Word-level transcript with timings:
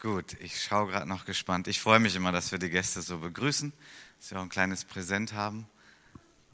Gut, 0.00 0.36
ich 0.38 0.62
schaue 0.62 0.92
gerade 0.92 1.08
noch 1.08 1.24
gespannt. 1.24 1.66
Ich 1.66 1.80
freue 1.80 1.98
mich 1.98 2.14
immer, 2.14 2.30
dass 2.30 2.52
wir 2.52 2.60
die 2.60 2.70
Gäste 2.70 3.02
so 3.02 3.18
begrüßen, 3.18 3.72
dass 4.20 4.30
wir 4.30 4.38
auch 4.38 4.44
ein 4.44 4.48
kleines 4.48 4.84
Präsent 4.84 5.32
haben. 5.32 5.66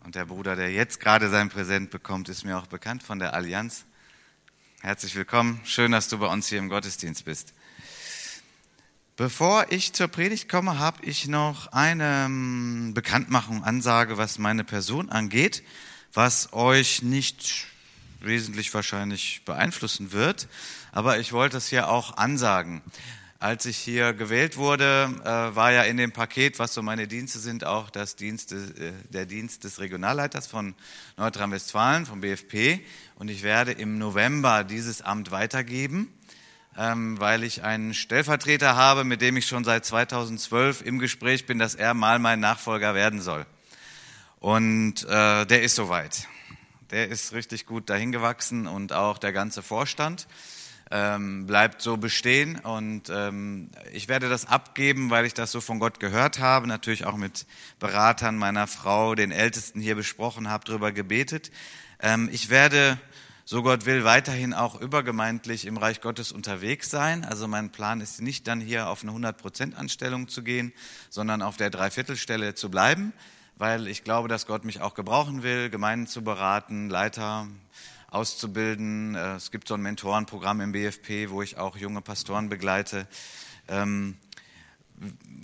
Und 0.02 0.14
der 0.14 0.24
Bruder, 0.24 0.56
der 0.56 0.72
jetzt 0.72 0.98
gerade 0.98 1.28
sein 1.28 1.50
Präsent 1.50 1.90
bekommt, 1.90 2.30
ist 2.30 2.44
mir 2.44 2.56
auch 2.56 2.68
bekannt 2.68 3.02
von 3.02 3.18
der 3.18 3.34
Allianz. 3.34 3.84
Herzlich 4.80 5.14
willkommen. 5.14 5.60
Schön, 5.64 5.92
dass 5.92 6.08
du 6.08 6.16
bei 6.16 6.26
uns 6.26 6.48
hier 6.48 6.58
im 6.58 6.70
Gottesdienst 6.70 7.26
bist. 7.26 7.52
Bevor 9.16 9.66
ich 9.68 9.92
zur 9.92 10.08
Predigt 10.08 10.48
komme, 10.48 10.78
habe 10.78 11.04
ich 11.04 11.28
noch 11.28 11.66
eine 11.66 12.24
ähm, 12.24 12.94
Bekanntmachung, 12.94 13.62
Ansage, 13.62 14.16
was 14.16 14.38
meine 14.38 14.64
Person 14.64 15.10
angeht, 15.10 15.62
was 16.14 16.54
euch 16.54 17.02
nicht 17.02 17.66
wesentlich 18.20 18.72
wahrscheinlich 18.72 19.42
beeinflussen 19.44 20.12
wird. 20.12 20.48
Aber 20.92 21.18
ich 21.18 21.34
wollte 21.34 21.58
es 21.58 21.68
hier 21.68 21.90
auch 21.90 22.16
ansagen. 22.16 22.80
Als 23.44 23.66
ich 23.66 23.76
hier 23.76 24.14
gewählt 24.14 24.56
wurde, 24.56 25.14
äh, 25.22 25.54
war 25.54 25.70
ja 25.70 25.82
in 25.82 25.98
dem 25.98 26.12
Paket, 26.12 26.58
was 26.58 26.72
so 26.72 26.80
meine 26.80 27.06
Dienste 27.06 27.38
sind, 27.38 27.66
auch 27.66 27.90
das 27.90 28.16
Dienst, 28.16 28.52
äh, 28.52 28.92
der 29.10 29.26
Dienst 29.26 29.64
des 29.64 29.80
Regionalleiters 29.80 30.46
von 30.46 30.74
Nordrhein-Westfalen, 31.18 32.06
vom 32.06 32.22
BFP. 32.22 32.80
Und 33.16 33.28
ich 33.28 33.42
werde 33.42 33.72
im 33.72 33.98
November 33.98 34.64
dieses 34.64 35.02
Amt 35.02 35.30
weitergeben, 35.30 36.10
ähm, 36.78 37.20
weil 37.20 37.44
ich 37.44 37.62
einen 37.62 37.92
Stellvertreter 37.92 38.76
habe, 38.76 39.04
mit 39.04 39.20
dem 39.20 39.36
ich 39.36 39.46
schon 39.46 39.62
seit 39.62 39.84
2012 39.84 40.80
im 40.80 40.98
Gespräch 40.98 41.44
bin, 41.44 41.58
dass 41.58 41.74
er 41.74 41.92
mal 41.92 42.18
mein 42.18 42.40
Nachfolger 42.40 42.94
werden 42.94 43.20
soll. 43.20 43.44
Und 44.40 45.04
äh, 45.04 45.44
der 45.44 45.62
ist 45.62 45.74
soweit. 45.74 46.28
Der 46.90 47.08
ist 47.08 47.34
richtig 47.34 47.66
gut 47.66 47.90
dahin 47.90 48.10
gewachsen 48.10 48.66
und 48.66 48.94
auch 48.94 49.18
der 49.18 49.34
ganze 49.34 49.62
Vorstand 49.62 50.28
ähm, 50.94 51.46
bleibt 51.46 51.82
so 51.82 51.96
bestehen. 51.96 52.56
Und 52.60 53.10
ähm, 53.10 53.70
ich 53.92 54.06
werde 54.06 54.28
das 54.28 54.46
abgeben, 54.46 55.10
weil 55.10 55.26
ich 55.26 55.34
das 55.34 55.50
so 55.50 55.60
von 55.60 55.80
Gott 55.80 55.98
gehört 55.98 56.38
habe, 56.38 56.68
natürlich 56.68 57.04
auch 57.04 57.16
mit 57.16 57.46
Beratern 57.80 58.38
meiner 58.38 58.68
Frau, 58.68 59.16
den 59.16 59.32
Ältesten 59.32 59.80
hier 59.80 59.96
besprochen 59.96 60.48
habe, 60.48 60.64
darüber 60.64 60.92
gebetet. 60.92 61.50
Ähm, 62.00 62.28
ich 62.30 62.48
werde, 62.48 62.96
so 63.44 63.64
Gott 63.64 63.86
will, 63.86 64.04
weiterhin 64.04 64.54
auch 64.54 64.80
übergemeindlich 64.80 65.66
im 65.66 65.78
Reich 65.78 66.00
Gottes 66.00 66.30
unterwegs 66.30 66.90
sein. 66.90 67.24
Also 67.24 67.48
mein 67.48 67.70
Plan 67.70 68.00
ist 68.00 68.22
nicht 68.22 68.46
dann 68.46 68.60
hier 68.60 68.88
auf 68.88 69.02
eine 69.02 69.10
100%-Anstellung 69.10 70.28
zu 70.28 70.44
gehen, 70.44 70.72
sondern 71.10 71.42
auf 71.42 71.56
der 71.56 71.70
Dreiviertelstelle 71.70 72.54
zu 72.54 72.70
bleiben 72.70 73.12
weil 73.56 73.86
ich 73.86 74.02
glaube, 74.02 74.26
dass 74.26 74.48
Gott 74.48 74.64
mich 74.64 74.80
auch 74.80 74.94
gebrauchen 74.94 75.44
will, 75.44 75.70
Gemeinden 75.70 76.08
zu 76.08 76.24
beraten, 76.24 76.88
Leiter 76.88 77.46
auszubilden. 78.14 79.14
Äh, 79.14 79.34
es 79.34 79.50
gibt 79.50 79.68
so 79.68 79.74
ein 79.74 79.82
Mentorenprogramm 79.82 80.60
im 80.60 80.72
BFP, 80.72 81.30
wo 81.30 81.42
ich 81.42 81.58
auch 81.58 81.76
junge 81.76 82.00
Pastoren 82.00 82.48
begleite. 82.48 83.06
Ähm, 83.68 84.16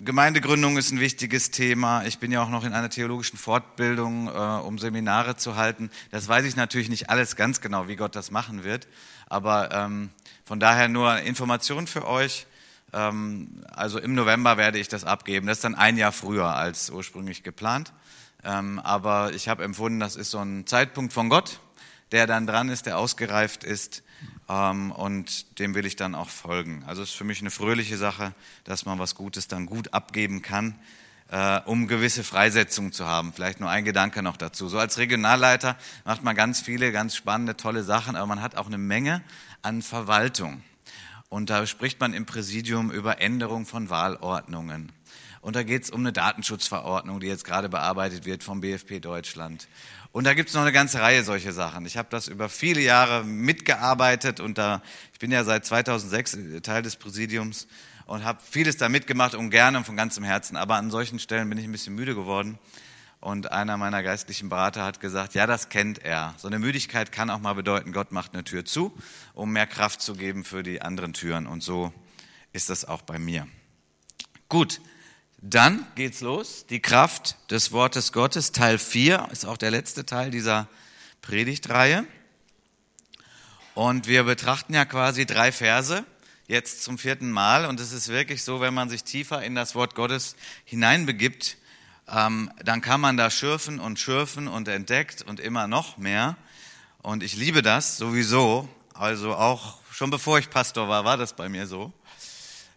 Gemeindegründung 0.03 0.79
ist 0.79 0.93
ein 0.93 1.01
wichtiges 1.01 1.51
Thema. 1.51 2.05
Ich 2.07 2.19
bin 2.19 2.31
ja 2.33 2.43
auch 2.43 2.49
noch 2.49 2.65
in 2.65 2.73
einer 2.73 2.89
theologischen 2.89 3.37
Fortbildung, 3.37 4.29
äh, 4.29 4.31
um 4.31 4.79
Seminare 4.79 5.37
zu 5.37 5.57
halten. 5.57 5.91
Das 6.11 6.29
weiß 6.29 6.45
ich 6.45 6.57
natürlich 6.57 6.89
nicht 6.89 7.11
alles 7.11 7.37
ganz 7.37 7.61
genau, 7.61 7.89
wie 7.89 7.97
Gott 7.97 8.15
das 8.15 8.31
machen 8.31 8.65
wird. 8.65 8.87
Aber 9.27 9.73
ähm, 9.73 10.11
von 10.45 10.61
daher 10.61 10.89
nur 10.89 11.19
Information 11.21 11.87
für 11.87 12.07
euch. 12.07 12.47
Ähm, 12.93 13.65
also 13.71 13.99
im 13.99 14.15
November 14.15 14.57
werde 14.57 14.79
ich 14.79 14.89
das 14.89 15.05
abgeben. 15.05 15.47
Das 15.47 15.59
ist 15.59 15.65
dann 15.65 15.75
ein 15.75 15.97
Jahr 15.97 16.13
früher 16.13 16.55
als 16.55 16.91
ursprünglich 16.91 17.43
geplant. 17.43 17.93
Ähm, 18.43 18.79
aber 18.79 19.33
ich 19.35 19.49
habe 19.49 19.65
empfunden, 19.65 20.01
das 20.01 20.17
ist 20.17 20.31
so 20.31 20.39
ein 20.39 20.67
Zeitpunkt 20.67 21.13
von 21.13 21.29
Gott 21.29 21.61
der 22.13 22.27
dann 22.27 22.47
dran 22.47 22.69
ist, 22.69 22.87
der 22.87 22.99
ausgereift 22.99 23.65
ist 23.65 24.03
ähm, 24.49 24.91
und 24.93 25.59
dem 25.59 25.75
will 25.75 25.87
ich 25.87 25.97
dann 25.97 26.15
auch 26.15 26.29
folgen. 26.29 26.83
Also 26.87 27.03
es 27.03 27.11
ist 27.11 27.17
für 27.17 27.25
mich 27.25 27.41
eine 27.41 27.51
fröhliche 27.51 27.97
Sache, 27.97 28.35
dass 28.65 28.85
man 28.85 28.99
was 28.99 29.15
Gutes 29.15 29.49
dann 29.49 29.67
gut 29.67 29.95
abgeben 29.95 30.43
kann, 30.43 30.79
äh, 31.31 31.61
um 31.65 31.87
gewisse 31.87 32.25
Freisetzungen 32.25 32.93
zu 32.93 33.07
haben. 33.07 33.33
Vielleicht 33.33 33.61
nur 33.61 33.71
ein 33.71 33.85
Gedanke 33.85 34.23
noch 34.23 34.37
dazu. 34.37 34.69
So 34.69 34.79
als 34.79 34.99
Regionalleiter 34.99 35.77
macht 36.05 36.25
man 36.25 36.35
ganz 36.35 36.61
viele, 36.61 36.93
ganz 36.93 37.15
spannende, 37.15 37.57
tolle 37.57 37.85
Sachen, 37.85 38.17
aber 38.17 38.27
man 38.27 38.43
hat 38.43 38.57
auch 38.57 38.67
eine 38.67 38.79
Menge 38.79 39.23
an 39.63 39.83
Verwaltung. 39.83 40.63
Und 41.29 41.49
da 41.49 41.65
spricht 41.65 42.01
man 42.01 42.13
im 42.13 42.27
Präsidium 42.27 42.91
über 42.91 43.21
Änderung 43.21 43.65
von 43.65 43.89
Wahlordnungen. 43.89 44.91
Und 45.43 45.57
da 45.57 45.63
geht 45.63 45.85
es 45.85 45.91
um 45.91 46.01
eine 46.01 46.13
Datenschutzverordnung, 46.13 47.21
die 47.21 47.29
jetzt 47.29 47.45
gerade 47.45 47.69
bearbeitet 47.69 48.27
wird 48.27 48.43
vom 48.43 48.61
BFP 48.61 49.01
Deutschland. 49.01 49.69
Und 50.13 50.25
da 50.25 50.35
gibt 50.35 50.49
es 50.49 50.55
noch 50.57 50.63
eine 50.63 50.73
ganze 50.73 51.01
Reihe 51.01 51.23
solcher 51.23 51.53
Sachen. 51.53 51.87
Ich 51.87 51.97
habe 51.97 52.09
das 52.11 52.27
über 52.27 52.49
viele 52.49 52.81
Jahre 52.81 53.23
mitgearbeitet 53.25 54.41
und 54.41 54.59
da, 54.59 54.83
ich 55.13 55.21
bin 55.21 55.31
ja 55.31 55.45
seit 55.45 55.65
2006 55.65 56.39
Teil 56.63 56.83
des 56.83 56.97
Präsidiums 56.97 57.69
und 58.07 58.25
habe 58.25 58.41
vieles 58.43 58.77
da 58.77 58.89
mitgemacht 58.89 59.37
und 59.37 59.51
gerne 59.51 59.79
und 59.79 59.85
von 59.85 59.97
ganzem 59.97 60.25
Herzen. 60.25 60.57
Aber 60.57 60.75
an 60.75 60.91
solchen 60.91 61.21
Stellen 61.21 61.49
bin 61.49 61.59
ich 61.59 61.65
ein 61.65 61.71
bisschen 61.71 61.95
müde 61.95 62.17
geworden. 62.17 62.59
Und 63.21 63.53
einer 63.53 63.77
meiner 63.77 64.03
geistlichen 64.03 64.49
Berater 64.49 64.83
hat 64.83 64.99
gesagt, 64.99 65.35
ja, 65.35 65.47
das 65.47 65.69
kennt 65.69 66.03
er. 66.03 66.35
So 66.39 66.49
eine 66.49 66.59
Müdigkeit 66.59 67.13
kann 67.13 67.31
auch 67.31 67.39
mal 67.39 67.53
bedeuten, 67.53 67.93
Gott 67.93 68.11
macht 68.11 68.33
eine 68.33 68.43
Tür 68.43 68.65
zu, 68.65 68.97
um 69.35 69.53
mehr 69.53 69.67
Kraft 69.67 70.01
zu 70.01 70.15
geben 70.17 70.43
für 70.43 70.63
die 70.63 70.83
anderen 70.83 71.13
Türen. 71.13 71.47
Und 71.47 71.63
so 71.63 71.93
ist 72.53 72.71
das 72.71 72.85
auch 72.85 73.03
bei 73.03 73.19
mir. 73.19 73.47
Gut, 74.49 74.81
dann 75.43 75.87
geht's 75.95 76.21
los. 76.21 76.67
Die 76.69 76.81
Kraft 76.81 77.37
des 77.51 77.73
Wortes 77.73 78.13
Gottes, 78.13 78.53
Teil 78.53 78.79
4, 78.79 79.29
ist 79.33 79.47
auch 79.47 79.57
der 79.57 79.71
letzte 79.71 80.05
Teil 80.05 80.31
dieser 80.31 80.69
Predigtreihe. 81.23 82.07
Und 83.75 84.07
wir 84.07 84.25
betrachten 84.25 84.75
ja 84.75 84.85
quasi 84.85 85.25
drei 85.25 85.51
Verse 85.51 86.05
jetzt 86.47 86.83
zum 86.83 86.99
vierten 86.99 87.31
Mal. 87.31 87.65
Und 87.65 87.81
es 87.81 87.93
ist 87.93 88.09
wirklich 88.09 88.45
so, 88.45 88.61
wenn 88.61 88.75
man 88.75 88.91
sich 88.91 89.03
tiefer 89.05 89.43
in 89.43 89.55
das 89.55 89.75
Wort 89.75 89.95
Gottes 89.95 90.37
hineinbegibt, 90.67 91.57
ähm, 92.09 92.51
dann 92.63 92.83
kann 92.83 93.01
man 93.01 93.17
da 93.17 93.31
schürfen 93.31 93.81
und 93.81 93.99
schürfen 93.99 94.47
und 94.47 94.69
entdeckt 94.69 95.23
und 95.23 95.41
immer 95.41 95.69
noch 95.69 95.97
mehr. 95.97 96.37
Und 97.01 97.23
ich 97.23 97.35
liebe 97.35 97.63
das 97.63 97.97
sowieso. 97.97 98.69
Also 98.93 99.35
auch 99.35 99.79
schon 99.91 100.11
bevor 100.11 100.39
ich 100.39 100.51
Pastor 100.51 100.89
war, 100.89 101.07
war 101.07 101.17
das 101.17 101.35
bei 101.35 101.49
mir 101.49 101.67
so. 101.67 101.93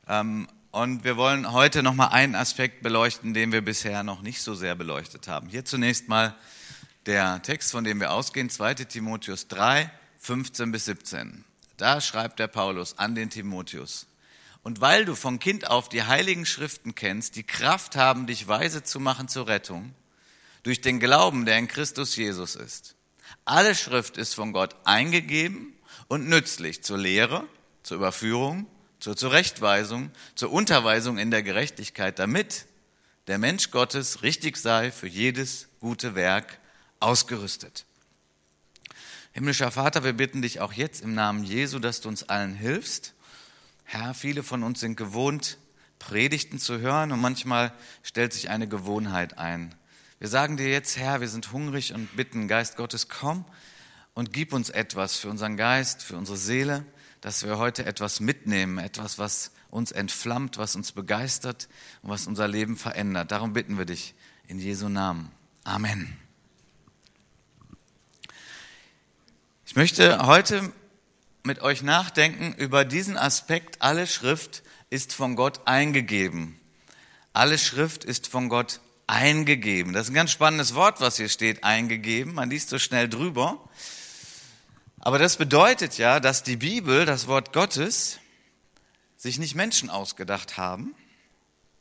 Ähm, 0.07 0.47
und 0.73 1.03
wir 1.03 1.17
wollen 1.17 1.51
heute 1.51 1.83
noch 1.83 1.93
mal 1.93 2.07
einen 2.07 2.33
Aspekt 2.33 2.81
beleuchten, 2.81 3.35
den 3.35 3.51
wir 3.51 3.61
bisher 3.61 4.01
noch 4.01 4.23
nicht 4.23 4.41
so 4.41 4.55
sehr 4.55 4.73
beleuchtet 4.73 5.27
haben. 5.27 5.47
Hier 5.47 5.65
zunächst 5.65 6.07
mal 6.07 6.35
der 7.05 7.43
Text, 7.43 7.71
von 7.71 7.83
dem 7.83 7.99
wir 7.99 8.11
ausgehen, 8.11 8.49
2 8.49 8.73
Timotheus 8.73 9.47
3, 9.49 9.91
15 10.17 10.71
bis 10.71 10.85
17. 10.85 11.45
Da 11.77 12.01
schreibt 12.01 12.39
der 12.39 12.47
Paulus 12.47 12.97
an 12.97 13.13
den 13.13 13.29
Timotheus. 13.29 14.07
Und 14.63 14.81
weil 14.81 15.05
du 15.05 15.13
von 15.13 15.37
Kind 15.37 15.69
auf 15.69 15.89
die 15.89 16.03
heiligen 16.03 16.47
Schriften 16.47 16.95
kennst, 16.95 17.35
die 17.35 17.43
Kraft 17.43 17.95
haben, 17.95 18.25
dich 18.25 18.47
weise 18.47 18.83
zu 18.83 18.99
machen 18.99 19.27
zur 19.27 19.45
Rettung, 19.47 19.93
durch 20.63 20.81
den 20.81 20.99
Glauben, 20.99 21.45
der 21.45 21.59
in 21.59 21.67
Christus 21.67 22.15
Jesus 22.15 22.55
ist. 22.55 22.95
Alle 23.45 23.75
Schrift 23.75 24.17
ist 24.17 24.33
von 24.33 24.53
Gott 24.53 24.75
eingegeben 24.85 25.75
und 26.07 26.27
nützlich 26.27 26.83
zur 26.83 26.97
Lehre, 26.97 27.45
zur 27.83 27.97
Überführung, 27.97 28.65
zur 29.03 29.17
Zurechtweisung, 29.17 30.11
zur 30.33 30.53
Unterweisung 30.53 31.17
in 31.17 31.29
der 31.29 31.43
Gerechtigkeit, 31.43 32.19
damit 32.19 32.67
der 33.27 33.37
Mensch 33.37 33.69
Gottes 33.69 34.23
richtig 34.23 34.55
sei 34.55 34.93
für 34.93 35.07
jedes 35.07 35.67
gute 35.81 36.15
Werk 36.15 36.57
ausgerüstet. 37.01 37.83
Himmlischer 39.33 39.71
Vater, 39.71 40.05
wir 40.05 40.13
bitten 40.13 40.41
dich 40.41 40.61
auch 40.61 40.71
jetzt 40.71 41.03
im 41.03 41.15
Namen 41.15 41.43
Jesu, 41.43 41.79
dass 41.79 41.99
du 41.99 42.07
uns 42.07 42.29
allen 42.29 42.55
hilfst. 42.55 43.13
Herr, 43.83 44.13
viele 44.13 44.41
von 44.41 44.63
uns 44.63 44.79
sind 44.79 44.95
gewohnt, 44.95 45.57
Predigten 45.99 46.57
zu 46.57 46.79
hören 46.79 47.11
und 47.11 47.19
manchmal 47.19 47.73
stellt 48.03 48.31
sich 48.31 48.49
eine 48.49 48.69
Gewohnheit 48.69 49.37
ein. 49.37 49.75
Wir 50.19 50.29
sagen 50.29 50.55
dir 50.55 50.69
jetzt, 50.69 50.95
Herr, 50.95 51.19
wir 51.19 51.27
sind 51.27 51.51
hungrig 51.51 51.93
und 51.93 52.15
bitten, 52.15 52.47
Geist 52.47 52.77
Gottes, 52.77 53.09
komm 53.09 53.43
und 54.13 54.31
gib 54.31 54.53
uns 54.53 54.69
etwas 54.69 55.17
für 55.17 55.29
unseren 55.29 55.57
Geist, 55.57 56.03
für 56.03 56.15
unsere 56.15 56.37
Seele 56.37 56.85
dass 57.23 57.45
wir 57.45 57.57
heute 57.57 57.85
etwas 57.85 58.19
mitnehmen, 58.19 58.79
etwas, 58.79 59.17
was 59.17 59.51
uns 59.69 59.93
entflammt, 59.93 60.57
was 60.57 60.75
uns 60.75 60.91
begeistert 60.91 61.69
und 62.01 62.09
was 62.09 62.27
unser 62.27 62.49
Leben 62.49 62.75
verändert. 62.75 63.31
Darum 63.31 63.53
bitten 63.53 63.77
wir 63.77 63.85
dich 63.85 64.13
in 64.49 64.59
Jesu 64.59 64.89
Namen. 64.89 65.31
Amen. 65.63 66.17
Ich 69.65 69.77
möchte 69.77 70.25
heute 70.25 70.73
mit 71.43 71.61
euch 71.61 71.81
nachdenken 71.81 72.53
über 72.57 72.83
diesen 72.83 73.15
Aspekt, 73.17 73.81
alle 73.81 74.05
Schrift 74.05 74.61
ist 74.89 75.13
von 75.13 75.37
Gott 75.37 75.61
eingegeben. 75.63 76.59
Alle 77.31 77.57
Schrift 77.57 78.03
ist 78.03 78.27
von 78.27 78.49
Gott 78.49 78.81
eingegeben. 79.07 79.93
Das 79.93 80.07
ist 80.07 80.11
ein 80.11 80.15
ganz 80.15 80.31
spannendes 80.31 80.75
Wort, 80.75 80.99
was 80.99 81.15
hier 81.15 81.29
steht, 81.29 81.63
eingegeben. 81.63 82.33
Man 82.33 82.49
liest 82.49 82.67
so 82.67 82.79
schnell 82.79 83.07
drüber. 83.07 83.61
Aber 85.05 85.19
das 85.19 85.35
bedeutet 85.35 85.97
ja, 85.97 86.21
dass 86.21 86.43
die 86.43 86.55
Bibel, 86.55 87.05
das 87.05 87.27
Wort 87.27 87.51
Gottes, 87.51 88.19
sich 89.17 89.37
nicht 89.37 89.53
Menschen 89.53 89.89
ausgedacht 89.89 90.55
haben. 90.55 90.95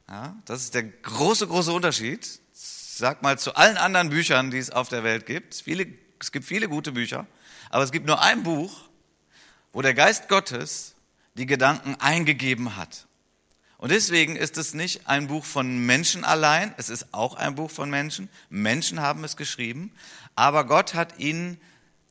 Ja, 0.08 0.34
das 0.44 0.62
ist 0.62 0.74
der 0.74 0.82
große, 0.82 1.46
große 1.46 1.72
Unterschied. 1.72 2.40
Sag 2.52 3.22
mal 3.22 3.38
zu 3.38 3.54
allen 3.54 3.76
anderen 3.76 4.10
Büchern, 4.10 4.50
die 4.50 4.58
es 4.58 4.70
auf 4.70 4.88
der 4.88 5.04
Welt 5.04 5.24
gibt. 5.24 5.54
Viele, 5.54 5.86
es 6.18 6.32
gibt 6.32 6.44
viele 6.44 6.68
gute 6.68 6.90
Bücher, 6.90 7.28
aber 7.70 7.84
es 7.84 7.92
gibt 7.92 8.08
nur 8.08 8.20
ein 8.20 8.42
Buch, 8.42 8.88
wo 9.72 9.82
der 9.82 9.94
Geist 9.94 10.28
Gottes 10.28 10.96
die 11.34 11.46
Gedanken 11.46 11.94
eingegeben 12.00 12.76
hat. 12.76 13.06
Und 13.78 13.92
deswegen 13.92 14.34
ist 14.34 14.58
es 14.58 14.74
nicht 14.74 15.06
ein 15.06 15.28
Buch 15.28 15.44
von 15.44 15.86
Menschen 15.86 16.24
allein, 16.24 16.74
es 16.76 16.88
ist 16.88 17.14
auch 17.14 17.34
ein 17.34 17.54
Buch 17.54 17.70
von 17.70 17.88
Menschen. 17.88 18.28
Menschen 18.50 19.00
haben 19.00 19.22
es 19.22 19.36
geschrieben, 19.36 19.92
aber 20.34 20.66
Gott 20.66 20.94
hat 20.94 21.20
ihnen 21.20 21.60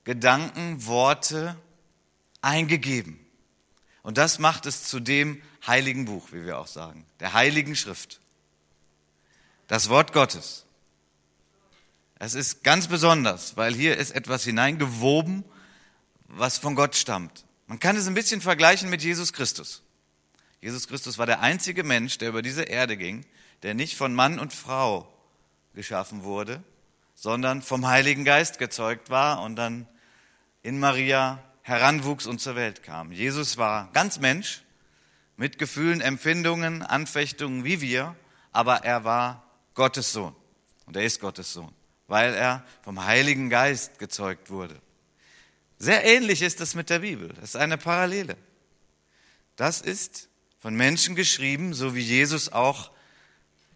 Gedanken, 0.03 0.85
Worte 0.85 1.55
eingegeben. 2.41 3.19
Und 4.03 4.17
das 4.17 4.39
macht 4.39 4.65
es 4.65 4.83
zu 4.83 4.99
dem 4.99 5.41
heiligen 5.65 6.05
Buch, 6.05 6.29
wie 6.31 6.45
wir 6.45 6.57
auch 6.57 6.67
sagen, 6.67 7.05
der 7.19 7.33
heiligen 7.33 7.75
Schrift. 7.75 8.19
Das 9.67 9.89
Wort 9.89 10.11
Gottes. 10.11 10.65
Es 12.19 12.33
ist 12.33 12.63
ganz 12.63 12.87
besonders, 12.87 13.57
weil 13.57 13.73
hier 13.73 13.97
ist 13.97 14.11
etwas 14.11 14.43
hineingewoben, 14.43 15.43
was 16.27 16.57
von 16.57 16.75
Gott 16.75 16.95
stammt. 16.95 17.45
Man 17.67 17.79
kann 17.79 17.95
es 17.95 18.07
ein 18.07 18.13
bisschen 18.13 18.41
vergleichen 18.41 18.89
mit 18.89 19.01
Jesus 19.01 19.33
Christus. 19.33 19.81
Jesus 20.61 20.87
Christus 20.87 21.17
war 21.17 21.25
der 21.25 21.41
einzige 21.41 21.83
Mensch, 21.83 22.17
der 22.17 22.29
über 22.29 22.41
diese 22.41 22.63
Erde 22.63 22.97
ging, 22.97 23.25
der 23.63 23.73
nicht 23.73 23.97
von 23.97 24.13
Mann 24.13 24.39
und 24.39 24.53
Frau 24.53 25.11
geschaffen 25.73 26.23
wurde, 26.23 26.63
sondern 27.21 27.61
vom 27.61 27.87
Heiligen 27.87 28.25
Geist 28.25 28.57
gezeugt 28.57 29.11
war 29.11 29.43
und 29.43 29.55
dann 29.55 29.87
in 30.63 30.79
Maria 30.79 31.37
heranwuchs 31.61 32.25
und 32.25 32.41
zur 32.41 32.55
Welt 32.55 32.81
kam. 32.81 33.11
Jesus 33.11 33.57
war 33.57 33.91
ganz 33.93 34.19
Mensch, 34.19 34.63
mit 35.37 35.59
Gefühlen, 35.59 36.01
Empfindungen, 36.01 36.81
Anfechtungen 36.81 37.63
wie 37.63 37.79
wir, 37.79 38.15
aber 38.51 38.85
er 38.85 39.03
war 39.03 39.43
Gottes 39.75 40.11
Sohn. 40.11 40.35
Und 40.87 40.97
er 40.97 41.03
ist 41.03 41.19
Gottes 41.19 41.53
Sohn, 41.53 41.71
weil 42.07 42.33
er 42.33 42.65
vom 42.81 43.05
Heiligen 43.05 43.51
Geist 43.51 43.99
gezeugt 43.99 44.49
wurde. 44.49 44.81
Sehr 45.77 46.03
ähnlich 46.03 46.41
ist 46.41 46.59
es 46.59 46.73
mit 46.73 46.89
der 46.89 46.99
Bibel. 46.99 47.27
Das 47.39 47.49
ist 47.49 47.55
eine 47.55 47.77
Parallele. 47.77 48.35
Das 49.57 49.79
ist 49.79 50.27
von 50.57 50.73
Menschen 50.73 51.15
geschrieben, 51.15 51.75
so 51.75 51.93
wie 51.93 52.01
Jesus 52.01 52.51
auch 52.51 52.89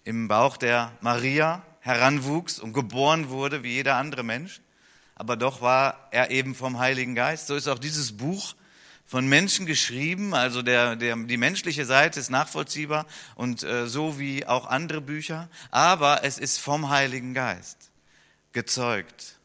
im 0.03 0.27
Bauch 0.27 0.57
der 0.57 0.97
Maria 1.01 1.63
heranwuchs 1.85 2.59
und 2.59 2.73
geboren 2.73 3.29
wurde 3.29 3.63
wie 3.63 3.73
jeder 3.73 3.95
andere 3.95 4.23
Mensch 4.23 4.59
aber 5.15 5.37
doch 5.37 5.61
war 5.61 6.09
er 6.11 6.29
eben 6.29 6.53
vom 6.53 6.77
Heiligen 6.77 7.15
Geist. 7.15 7.47
So 7.47 7.55
ist 7.55 7.67
auch 7.67 7.79
dieses 7.79 8.17
Buch 8.17 8.55
von 9.05 9.27
Menschen 9.27 9.65
geschrieben, 9.65 10.33
also 10.33 10.61
der, 10.61 10.95
der, 10.95 11.15
die 11.15 11.37
menschliche 11.37 11.85
Seite 11.85 12.19
ist 12.19 12.29
nachvollziehbar 12.29 13.05
und 13.35 13.63
äh, 13.63 13.87
so 13.87 14.19
wie 14.19 14.45
auch 14.45 14.65
andere 14.65 14.99
Bücher, 14.99 15.47
aber 15.71 16.23
es 16.23 16.37
ist 16.37 16.57
vom 16.57 16.89
Heiligen 16.89 17.33
Geist 17.33 17.91
gezeugt. 18.51 19.37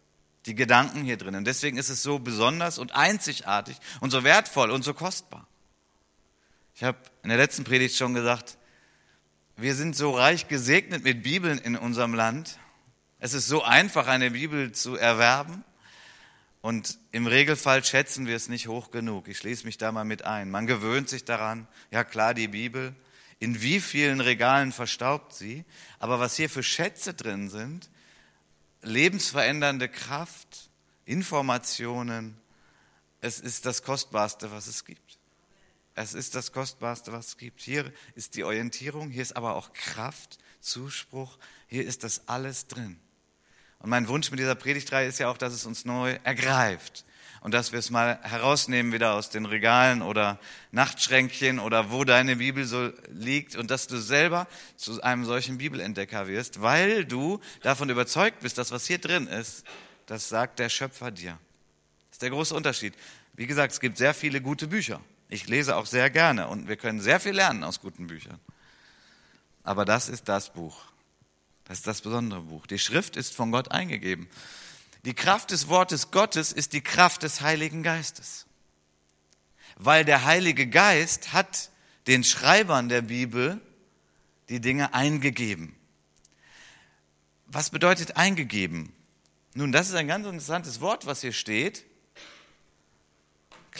Die 0.47 0.55
Gedanken 0.55 1.05
hier 1.05 1.19
drin. 1.19 1.35
Und 1.35 1.45
deswegen 1.45 1.77
ist 1.77 1.91
es 1.91 2.03
so 2.03 2.19
besonders 2.19 2.79
und 2.79 2.95
einzigartig 2.95 3.77
und 4.01 4.11
so 4.11 4.25
wertvoll 4.25 4.71
und 4.71 4.83
so 4.83 4.95
kostbar. 4.95 5.47
Ich 6.75 6.83
habe 6.83 6.97
in 7.23 7.29
der 7.29 7.37
letzten 7.37 7.65
Predigt 7.65 7.95
schon 7.95 8.15
gesagt, 8.15 8.57
wir 9.61 9.75
sind 9.75 9.97
so 9.97 10.11
reich 10.11 10.49
gesegnet 10.49 11.05
mit 11.05 11.23
Bibeln 11.23 11.59
in 11.59 11.77
unserem 11.77 12.15
Land 12.15 12.59
es 13.21 13.35
ist 13.35 13.49
so 13.49 13.63
einfach, 13.63 14.07
eine 14.07 14.31
Bibel 14.31 14.73
zu 14.73 14.97
erwerben. 14.97 15.63
Und 16.63 16.99
im 17.13 17.27
Regelfall 17.27 17.85
schätzen 17.85 18.27
wir 18.27 18.35
es 18.35 18.49
nicht 18.49 18.67
hoch 18.67 18.91
genug. 18.91 19.29
Ich 19.29 19.39
schließe 19.39 19.67
mich 19.67 19.77
da 19.77 19.93
mal 19.93 20.05
mit 20.05 20.25
ein. 20.25 20.51
Man 20.51 20.67
gewöhnt 20.67 21.09
sich 21.09 21.25
daran. 21.25 21.69
Ja 21.91 22.03
klar, 22.03 22.33
die 22.33 22.49
Bibel. 22.49 22.95
In 23.39 23.61
wie 23.63 23.81
vielen 23.81 24.21
Regalen 24.21 24.73
verstaubt 24.73 25.35
sie? 25.35 25.65
Aber 25.99 26.19
was 26.19 26.37
hier 26.37 26.51
für 26.51 26.63
Schätze 26.63 27.15
drin 27.15 27.51
sind, 27.51 27.91
lebensverändernde 28.83 29.89
Kraft, 29.89 30.71
Informationen, 31.05 32.37
es 33.21 33.39
ist 33.39 33.67
das 33.67 33.83
Kostbarste, 33.83 34.51
was 34.51 34.67
es 34.67 34.87
gibt. 34.87 35.19
Es 36.03 36.15
ist 36.15 36.35
das 36.35 36.53
Kostbarste, 36.53 37.13
was 37.13 37.29
es 37.29 37.37
gibt. 37.37 37.61
Hier 37.61 37.93
ist 38.15 38.35
die 38.35 38.43
Orientierung, 38.43 39.11
hier 39.11 39.21
ist 39.21 39.37
aber 39.37 39.55
auch 39.55 39.75
Kraft, 39.75 40.39
Zuspruch, 40.63 41.37
hier 41.67 41.85
ist 41.85 42.05
das 42.05 42.27
alles 42.27 42.67
drin. 42.69 42.99
Und 43.81 43.91
mein 43.91 44.09
Wunsch 44.09 44.31
mit 44.31 44.41
dieser 44.41 44.55
Predigtreihe 44.55 45.07
ist 45.07 45.19
ja 45.19 45.29
auch, 45.29 45.37
dass 45.37 45.53
es 45.53 45.67
uns 45.67 45.85
neu 45.85 46.19
ergreift 46.25 47.05
und 47.43 47.53
dass 47.53 47.73
wir 47.73 47.79
es 47.79 47.91
mal 47.91 48.19
herausnehmen 48.23 48.95
wieder 48.95 49.13
aus 49.13 49.29
den 49.29 49.45
Regalen 49.45 50.01
oder 50.01 50.39
Nachtschränkchen 50.73 51.59
oder 51.59 51.91
wo 51.91 52.05
deine 52.05 52.37
Bibel 52.37 52.65
so 52.65 52.91
liegt 53.11 53.55
und 53.57 53.71
dass 53.71 53.87
du 53.87 53.99
selber 53.99 54.47
zu 54.77 55.03
einem 55.03 55.27
solchen 55.27 55.59
Bibelentdecker 55.59 56.29
wirst, 56.29 56.63
weil 56.63 57.05
du 57.05 57.41
davon 57.61 57.91
überzeugt 57.91 58.41
bist, 58.41 58.57
dass 58.57 58.73
was 58.73 58.87
hier 58.87 58.99
drin 58.99 59.27
ist, 59.27 59.65
das 60.07 60.31
sagt 60.31 60.61
der 60.61 60.71
Schöpfer 60.71 61.11
dir. 61.11 61.39
Das 62.09 62.17
ist 62.17 62.23
der 62.23 62.31
große 62.31 62.55
Unterschied. 62.55 62.95
Wie 63.35 63.47
gesagt, 63.47 63.75
es 63.75 63.81
gibt 63.81 63.99
sehr 63.99 64.15
viele 64.15 64.41
gute 64.41 64.67
Bücher. 64.67 65.03
Ich 65.31 65.47
lese 65.47 65.77
auch 65.77 65.87
sehr 65.87 66.11
gerne 66.11 66.49
und 66.49 66.69
wir 66.69 66.77
können 66.77 67.01
sehr 67.01 67.21
viel 67.21 67.33
lernen 67.33 67.63
aus 67.63 67.81
guten 67.81 68.09
Büchern. 68.09 68.41
Aber 69.63 69.85
das 69.85 70.09
ist 70.09 70.29
das 70.29 70.53
Buch. 70.53 70.77
Das 71.65 71.79
ist 71.79 71.87
das 71.87 72.01
besondere 72.01 72.43
Buch. 72.43 72.67
Die 72.67 72.81
Schrift 72.81 73.17
ist 73.17 73.35
von 73.37 73.53
Gott 73.53 73.71
eingegeben. 73.71 74.29
Die 75.05 75.15
Kraft 75.15 75.53
des 75.53 75.69
Wortes 75.69 76.11
Gottes 76.11 76.53
ist 76.53 76.73
die 76.73 76.81
Kraft 76.81 77.23
des 77.23 77.43
Heiligen 77.43 77.85
Geistes. 77.85 78.47
Weil 79.77 80.05
der 80.05 80.25
Heilige 80.25 80.67
Geist 80.67 81.33
hat 81.33 81.71
den 82.09 82.25
Schreibern 82.25 82.89
der 82.89 83.03
Bibel 83.03 83.61
die 84.49 84.61
Dinge 84.61 84.95
eingegeben. 84.95 85.77
Was 87.47 87.71
bedeutet 87.71 88.17
eingegeben? 88.17 88.93
Nun, 89.55 89.71
das 89.71 89.89
ist 89.89 89.95
ein 89.95 90.09
ganz 90.09 90.27
interessantes 90.27 90.81
Wort, 90.81 91.07
was 91.07 91.21
hier 91.21 91.33
steht. 91.33 91.85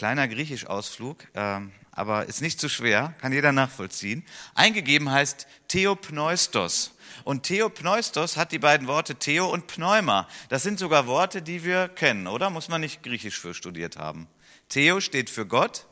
Kleiner 0.01 0.27
Griechisch-Ausflug, 0.27 1.27
äh, 1.33 1.59
aber 1.91 2.25
ist 2.25 2.41
nicht 2.41 2.59
zu 2.59 2.69
schwer, 2.69 3.13
kann 3.21 3.33
jeder 3.33 3.51
nachvollziehen. 3.51 4.25
Eingegeben 4.55 5.11
heißt 5.11 5.45
Theopneustos. 5.67 6.95
Und 7.23 7.43
Theopneustos 7.43 8.35
hat 8.35 8.51
die 8.51 8.57
beiden 8.57 8.87
Worte 8.87 9.13
Theo 9.13 9.47
und 9.47 9.67
Pneuma. 9.67 10.27
Das 10.49 10.63
sind 10.63 10.79
sogar 10.79 11.05
Worte, 11.05 11.43
die 11.43 11.63
wir 11.63 11.87
kennen, 11.87 12.25
oder? 12.25 12.49
Muss 12.49 12.67
man 12.67 12.81
nicht 12.81 13.03
Griechisch 13.03 13.39
für 13.39 13.53
studiert 13.53 13.95
haben. 13.95 14.27
Theo 14.69 15.01
steht 15.01 15.29
für 15.29 15.45
Gott. 15.45 15.85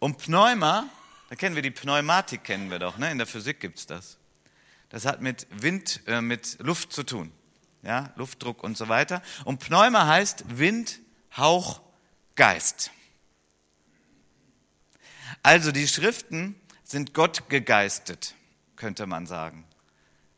Und 0.00 0.18
Pneuma, 0.18 0.88
da 1.30 1.36
kennen 1.36 1.54
wir 1.54 1.62
die 1.62 1.70
Pneumatik, 1.70 2.42
kennen 2.42 2.72
wir 2.72 2.80
doch, 2.80 2.98
ne? 2.98 3.12
In 3.12 3.18
der 3.18 3.28
Physik 3.28 3.60
gibt's 3.60 3.86
das. 3.86 4.18
Das 4.88 5.06
hat 5.06 5.20
mit 5.20 5.46
Wind, 5.52 6.00
äh, 6.08 6.20
mit 6.20 6.56
Luft 6.58 6.92
zu 6.92 7.04
tun. 7.04 7.30
Ja, 7.84 8.12
Luftdruck 8.16 8.64
und 8.64 8.76
so 8.76 8.88
weiter. 8.88 9.22
Und 9.44 9.60
Pneuma 9.60 10.08
heißt 10.08 10.58
Wind, 10.58 10.98
Hauch, 11.36 11.80
Geist. 12.36 12.90
Also 15.42 15.72
die 15.72 15.88
Schriften 15.88 16.54
sind 16.84 17.14
Gott 17.14 17.48
gegeistet 17.48 18.34
könnte 18.82 19.06
man 19.06 19.26
sagen. 19.26 19.64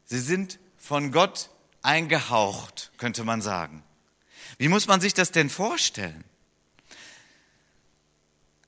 Sie 0.05 0.21
sind 0.21 0.59
von 0.77 1.13
Gott 1.13 1.49
eingehaucht, 1.81 2.93
könnte 2.99 3.25
man 3.25 3.41
sagen. 3.41 3.83
Wie 4.59 4.69
muss 4.69 4.87
man 4.87 5.01
sich 5.01 5.15
das 5.15 5.33
denn 5.33 5.49
vorstellen? 5.49 6.25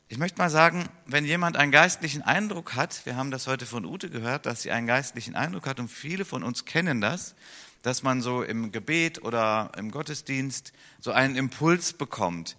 Ich 0.08 0.16
möchte 0.16 0.38
mal 0.38 0.48
sagen, 0.48 0.88
wenn 1.04 1.26
jemand 1.26 1.58
einen 1.58 1.72
geistlichen 1.72 2.22
Eindruck 2.22 2.74
hat, 2.74 3.04
wir 3.04 3.16
haben 3.16 3.30
das 3.30 3.46
heute 3.48 3.66
von 3.66 3.84
Ute 3.84 4.08
gehört, 4.08 4.46
dass 4.46 4.62
sie 4.62 4.70
einen 4.70 4.86
geistlichen 4.86 5.36
Eindruck 5.36 5.66
hat 5.66 5.78
und 5.78 5.88
viele 5.88 6.24
von 6.24 6.42
uns 6.42 6.64
kennen 6.64 7.02
das, 7.02 7.34
dass 7.82 8.02
man 8.02 8.22
so 8.22 8.42
im 8.42 8.72
Gebet 8.72 9.22
oder 9.22 9.72
im 9.76 9.90
Gottesdienst 9.90 10.72
so 11.00 11.12
einen 11.12 11.36
Impuls 11.36 11.92
bekommt. 11.92 12.56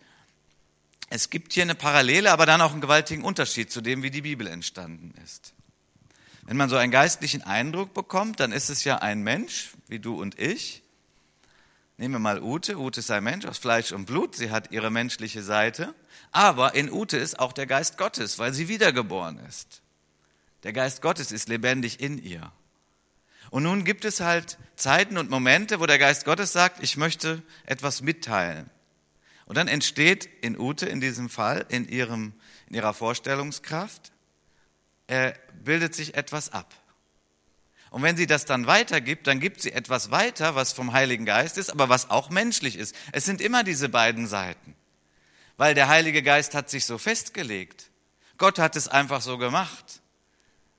Es 1.09 1.29
gibt 1.29 1.53
hier 1.53 1.63
eine 1.63 1.75
Parallele, 1.75 2.31
aber 2.31 2.45
dann 2.45 2.61
auch 2.61 2.71
einen 2.71 2.81
gewaltigen 2.81 3.23
Unterschied 3.23 3.71
zu 3.71 3.81
dem, 3.81 4.03
wie 4.03 4.11
die 4.11 4.21
Bibel 4.21 4.47
entstanden 4.47 5.13
ist. 5.23 5.53
Wenn 6.43 6.57
man 6.57 6.69
so 6.69 6.75
einen 6.77 6.91
geistlichen 6.91 7.41
Eindruck 7.43 7.93
bekommt, 7.93 8.39
dann 8.39 8.51
ist 8.51 8.69
es 8.69 8.83
ja 8.83 8.97
ein 8.97 9.21
Mensch, 9.21 9.71
wie 9.87 9.99
du 9.99 10.19
und 10.19 10.39
ich. 10.39 10.81
Nehmen 11.97 12.15
wir 12.15 12.19
mal 12.19 12.41
Ute. 12.41 12.77
Ute 12.77 12.99
ist 12.99 13.09
ein 13.11 13.23
Mensch 13.23 13.45
aus 13.45 13.57
Fleisch 13.57 13.91
und 13.91 14.05
Blut. 14.05 14.35
Sie 14.35 14.51
hat 14.51 14.71
ihre 14.71 14.91
menschliche 14.91 15.43
Seite. 15.43 15.95
Aber 16.31 16.75
in 16.75 16.91
Ute 16.91 17.17
ist 17.17 17.39
auch 17.39 17.53
der 17.53 17.65
Geist 17.65 17.97
Gottes, 17.97 18.37
weil 18.37 18.53
sie 18.53 18.67
wiedergeboren 18.67 19.39
ist. 19.39 19.81
Der 20.63 20.73
Geist 20.73 21.01
Gottes 21.01 21.31
ist 21.31 21.49
lebendig 21.49 21.99
in 21.99 22.21
ihr. 22.23 22.51
Und 23.49 23.63
nun 23.63 23.83
gibt 23.83 24.05
es 24.05 24.19
halt 24.19 24.57
Zeiten 24.75 25.17
und 25.17 25.29
Momente, 25.29 25.79
wo 25.79 25.85
der 25.85 25.97
Geist 25.97 26.25
Gottes 26.25 26.53
sagt, 26.53 26.83
ich 26.83 26.97
möchte 26.97 27.41
etwas 27.65 28.01
mitteilen. 28.01 28.69
Und 29.47 29.55
dann 29.55 29.67
entsteht 29.67 30.29
in 30.41 30.59
Ute 30.59 30.85
in 30.85 31.01
diesem 31.01 31.29
Fall, 31.29 31.65
in, 31.69 31.87
ihrem, 31.87 32.33
in 32.67 32.75
ihrer 32.75 32.93
Vorstellungskraft, 32.93 34.11
äh, 35.07 35.33
bildet 35.63 35.95
sich 35.95 36.15
etwas 36.15 36.51
ab. 36.51 36.73
Und 37.89 38.03
wenn 38.03 38.17
sie 38.17 38.27
das 38.27 38.43
dann 38.43 38.67
weitergibt, 38.67 39.25
dann 39.25 39.39
gibt 39.39 39.61
sie 39.61 39.71
etwas 39.71 40.11
weiter, 40.11 40.55
was 40.55 40.73
vom 40.73 40.91
Heiligen 40.91 41.25
Geist 41.25 41.57
ist, 41.57 41.69
aber 41.69 41.87
was 41.87 42.09
auch 42.09 42.29
menschlich 42.29 42.75
ist. 42.75 42.93
Es 43.13 43.23
sind 43.23 43.39
immer 43.39 43.63
diese 43.63 43.87
beiden 43.87 44.27
Seiten. 44.27 44.75
Weil 45.55 45.73
der 45.73 45.87
Heilige 45.87 46.21
Geist 46.21 46.53
hat 46.53 46.69
sich 46.69 46.85
so 46.85 46.97
festgelegt. 46.97 47.89
Gott 48.37 48.59
hat 48.59 48.75
es 48.75 48.89
einfach 48.89 49.21
so 49.21 49.37
gemacht. 49.37 50.01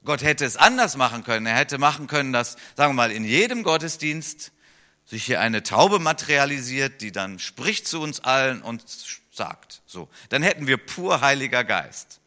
Gott 0.04 0.22
hätte 0.22 0.44
es 0.44 0.58
anders 0.58 0.96
machen 0.96 1.24
können. 1.24 1.46
Er 1.46 1.56
hätte 1.56 1.78
machen 1.78 2.06
können, 2.06 2.34
dass, 2.34 2.56
sagen 2.76 2.90
wir 2.92 2.96
mal, 2.96 3.10
in 3.10 3.24
jedem 3.24 3.62
Gottesdienst 3.62 4.52
sich 5.08 5.24
hier 5.24 5.40
eine 5.40 5.62
Taube 5.62 5.98
materialisiert, 5.98 7.00
die 7.00 7.12
dann 7.12 7.38
spricht 7.38 7.88
zu 7.88 8.00
uns 8.00 8.20
allen 8.20 8.60
und 8.60 8.84
sagt, 9.30 9.80
so. 9.86 10.08
Dann 10.28 10.42
hätten 10.42 10.66
wir 10.66 10.76
pur 10.76 11.22
Heiliger 11.22 11.64
Geist. 11.64 12.20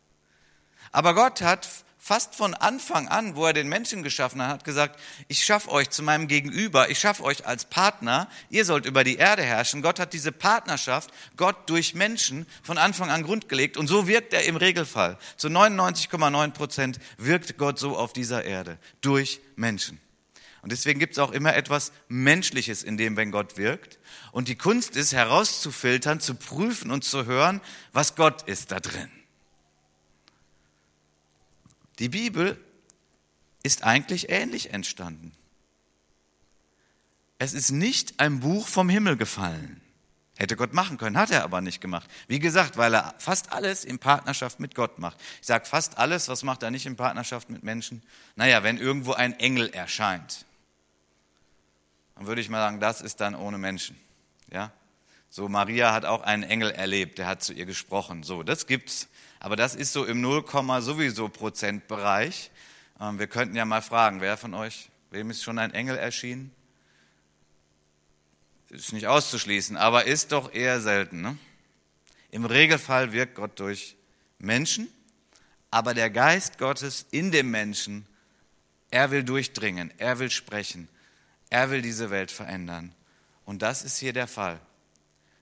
Aber 0.91 1.13
Gott 1.13 1.41
hat 1.41 1.69
fast 1.99 2.33
von 2.33 2.55
Anfang 2.55 3.07
an, 3.07 3.35
wo 3.35 3.45
er 3.45 3.53
den 3.53 3.69
Menschen 3.69 4.01
geschaffen 4.01 4.41
hat, 4.41 4.63
gesagt, 4.63 4.99
ich 5.27 5.45
schaffe 5.45 5.69
euch 5.69 5.91
zu 5.91 6.01
meinem 6.01 6.27
Gegenüber, 6.27 6.89
ich 6.89 6.97
schaffe 6.97 7.23
euch 7.23 7.45
als 7.45 7.65
Partner, 7.65 8.27
ihr 8.49 8.65
sollt 8.65 8.87
über 8.87 9.03
die 9.03 9.17
Erde 9.17 9.43
herrschen. 9.43 9.83
Gott 9.83 9.99
hat 9.99 10.13
diese 10.13 10.31
Partnerschaft, 10.31 11.11
Gott 11.37 11.69
durch 11.69 11.93
Menschen 11.93 12.47
von 12.63 12.79
Anfang 12.79 13.11
an 13.11 13.21
grundgelegt 13.21 13.77
und 13.77 13.85
so 13.85 14.07
wirkt 14.07 14.33
er 14.33 14.45
im 14.45 14.55
Regelfall. 14.55 15.19
Zu 15.37 15.49
99,9 15.49 16.51
Prozent 16.51 16.99
wirkt 17.17 17.59
Gott 17.59 17.77
so 17.77 17.95
auf 17.95 18.11
dieser 18.11 18.43
Erde, 18.43 18.79
durch 19.01 19.39
Menschen. 19.55 19.99
Und 20.61 20.71
deswegen 20.71 20.99
gibt 20.99 21.13
es 21.13 21.19
auch 21.19 21.31
immer 21.31 21.55
etwas 21.55 21.91
Menschliches 22.07 22.83
in 22.83 22.97
dem, 22.97 23.17
wenn 23.17 23.31
Gott 23.31 23.57
wirkt. 23.57 23.99
Und 24.31 24.47
die 24.47 24.55
Kunst 24.55 24.95
ist 24.95 25.13
herauszufiltern, 25.13 26.19
zu 26.19 26.35
prüfen 26.35 26.91
und 26.91 27.03
zu 27.03 27.25
hören, 27.25 27.61
was 27.93 28.15
Gott 28.15 28.43
ist 28.43 28.71
da 28.71 28.79
drin. 28.79 29.09
Die 31.99 32.09
Bibel 32.09 32.63
ist 33.63 33.83
eigentlich 33.83 34.29
ähnlich 34.29 34.71
entstanden. 34.71 35.33
Es 37.39 37.53
ist 37.53 37.71
nicht 37.71 38.19
ein 38.19 38.39
Buch 38.39 38.67
vom 38.67 38.87
Himmel 38.87 39.17
gefallen. 39.17 39.81
Hätte 40.37 40.55
Gott 40.55 40.73
machen 40.73 40.97
können, 40.97 41.17
hat 41.17 41.29
er 41.29 41.43
aber 41.43 41.61
nicht 41.61 41.81
gemacht. 41.81 42.09
Wie 42.27 42.39
gesagt, 42.39 42.77
weil 42.77 42.95
er 42.95 43.13
fast 43.17 43.51
alles 43.51 43.83
in 43.83 43.99
Partnerschaft 43.99 44.59
mit 44.59 44.73
Gott 44.73 44.97
macht. 44.97 45.17
Ich 45.39 45.47
sage 45.47 45.65
fast 45.65 45.97
alles, 45.97 46.27
was 46.29 46.43
macht 46.43 46.63
er 46.63 46.71
nicht 46.71 46.85
in 46.85 46.95
Partnerschaft 46.95 47.49
mit 47.49 47.63
Menschen? 47.63 48.01
Naja, 48.35 48.63
wenn 48.63 48.77
irgendwo 48.77 49.13
ein 49.13 49.39
Engel 49.39 49.69
erscheint, 49.69 50.45
dann 52.21 52.27
würde 52.27 52.39
ich 52.39 52.49
mal 52.49 52.59
sagen, 52.59 52.79
das 52.79 53.01
ist 53.01 53.19
dann 53.19 53.33
ohne 53.33 53.57
Menschen. 53.57 53.99
Ja? 54.51 54.71
So, 55.31 55.49
Maria 55.49 55.91
hat 55.91 56.05
auch 56.05 56.21
einen 56.21 56.43
Engel 56.43 56.69
erlebt, 56.69 57.17
der 57.17 57.25
hat 57.25 57.41
zu 57.41 57.51
ihr 57.51 57.65
gesprochen. 57.65 58.21
So, 58.21 58.43
das 58.43 58.67
gibt's. 58.67 59.07
Aber 59.39 59.55
das 59.55 59.73
ist 59.73 59.91
so 59.91 60.05
im 60.05 60.21
0, 60.21 60.45
sowieso 60.81 61.29
Prozentbereich. 61.29 62.51
Ähm, 62.99 63.17
wir 63.17 63.25
könnten 63.25 63.55
ja 63.55 63.65
mal 63.65 63.81
fragen, 63.81 64.21
wer 64.21 64.37
von 64.37 64.53
euch, 64.53 64.91
wem 65.09 65.31
ist 65.31 65.41
schon 65.41 65.57
ein 65.57 65.73
Engel 65.73 65.97
erschienen? 65.97 66.51
Ist 68.69 68.93
nicht 68.93 69.07
auszuschließen, 69.07 69.75
aber 69.75 70.05
ist 70.05 70.31
doch 70.31 70.53
eher 70.53 70.79
selten. 70.79 71.23
Ne? 71.23 71.39
Im 72.29 72.45
Regelfall 72.45 73.13
wirkt 73.13 73.33
Gott 73.33 73.59
durch 73.59 73.95
Menschen, 74.37 74.87
aber 75.71 75.95
der 75.95 76.11
Geist 76.11 76.59
Gottes 76.59 77.07
in 77.09 77.31
dem 77.31 77.49
Menschen, 77.49 78.05
er 78.91 79.09
will 79.09 79.23
durchdringen, 79.23 79.91
er 79.97 80.19
will 80.19 80.29
sprechen, 80.29 80.87
er 81.51 81.69
will 81.69 81.83
diese 81.83 82.09
Welt 82.09 82.31
verändern. 82.31 82.95
Und 83.45 83.61
das 83.61 83.83
ist 83.83 83.97
hier 83.97 84.13
der 84.13 84.27
Fall. 84.27 84.59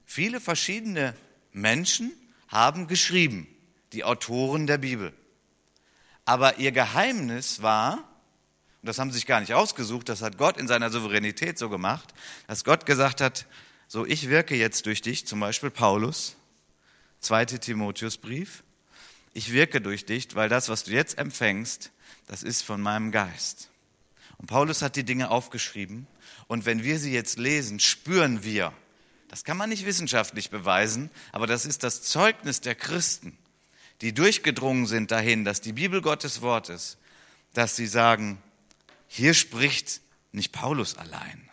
Viele 0.04 0.40
verschiedene 0.40 1.14
Menschen 1.52 2.12
haben 2.48 2.88
geschrieben 2.88 3.46
die 3.92 4.04
Autoren 4.04 4.66
der 4.66 4.78
Bibel. 4.78 5.12
Aber 6.24 6.58
ihr 6.58 6.72
Geheimnis 6.72 7.62
war, 7.62 7.94
und 8.82 8.86
das 8.86 8.98
haben 8.98 9.10
sie 9.10 9.18
sich 9.18 9.26
gar 9.26 9.40
nicht 9.40 9.54
ausgesucht, 9.54 10.08
das 10.08 10.20
hat 10.22 10.36
Gott 10.36 10.56
in 10.56 10.68
seiner 10.68 10.90
Souveränität 10.90 11.58
so 11.58 11.68
gemacht, 11.68 12.12
dass 12.46 12.64
Gott 12.64 12.86
gesagt 12.86 13.20
hat, 13.20 13.46
so 13.88 14.04
ich 14.04 14.28
wirke 14.28 14.56
jetzt 14.56 14.86
durch 14.86 15.02
dich, 15.02 15.26
zum 15.26 15.40
Beispiel 15.40 15.70
Paulus, 15.70 16.36
zweite 17.20 17.58
Timotheusbrief, 17.58 18.64
ich 19.32 19.52
wirke 19.52 19.80
durch 19.80 20.06
dich, 20.06 20.34
weil 20.34 20.48
das, 20.48 20.68
was 20.68 20.84
du 20.84 20.90
jetzt 20.90 21.18
empfängst, 21.18 21.90
das 22.26 22.42
ist 22.42 22.62
von 22.62 22.80
meinem 22.80 23.12
Geist. 23.12 23.69
Und 24.40 24.46
Paulus 24.46 24.80
hat 24.80 24.96
die 24.96 25.04
Dinge 25.04 25.30
aufgeschrieben 25.30 26.06
und 26.46 26.64
wenn 26.64 26.82
wir 26.82 26.98
sie 26.98 27.12
jetzt 27.12 27.38
lesen, 27.38 27.78
spüren 27.78 28.42
wir, 28.42 28.72
das 29.28 29.44
kann 29.44 29.58
man 29.58 29.68
nicht 29.68 29.84
wissenschaftlich 29.84 30.48
beweisen, 30.48 31.10
aber 31.30 31.46
das 31.46 31.66
ist 31.66 31.82
das 31.82 32.02
Zeugnis 32.02 32.62
der 32.62 32.74
Christen, 32.74 33.36
die 34.00 34.14
durchgedrungen 34.14 34.86
sind 34.86 35.10
dahin, 35.10 35.44
dass 35.44 35.60
die 35.60 35.74
Bibel 35.74 36.00
Gottes 36.00 36.40
Wort 36.40 36.70
ist, 36.70 36.96
dass 37.52 37.76
sie 37.76 37.86
sagen, 37.86 38.42
hier 39.08 39.34
spricht 39.34 40.00
nicht 40.32 40.52
Paulus 40.52 40.96
allein, 40.96 41.50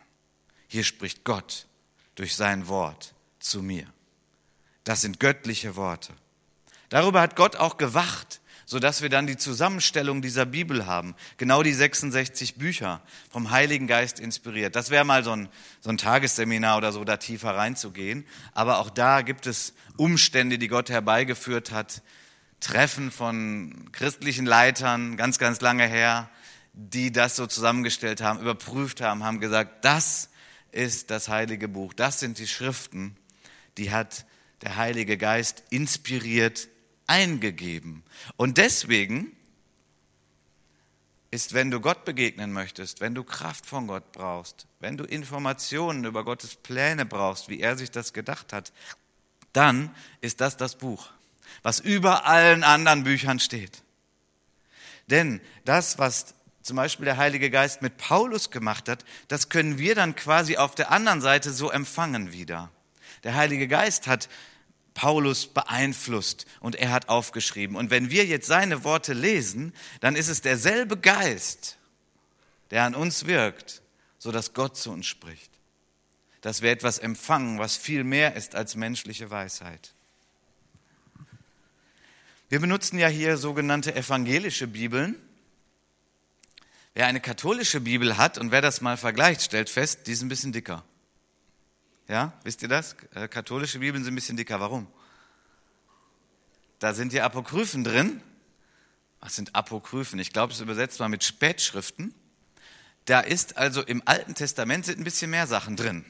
hier 0.70 0.86
spricht 0.86 1.26
Gott 1.26 1.68
durch 2.16 2.38
sein 2.38 2.70
Wort 2.70 3.14
zu 3.40 3.62
mir. 3.62 3.86
Das 4.86 5.02
sind 5.02 5.20
göttliche 5.20 5.76
Worte. 5.76 6.14
Darüber 6.88 7.20
hat 7.20 7.36
Gott 7.36 7.58
auch 7.58 7.76
gewacht, 7.76 8.40
sodass 8.68 9.02
wir 9.02 9.08
dann 9.08 9.28
die 9.28 9.38
Zusammenstellung 9.38 10.22
dieser 10.22 10.46
Bibel 10.46 10.86
haben. 10.86 11.16
Genau 11.38 11.64
die 11.64 11.72
66 11.72 12.56
Bücher 12.56 13.02
vom 13.32 13.50
Heiligen 13.50 13.88
Geist 13.88 14.20
inspiriert. 14.20 14.76
Das 14.76 14.90
wäre 14.90 15.06
mal 15.06 15.24
so 15.24 15.32
ein, 15.32 15.48
so 15.80 15.90
ein 15.90 15.98
Tagesseminar 15.98 16.78
oder 16.78 16.92
so, 16.92 17.06
da 17.06 17.16
tiefer 17.16 17.56
reinzugehen. 17.56 18.26
Aber 18.54 18.80
auch 18.80 18.90
da 18.90 19.22
gibt 19.22 19.48
es 19.48 19.74
Umstände, 19.96 20.58
die 20.58 20.68
Gott 20.68 20.90
herbeigeführt 20.90 21.72
hat, 21.72 22.04
Treffen 22.60 23.10
von 23.10 23.90
christlichen 23.94 24.46
Leitern, 24.46 25.16
ganz, 25.16 25.40
ganz 25.40 25.62
lange 25.62 25.88
her, 25.88 26.30
die 26.74 27.14
das 27.14 27.38
so 27.38 27.48
zusammengestellt 27.48 28.22
haben, 28.22 28.42
überprüft 28.42 29.00
haben, 29.00 29.24
haben 29.24 29.40
gesagt, 29.40 29.86
das 29.86 30.30
ist 30.74 31.10
das 31.10 31.30
heilige 31.30 31.70
Buch, 31.70 31.94
das 31.94 32.20
sind 32.20 32.38
die 32.38 32.48
Schriften, 32.48 33.16
die 33.78 33.92
hat 33.92 34.26
der 34.62 34.76
Heilige 34.76 35.18
Geist 35.18 35.64
inspiriert 35.70 36.68
eingegeben. 37.08 38.04
Und 38.36 38.58
deswegen 38.58 39.32
ist, 41.32 41.54
wenn 41.54 41.72
du 41.72 41.82
Gott 41.82 42.06
begegnen 42.06 42.54
möchtest, 42.54 43.02
wenn 43.02 43.16
du 43.16 43.24
Kraft 43.24 43.66
von 43.66 43.88
Gott 43.88 44.12
brauchst, 44.12 44.68
wenn 44.80 44.98
du 44.98 45.04
Informationen 45.04 46.06
über 46.06 46.24
Gottes 46.24 46.56
Pläne 46.56 47.06
brauchst, 47.06 47.50
wie 47.50 47.60
er 47.60 47.78
sich 47.78 47.92
das 47.92 48.14
gedacht 48.14 48.54
hat, 48.54 48.72
dann 49.54 49.94
ist 50.22 50.42
das 50.42 50.58
das 50.58 50.78
Buch 50.78 51.10
was 51.64 51.80
über 51.80 52.26
allen 52.26 52.64
anderen 52.64 53.04
Büchern 53.04 53.40
steht. 53.40 53.84
Denn 55.08 55.42
das, 55.66 55.98
was 55.98 56.34
zum 56.62 56.76
Beispiel 56.76 57.06
der 57.06 57.18
Heilige 57.18 57.50
Geist 57.50 57.82
mit 57.82 57.98
Paulus 57.98 58.52
gemacht 58.52 58.90
hat, 58.90 59.06
das 59.30 59.50
können 59.50 59.78
wir 59.78 59.96
dann 59.96 60.16
quasi 60.16 60.58
auf 60.58 60.76
der 60.76 60.92
anderen 60.92 61.22
Seite 61.22 61.52
so 61.52 61.72
empfangen 61.72 62.34
wieder. 62.34 62.70
Der 63.24 63.36
Heilige 63.36 63.68
Geist 63.68 64.08
hat 64.08 64.28
Paulus 64.98 65.46
beeinflusst 65.46 66.48
und 66.60 66.76
er 66.76 66.90
hat 66.90 67.08
aufgeschrieben. 67.08 67.76
Und 67.76 67.92
wenn 67.92 68.10
wir 68.10 68.26
jetzt 68.26 68.48
seine 68.48 68.84
Worte 68.84 69.14
lesen, 69.14 69.72
dann 70.00 70.16
ist 70.16 70.28
es 70.28 70.42
derselbe 70.42 70.98
Geist, 70.98 71.78
der 72.72 72.84
an 72.84 72.96
uns 72.96 73.28
wirkt, 73.28 73.84
so 74.18 74.32
dass 74.32 74.56
Gott 74.56 74.76
zu 74.76 74.90
uns 74.90 75.06
spricht. 75.06 75.52
Dass 76.42 76.64
wir 76.64 76.72
etwas 76.72 76.98
empfangen, 76.98 77.60
was 77.60 77.78
viel 77.78 78.04
mehr 78.04 78.36
ist 78.36 78.56
als 78.56 78.76
menschliche 78.76 79.30
Weisheit. 79.30 79.94
Wir 82.50 82.60
benutzen 82.60 82.98
ja 82.98 83.08
hier 83.08 83.38
sogenannte 83.38 83.96
evangelische 83.96 84.66
Bibeln. 84.66 85.16
Wer 86.96 87.06
eine 87.06 87.22
katholische 87.22 87.82
Bibel 87.82 88.18
hat 88.18 88.40
und 88.40 88.50
wer 88.50 88.64
das 88.64 88.82
mal 88.82 88.98
vergleicht, 88.98 89.44
stellt 89.44 89.70
fest, 89.70 90.08
die 90.08 90.14
ist 90.14 90.24
ein 90.24 90.30
bisschen 90.30 90.54
dicker. 90.54 90.84
Ja, 92.08 92.34
wisst 92.44 92.62
ihr 92.62 92.70
das? 92.70 92.96
Äh, 93.14 93.28
katholische 93.28 93.80
Bibeln 93.80 94.04
sind 94.04 94.14
ein 94.14 94.16
bisschen 94.16 94.38
dicker. 94.38 94.60
Warum? 94.60 94.88
Da 96.80 96.94
sind 96.94 97.12
die 97.12 97.22
Apokryphen 97.22 97.84
drin. 97.84 98.22
Was 99.20 99.36
sind 99.36 99.56
Apokryphen? 99.56 100.20
Ich 100.20 100.32
glaube, 100.32 100.54
es 100.54 100.62
übersetzt 100.62 101.00
mal 101.00 101.10
mit 101.10 101.24
Spätschriften. 101.24 102.14
Da 103.06 103.20
ist 103.20 103.58
also 103.58 103.82
im 103.82 104.02
Alten 104.06 104.36
Testament 104.36 104.86
sind 104.86 105.00
ein 105.00 105.04
bisschen 105.04 105.32
mehr 105.32 105.48
Sachen 105.48 105.76
drin. 105.76 106.06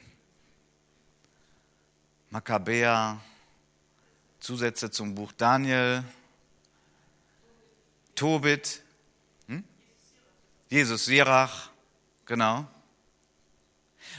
Makkabäer, 2.30 3.20
Zusätze 4.40 4.90
zum 4.90 5.14
Buch 5.14 5.32
Daniel, 5.32 6.04
Tobit, 8.14 8.82
hm? 9.46 9.64
Jesus 10.68 11.06
Sirach, 11.06 11.70
genau. 12.26 12.68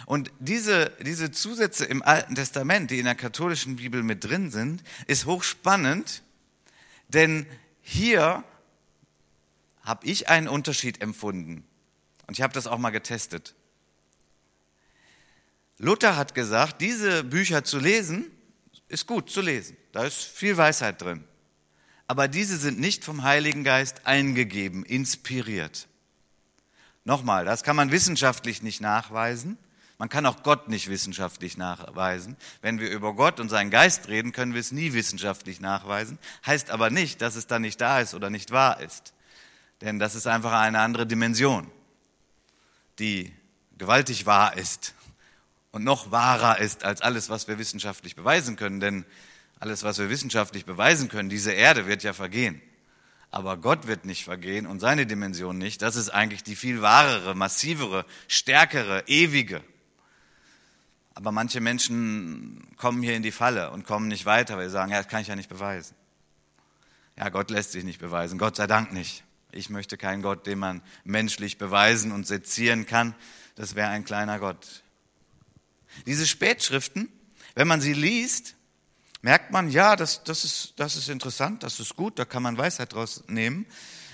Und 0.09 0.31
diese, 0.39 0.91
diese 1.05 1.29
Zusätze 1.29 1.85
im 1.85 2.01
Alten 2.01 2.33
Testament, 2.33 2.89
die 2.89 2.97
in 2.97 3.05
der 3.05 3.13
katholischen 3.13 3.75
Bibel 3.75 4.01
mit 4.01 4.23
drin 4.23 4.49
sind, 4.49 4.81
ist 5.05 5.27
hochspannend, 5.27 6.23
denn 7.09 7.45
hier 7.81 8.43
habe 9.83 10.07
ich 10.07 10.27
einen 10.27 10.47
Unterschied 10.47 11.01
empfunden. 11.01 11.63
Und 12.25 12.37
ich 12.37 12.41
habe 12.41 12.53
das 12.53 12.65
auch 12.65 12.79
mal 12.79 12.89
getestet. 12.89 13.53
Luther 15.77 16.17
hat 16.17 16.33
gesagt, 16.33 16.81
diese 16.81 17.23
Bücher 17.23 17.63
zu 17.63 17.77
lesen, 17.77 18.31
ist 18.87 19.05
gut 19.05 19.29
zu 19.29 19.41
lesen. 19.41 19.77
Da 19.91 20.05
ist 20.05 20.23
viel 20.23 20.57
Weisheit 20.57 21.01
drin 21.01 21.23
aber 22.09 22.27
diese 22.27 22.57
sind 22.57 22.79
nicht 22.79 23.05
vom 23.05 23.21
Heiligen 23.21 23.63
Geist 23.63 24.07
eingegeben, 24.07 24.83
inspiriert. 24.83 25.87
Nochmal, 27.05 27.45
das 27.45 27.61
kann 27.61 27.75
man 27.75 27.91
wissenschaftlich 27.91 28.63
nicht 28.63 28.81
nachweisen. 28.81 29.59
Man 29.99 30.07
kann 30.07 30.25
auch 30.25 30.43
Gott 30.43 30.69
nicht 30.69 30.89
wissenschaftlich 30.89 31.57
nachweisen. 31.57 32.37
Wenn 32.61 32.79
wir 32.79 32.89
über 32.89 33.13
Gott 33.13 33.41
und 33.41 33.49
seinen 33.49 33.69
Geist 33.69 34.07
reden, 34.07 34.31
können 34.31 34.53
wir 34.53 34.61
es 34.61 34.71
nie 34.71 34.93
wissenschaftlich 34.93 35.59
nachweisen. 35.59 36.17
Heißt 36.45 36.71
aber 36.71 36.89
nicht, 36.89 37.21
dass 37.21 37.35
es 37.35 37.47
dann 37.47 37.61
nicht 37.61 37.81
da 37.81 37.99
ist 37.99 38.13
oder 38.13 38.29
nicht 38.29 38.51
wahr 38.51 38.79
ist. 38.79 39.13
Denn 39.81 39.99
das 39.99 40.15
ist 40.15 40.25
einfach 40.25 40.53
eine 40.53 40.79
andere 40.79 41.05
Dimension, 41.05 41.69
die 42.97 43.33
gewaltig 43.77 44.25
wahr 44.25 44.55
ist 44.55 44.93
und 45.71 45.83
noch 45.83 46.11
wahrer 46.11 46.59
ist 46.59 46.85
als 46.85 47.01
alles, 47.01 47.29
was 47.29 47.49
wir 47.49 47.59
wissenschaftlich 47.59 48.15
beweisen 48.15 48.55
können. 48.55 48.79
Denn 48.79 49.05
alles, 49.59 49.83
was 49.83 49.97
wir 49.97 50.09
wissenschaftlich 50.09 50.65
beweisen 50.65 51.09
können, 51.09 51.27
diese 51.27 51.51
Erde 51.51 51.87
wird 51.87 52.03
ja 52.03 52.13
vergehen. 52.13 52.61
aber 53.31 53.57
Gott 53.57 53.85
wird 53.85 54.05
nicht 54.05 54.23
vergehen 54.23 54.65
und 54.65 54.79
seine 54.79 55.05
Dimension 55.05 55.57
nicht. 55.57 55.81
Das 55.81 55.97
ist 55.97 56.09
eigentlich 56.09 56.43
die 56.43 56.55
viel 56.55 56.81
wahrere, 56.81 57.35
massivere, 57.35 58.05
stärkere, 58.29 59.03
ewige. 59.07 59.61
Aber 61.13 61.31
manche 61.31 61.59
Menschen 61.59 62.67
kommen 62.77 63.01
hier 63.01 63.15
in 63.15 63.23
die 63.23 63.31
Falle 63.31 63.71
und 63.71 63.85
kommen 63.85 64.07
nicht 64.07 64.25
weiter, 64.25 64.57
weil 64.57 64.67
sie 64.67 64.73
sagen, 64.73 64.91
ja, 64.91 64.97
das 64.97 65.07
kann 65.07 65.21
ich 65.21 65.27
ja 65.27 65.35
nicht 65.35 65.49
beweisen. 65.49 65.95
Ja, 67.17 67.29
Gott 67.29 67.49
lässt 67.49 67.73
sich 67.73 67.83
nicht 67.83 67.99
beweisen, 67.99 68.37
Gott 68.37 68.55
sei 68.55 68.67
Dank 68.67 68.93
nicht. 68.93 69.23
Ich 69.51 69.69
möchte 69.69 69.97
keinen 69.97 70.21
Gott, 70.21 70.45
den 70.45 70.59
man 70.59 70.81
menschlich 71.03 71.57
beweisen 71.57 72.11
und 72.11 72.27
sezieren 72.27 72.85
kann. 72.85 73.15
Das 73.55 73.75
wäre 73.75 73.89
ein 73.89 74.05
kleiner 74.05 74.39
Gott. 74.39 74.83
Diese 76.05 76.27
Spätschriften, 76.27 77.09
wenn 77.55 77.67
man 77.67 77.81
sie 77.81 77.93
liest, 77.93 78.55
merkt 79.21 79.51
man, 79.51 79.69
ja, 79.69 79.95
das, 79.95 80.23
das, 80.23 80.45
ist, 80.45 80.73
das 80.77 80.95
ist 80.95 81.09
interessant, 81.09 81.63
das 81.63 81.79
ist 81.79 81.95
gut, 81.95 82.19
da 82.19 82.25
kann 82.25 82.43
man 82.43 82.57
Weisheit 82.57 82.93
draus 82.93 83.23
nehmen. 83.27 83.65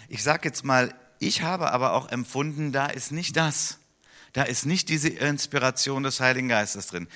Ich 0.07 0.23
sage 0.23 0.47
jetzt 0.47 0.63
mal, 0.63 0.95
ich 1.19 1.41
habe 1.41 1.71
aber 1.71 1.93
auch 1.93 2.09
empfunden, 2.09 2.71
da 2.71 2.87
ist 2.87 3.11
nicht 3.11 3.35
das. 3.35 3.79
Da 4.35 4.43
ist 4.43 4.65
nicht 4.65 4.89
diese 4.89 5.07
Inspiration 5.07 6.03
des 6.03 6.19
Heiligen 6.19 6.49
Geistes 6.49 6.87
drin. 6.87 7.07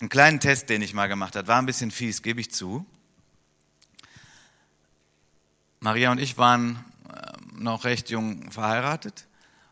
Einen 0.00 0.10
kleinen 0.10 0.38
Test, 0.38 0.68
den 0.68 0.82
ich 0.82 0.92
mal 0.92 1.06
gemacht 1.06 1.34
habe, 1.34 1.48
war 1.48 1.56
ein 1.56 1.64
bisschen 1.64 1.90
fies, 1.90 2.20
gebe 2.20 2.42
ich 2.42 2.50
zu. 2.50 2.84
Maria 5.80 6.12
und 6.12 6.18
ich 6.18 6.36
waren 6.36 6.84
ähm, 7.08 7.62
noch 7.64 7.84
recht 7.84 8.10
jung 8.10 8.52
verheiratet 8.52 9.26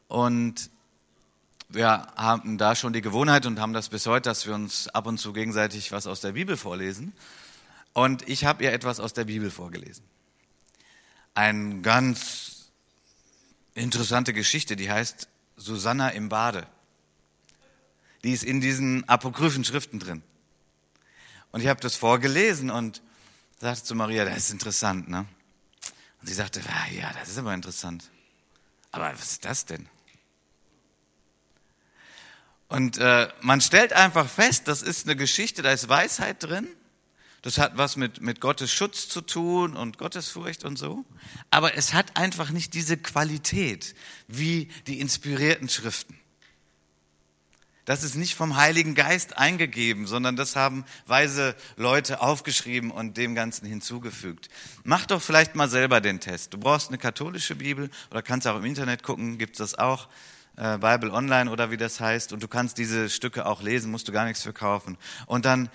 und 0.09 0.71
wir 1.69 2.07
haben 2.17 2.57
da 2.57 2.75
schon 2.75 2.95
die 2.95 3.03
Gewohnheit 3.03 3.45
und 3.45 3.61
haben 3.61 3.75
das 3.75 3.91
bis 3.91 4.07
heute, 4.07 4.31
dass 4.31 4.47
wir 4.47 4.55
uns 4.55 4.89
ab 4.89 5.07
und 5.07 5.19
zu 5.19 5.35
gegenseitig 5.35 5.93
was 5.93 6.07
aus 6.07 6.23
der 6.23 6.33
Bibel 6.33 6.57
vorlesen. 6.57 7.13
Und 7.93 8.27
ich 8.27 8.47
habe 8.47 8.65
ihr 8.65 8.73
etwas 8.73 9.01
aus 9.01 9.13
der 9.13 9.27
Bibel 9.27 9.51
vorgelesen. 9.51 10.05
Eine 11.35 11.83
ganz 11.83 12.71
interessante 13.75 14.33
Geschichte, 14.33 14.77
die 14.77 14.91
heißt 14.91 15.29
Susanna 15.61 16.09
im 16.11 16.29
Bade. 16.29 16.67
Die 18.25 18.33
ist 18.33 18.45
in 18.45 18.61
diesen 18.61 19.09
apokryphen 19.09 19.65
Schriften 19.65 19.99
drin. 19.99 20.23
Und 21.53 21.61
ich 21.61 21.69
habe 21.69 21.81
das 21.81 21.97
vorgelesen 21.97 22.71
und 22.71 23.03
sagte 23.61 23.85
zu 23.85 23.95
Maria, 23.95 24.25
das 24.25 24.39
ist 24.39 24.51
interessant, 24.51 25.09
ne? 25.09 25.27
Und 26.21 26.27
sie 26.29 26.35
sagte, 26.35 26.61
ah, 26.69 26.91
ja, 26.91 27.13
das 27.13 27.31
ist 27.31 27.39
aber 27.39 27.55
interessant. 27.55 28.11
Aber 28.93 29.13
was 29.13 29.33
ist 29.33 29.45
das 29.45 29.65
denn? 29.65 29.89
Und 32.69 32.99
äh, 32.99 33.29
man 33.41 33.61
stellt 33.61 33.93
einfach 33.93 34.29
fest, 34.29 34.69
das 34.69 34.83
ist 34.83 35.07
eine 35.07 35.17
Geschichte, 35.17 35.63
da 35.63 35.73
ist 35.73 35.89
Weisheit 35.89 36.43
drin. 36.43 36.69
Das 37.43 37.57
hat 37.57 37.79
was 37.79 37.97
mit, 37.97 38.21
mit 38.21 38.41
Gottes 38.41 38.71
Schutz 38.71 39.09
zu 39.09 39.23
tun 39.23 39.75
und 39.75 39.97
Gottesfurcht 39.97 40.65
und 40.65 40.77
so. 40.77 41.05
Aber 41.51 41.75
es 41.75 41.95
hat 41.95 42.17
einfach 42.17 42.51
nicht 42.51 42.75
diese 42.75 42.99
Qualität 42.99 43.95
wie 44.29 44.69
die 44.87 45.01
inspirierten 45.01 45.69
Schriften. 45.69 46.19
Das 47.87 48.03
ist 48.03 48.15
nicht 48.15 48.35
vom 48.35 48.57
Heiligen 48.57 48.95
Geist 48.95 49.39
eingegeben, 49.39 50.07
sondern 50.07 50.37
das 50.37 50.55
haben 50.55 50.85
weise 51.07 51.57
Leute 51.77 52.21
aufgeschrieben 52.21 52.91
und 52.91 53.17
dem 53.17 53.35
Ganzen 53.35 53.67
hinzugefügt. 53.67 54.49
Mach 54.85 55.07
doch 55.07 55.23
vielleicht 55.23 55.57
mal 55.57 55.69
selber 55.69 56.01
den 56.01 56.21
Test. 56.21 56.53
Du 56.53 56.59
brauchst 56.59 56.89
eine 56.89 56.99
katholische 56.99 57.57
Bibel 57.57 57.91
oder 58.11 58.23
kannst 58.23 58.47
auch 58.47 58.59
im 58.59 58.65
Internet 58.65 59.03
gucken, 59.03 59.39
gibt's 59.39 59.59
das 59.59 59.77
auch. 59.77 60.09
Äh, 60.57 60.79
Bible 60.79 61.11
Online 61.11 61.51
oder 61.51 61.71
wie 61.71 61.79
das 61.79 62.01
heißt. 62.01 62.33
Und 62.33 62.43
du 62.43 62.49
kannst 62.49 62.77
diese 62.77 63.09
Stücke 63.09 63.47
auch 63.47 63.63
lesen, 63.63 63.91
musst 63.91 64.07
du 64.07 64.13
gar 64.13 64.27
nichts 64.27 64.43
für 64.43 64.53
kaufen. 64.53 64.99
Und 65.27 65.45
dann 65.45 65.71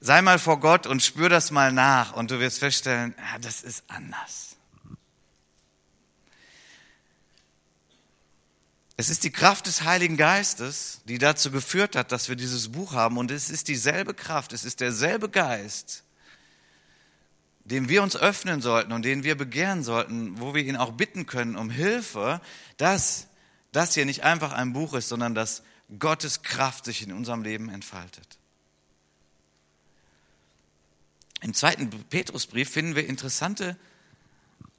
sei 0.00 0.22
mal 0.22 0.38
vor 0.38 0.58
Gott 0.60 0.86
und 0.86 1.02
spür 1.02 1.28
das 1.28 1.50
mal 1.50 1.72
nach 1.72 2.14
und 2.14 2.30
du 2.30 2.40
wirst 2.40 2.58
feststellen, 2.58 3.14
ja, 3.18 3.38
das 3.38 3.62
ist 3.62 3.84
anders. 3.88 4.56
Es 8.96 9.08
ist 9.08 9.24
die 9.24 9.30
Kraft 9.30 9.66
des 9.66 9.84
Heiligen 9.84 10.18
Geistes, 10.18 11.00
die 11.06 11.16
dazu 11.16 11.50
geführt 11.50 11.96
hat, 11.96 12.12
dass 12.12 12.28
wir 12.28 12.36
dieses 12.36 12.72
Buch 12.72 12.92
haben. 12.92 13.16
Und 13.16 13.30
es 13.30 13.48
ist 13.48 13.68
dieselbe 13.68 14.12
Kraft, 14.12 14.52
es 14.52 14.62
ist 14.62 14.80
derselbe 14.80 15.30
Geist, 15.30 16.04
dem 17.64 17.88
wir 17.88 18.02
uns 18.02 18.14
öffnen 18.14 18.60
sollten 18.60 18.92
und 18.92 19.02
den 19.02 19.22
wir 19.22 19.38
begehren 19.38 19.82
sollten, 19.82 20.38
wo 20.38 20.54
wir 20.54 20.62
ihn 20.62 20.76
auch 20.76 20.92
bitten 20.92 21.24
können 21.24 21.56
um 21.56 21.70
Hilfe, 21.70 22.42
dass 22.76 23.28
das 23.72 23.94
hier 23.94 24.04
nicht 24.04 24.22
einfach 24.22 24.52
ein 24.52 24.74
Buch 24.74 24.92
ist, 24.92 25.08
sondern 25.08 25.34
dass 25.34 25.62
Gottes 25.98 26.42
Kraft 26.42 26.84
sich 26.84 27.02
in 27.02 27.12
unserem 27.12 27.42
Leben 27.42 27.70
entfaltet. 27.70 28.39
Im 31.42 31.54
zweiten 31.54 31.88
Petrusbrief 31.88 32.70
finden 32.70 32.96
wir 32.96 33.06
interessante 33.06 33.76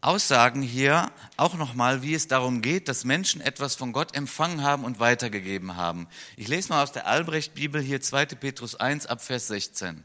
Aussagen 0.01 0.63
hier 0.63 1.11
auch 1.37 1.53
nochmal, 1.53 2.01
wie 2.01 2.15
es 2.15 2.27
darum 2.27 2.61
geht, 2.61 2.87
dass 2.87 3.03
Menschen 3.03 3.39
etwas 3.39 3.75
von 3.75 3.93
Gott 3.93 4.15
empfangen 4.15 4.63
haben 4.63 4.83
und 4.83 4.99
weitergegeben 4.99 5.75
haben. 5.75 6.07
Ich 6.37 6.47
lese 6.47 6.69
mal 6.69 6.81
aus 6.81 6.91
der 6.91 7.05
Albrecht-Bibel 7.05 7.81
hier 7.81 8.01
2. 8.01 8.25
Petrus 8.25 8.75
1 8.75 9.05
ab 9.05 9.23
Vers 9.23 9.47
16. 9.47 10.03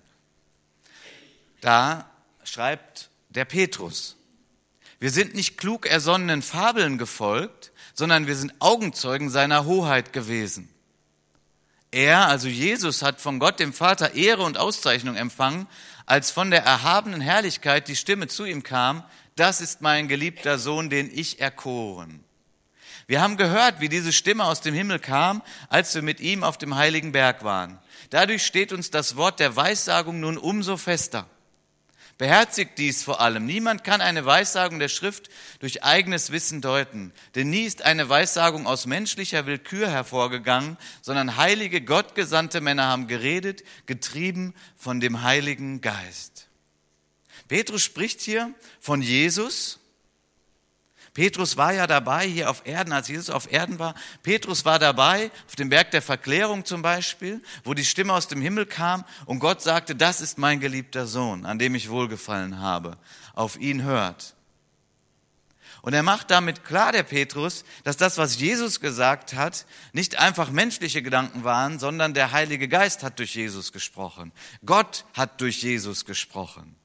Da 1.62 2.10
schreibt 2.44 3.08
der 3.30 3.46
Petrus, 3.46 4.16
wir 4.98 5.10
sind 5.10 5.34
nicht 5.34 5.58
klug 5.58 5.86
ersonnenen 5.86 6.42
Fabeln 6.42 6.98
gefolgt, 6.98 7.72
sondern 7.94 8.26
wir 8.26 8.36
sind 8.36 8.54
Augenzeugen 8.60 9.30
seiner 9.30 9.64
Hoheit 9.64 10.12
gewesen. 10.12 10.68
Er, 11.90 12.28
also 12.28 12.48
Jesus, 12.48 13.00
hat 13.02 13.20
von 13.20 13.38
Gott 13.38 13.60
dem 13.60 13.72
Vater 13.72 14.14
Ehre 14.14 14.42
und 14.42 14.58
Auszeichnung 14.58 15.16
empfangen, 15.16 15.66
als 16.06 16.30
von 16.30 16.50
der 16.50 16.62
erhabenen 16.62 17.20
Herrlichkeit 17.20 17.88
die 17.88 17.96
Stimme 17.96 18.28
zu 18.28 18.44
ihm 18.44 18.62
kam, 18.62 19.04
das 19.34 19.60
ist 19.60 19.82
mein 19.82 20.08
geliebter 20.08 20.58
Sohn, 20.58 20.88
den 20.88 21.10
ich 21.12 21.40
erkoren. 21.40 22.24
Wir 23.08 23.20
haben 23.20 23.36
gehört, 23.36 23.80
wie 23.80 23.88
diese 23.88 24.12
Stimme 24.12 24.44
aus 24.44 24.60
dem 24.60 24.74
Himmel 24.74 24.98
kam, 24.98 25.42
als 25.68 25.94
wir 25.94 26.02
mit 26.02 26.20
ihm 26.20 26.42
auf 26.42 26.58
dem 26.58 26.74
heiligen 26.74 27.12
Berg 27.12 27.44
waren. 27.44 27.78
Dadurch 28.10 28.44
steht 28.44 28.72
uns 28.72 28.90
das 28.90 29.16
Wort 29.16 29.38
der 29.38 29.54
Weissagung 29.54 30.18
nun 30.20 30.38
umso 30.38 30.76
fester. 30.76 31.28
Beherzigt 32.18 32.78
dies 32.78 33.02
vor 33.02 33.20
allem. 33.20 33.44
Niemand 33.44 33.84
kann 33.84 34.00
eine 34.00 34.24
Weissagung 34.24 34.78
der 34.78 34.88
Schrift 34.88 35.28
durch 35.60 35.84
eigenes 35.84 36.32
Wissen 36.32 36.62
deuten. 36.62 37.12
Denn 37.34 37.50
nie 37.50 37.64
ist 37.64 37.82
eine 37.82 38.08
Weissagung 38.08 38.66
aus 38.66 38.86
menschlicher 38.86 39.44
Willkür 39.44 39.90
hervorgegangen, 39.90 40.78
sondern 41.02 41.36
heilige, 41.36 41.82
gottgesandte 41.82 42.62
Männer 42.62 42.86
haben 42.86 43.06
geredet, 43.06 43.64
getrieben 43.84 44.54
von 44.76 45.00
dem 45.00 45.22
Heiligen 45.22 45.82
Geist. 45.82 46.48
Petrus 47.48 47.82
spricht 47.82 48.22
hier 48.22 48.54
von 48.80 49.02
Jesus, 49.02 49.78
Petrus 51.16 51.56
war 51.56 51.72
ja 51.72 51.86
dabei 51.86 52.26
hier 52.26 52.50
auf 52.50 52.66
Erden, 52.66 52.92
als 52.92 53.08
Jesus 53.08 53.30
auf 53.30 53.50
Erden 53.50 53.78
war. 53.78 53.94
Petrus 54.22 54.66
war 54.66 54.78
dabei 54.78 55.30
auf 55.46 55.56
dem 55.56 55.70
Berg 55.70 55.90
der 55.90 56.02
Verklärung 56.02 56.66
zum 56.66 56.82
Beispiel, 56.82 57.42
wo 57.64 57.72
die 57.72 57.86
Stimme 57.86 58.12
aus 58.12 58.28
dem 58.28 58.42
Himmel 58.42 58.66
kam 58.66 59.02
und 59.24 59.38
Gott 59.38 59.62
sagte, 59.62 59.96
das 59.96 60.20
ist 60.20 60.36
mein 60.36 60.60
geliebter 60.60 61.06
Sohn, 61.06 61.46
an 61.46 61.58
dem 61.58 61.74
ich 61.74 61.88
wohlgefallen 61.88 62.60
habe. 62.60 62.98
Auf 63.32 63.58
ihn 63.58 63.82
hört. 63.82 64.34
Und 65.80 65.94
er 65.94 66.02
macht 66.02 66.30
damit 66.30 66.64
klar, 66.64 66.92
der 66.92 67.02
Petrus, 67.02 67.64
dass 67.82 67.96
das, 67.96 68.18
was 68.18 68.38
Jesus 68.38 68.80
gesagt 68.80 69.32
hat, 69.32 69.64
nicht 69.94 70.18
einfach 70.18 70.50
menschliche 70.50 71.00
Gedanken 71.00 71.44
waren, 71.44 71.78
sondern 71.78 72.12
der 72.12 72.32
Heilige 72.32 72.68
Geist 72.68 73.02
hat 73.02 73.20
durch 73.20 73.34
Jesus 73.34 73.72
gesprochen. 73.72 74.32
Gott 74.66 75.06
hat 75.14 75.40
durch 75.40 75.62
Jesus 75.62 76.04
gesprochen. 76.04 76.76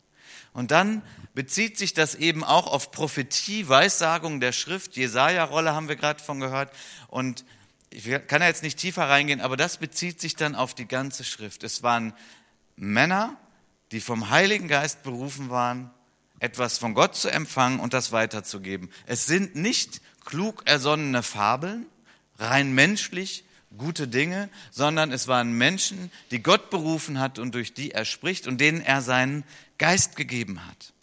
Und 0.53 0.71
dann 0.71 1.01
bezieht 1.33 1.77
sich 1.77 1.93
das 1.93 2.15
eben 2.15 2.43
auch 2.43 2.67
auf 2.67 2.91
Prophetie, 2.91 3.67
Weissagung 3.67 4.39
der 4.39 4.51
Schrift. 4.51 4.95
Jesaja-Rolle 4.95 5.73
haben 5.73 5.87
wir 5.87 5.95
gerade 5.95 6.21
von 6.21 6.39
gehört. 6.39 6.71
Und 7.07 7.45
ich 7.89 8.05
kann 8.27 8.41
ja 8.41 8.47
jetzt 8.47 8.63
nicht 8.63 8.79
tiefer 8.79 9.09
reingehen, 9.09 9.41
aber 9.41 9.57
das 9.57 9.77
bezieht 9.77 10.21
sich 10.21 10.35
dann 10.35 10.55
auf 10.55 10.73
die 10.73 10.87
ganze 10.87 11.23
Schrift. 11.23 11.63
Es 11.63 11.83
waren 11.83 12.13
Männer, 12.75 13.37
die 13.91 14.01
vom 14.01 14.29
Heiligen 14.29 14.67
Geist 14.67 15.03
berufen 15.03 15.49
waren, 15.49 15.91
etwas 16.39 16.77
von 16.77 16.93
Gott 16.93 17.15
zu 17.15 17.29
empfangen 17.29 17.79
und 17.79 17.93
das 17.93 18.11
weiterzugeben. 18.11 18.89
Es 19.05 19.25
sind 19.25 19.55
nicht 19.55 20.01
klug 20.25 20.63
ersonnene 20.65 21.23
Fabeln, 21.23 21.85
rein 22.37 22.73
menschlich 22.73 23.43
gute 23.77 24.07
Dinge, 24.07 24.49
sondern 24.71 25.11
es 25.11 25.27
waren 25.27 25.53
Menschen, 25.53 26.11
die 26.31 26.41
Gott 26.41 26.69
berufen 26.69 27.19
hat 27.19 27.39
und 27.39 27.55
durch 27.55 27.73
die 27.73 27.91
er 27.91 28.05
spricht 28.05 28.47
und 28.47 28.59
denen 28.59 28.81
er 28.81 29.01
seinen 29.01 29.43
Geist 29.77 30.15
gegeben 30.15 30.65
hat. 30.67 30.93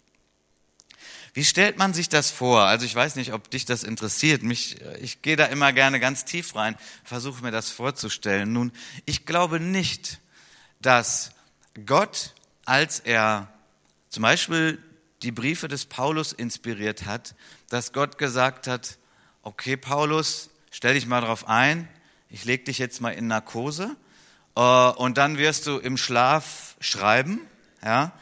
Wie 1.33 1.45
stellt 1.45 1.77
man 1.77 1.93
sich 1.93 2.09
das 2.09 2.31
vor? 2.31 2.63
Also 2.63 2.85
ich 2.85 2.95
weiß 2.95 3.15
nicht, 3.15 3.33
ob 3.33 3.49
dich 3.49 3.65
das 3.65 3.83
interessiert. 3.83 4.43
Mich, 4.43 4.77
ich 5.01 5.21
gehe 5.21 5.35
da 5.35 5.45
immer 5.45 5.73
gerne 5.73 5.99
ganz 5.99 6.25
tief 6.25 6.55
rein, 6.55 6.75
versuche 7.03 7.43
mir 7.43 7.51
das 7.51 7.69
vorzustellen. 7.69 8.51
Nun, 8.51 8.71
ich 9.05 9.25
glaube 9.25 9.59
nicht, 9.59 10.19
dass 10.81 11.31
Gott, 11.85 12.33
als 12.65 12.99
er 12.99 13.51
zum 14.09 14.23
Beispiel 14.23 14.83
die 15.21 15.31
Briefe 15.31 15.67
des 15.67 15.85
Paulus 15.85 16.33
inspiriert 16.33 17.05
hat, 17.05 17.35
dass 17.69 17.93
Gott 17.93 18.17
gesagt 18.17 18.67
hat, 18.67 18.97
okay 19.43 19.77
Paulus, 19.77 20.49
stell 20.71 20.93
dich 20.93 21.05
mal 21.05 21.21
drauf 21.21 21.47
ein, 21.47 21.87
ich 22.29 22.45
leg 22.45 22.65
dich 22.65 22.77
jetzt 22.77 23.01
mal 23.01 23.11
in 23.11 23.27
Narkose 23.27 23.95
äh, 24.55 24.61
und 24.61 25.17
dann 25.17 25.37
wirst 25.37 25.67
du 25.67 25.77
im 25.77 25.97
Schlaf 25.97 26.75
schreiben, 26.79 27.41
ja, 27.83 28.13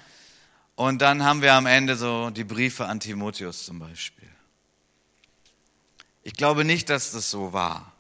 und 0.78 1.02
dann 1.02 1.24
haben 1.24 1.42
wir 1.42 1.56
am 1.56 1.66
Ende 1.66 1.96
so 1.96 2.30
die 2.30 2.44
Briefe 2.44 2.86
an 2.86 3.00
Timotheus 3.00 3.66
zum 3.66 3.80
Beispiel. 3.80 4.30
Ich 6.22 6.34
glaube 6.34 6.64
nicht, 6.64 6.90
dass 6.90 7.12
das 7.12 7.32
so 7.32 7.52
war. 7.52 7.94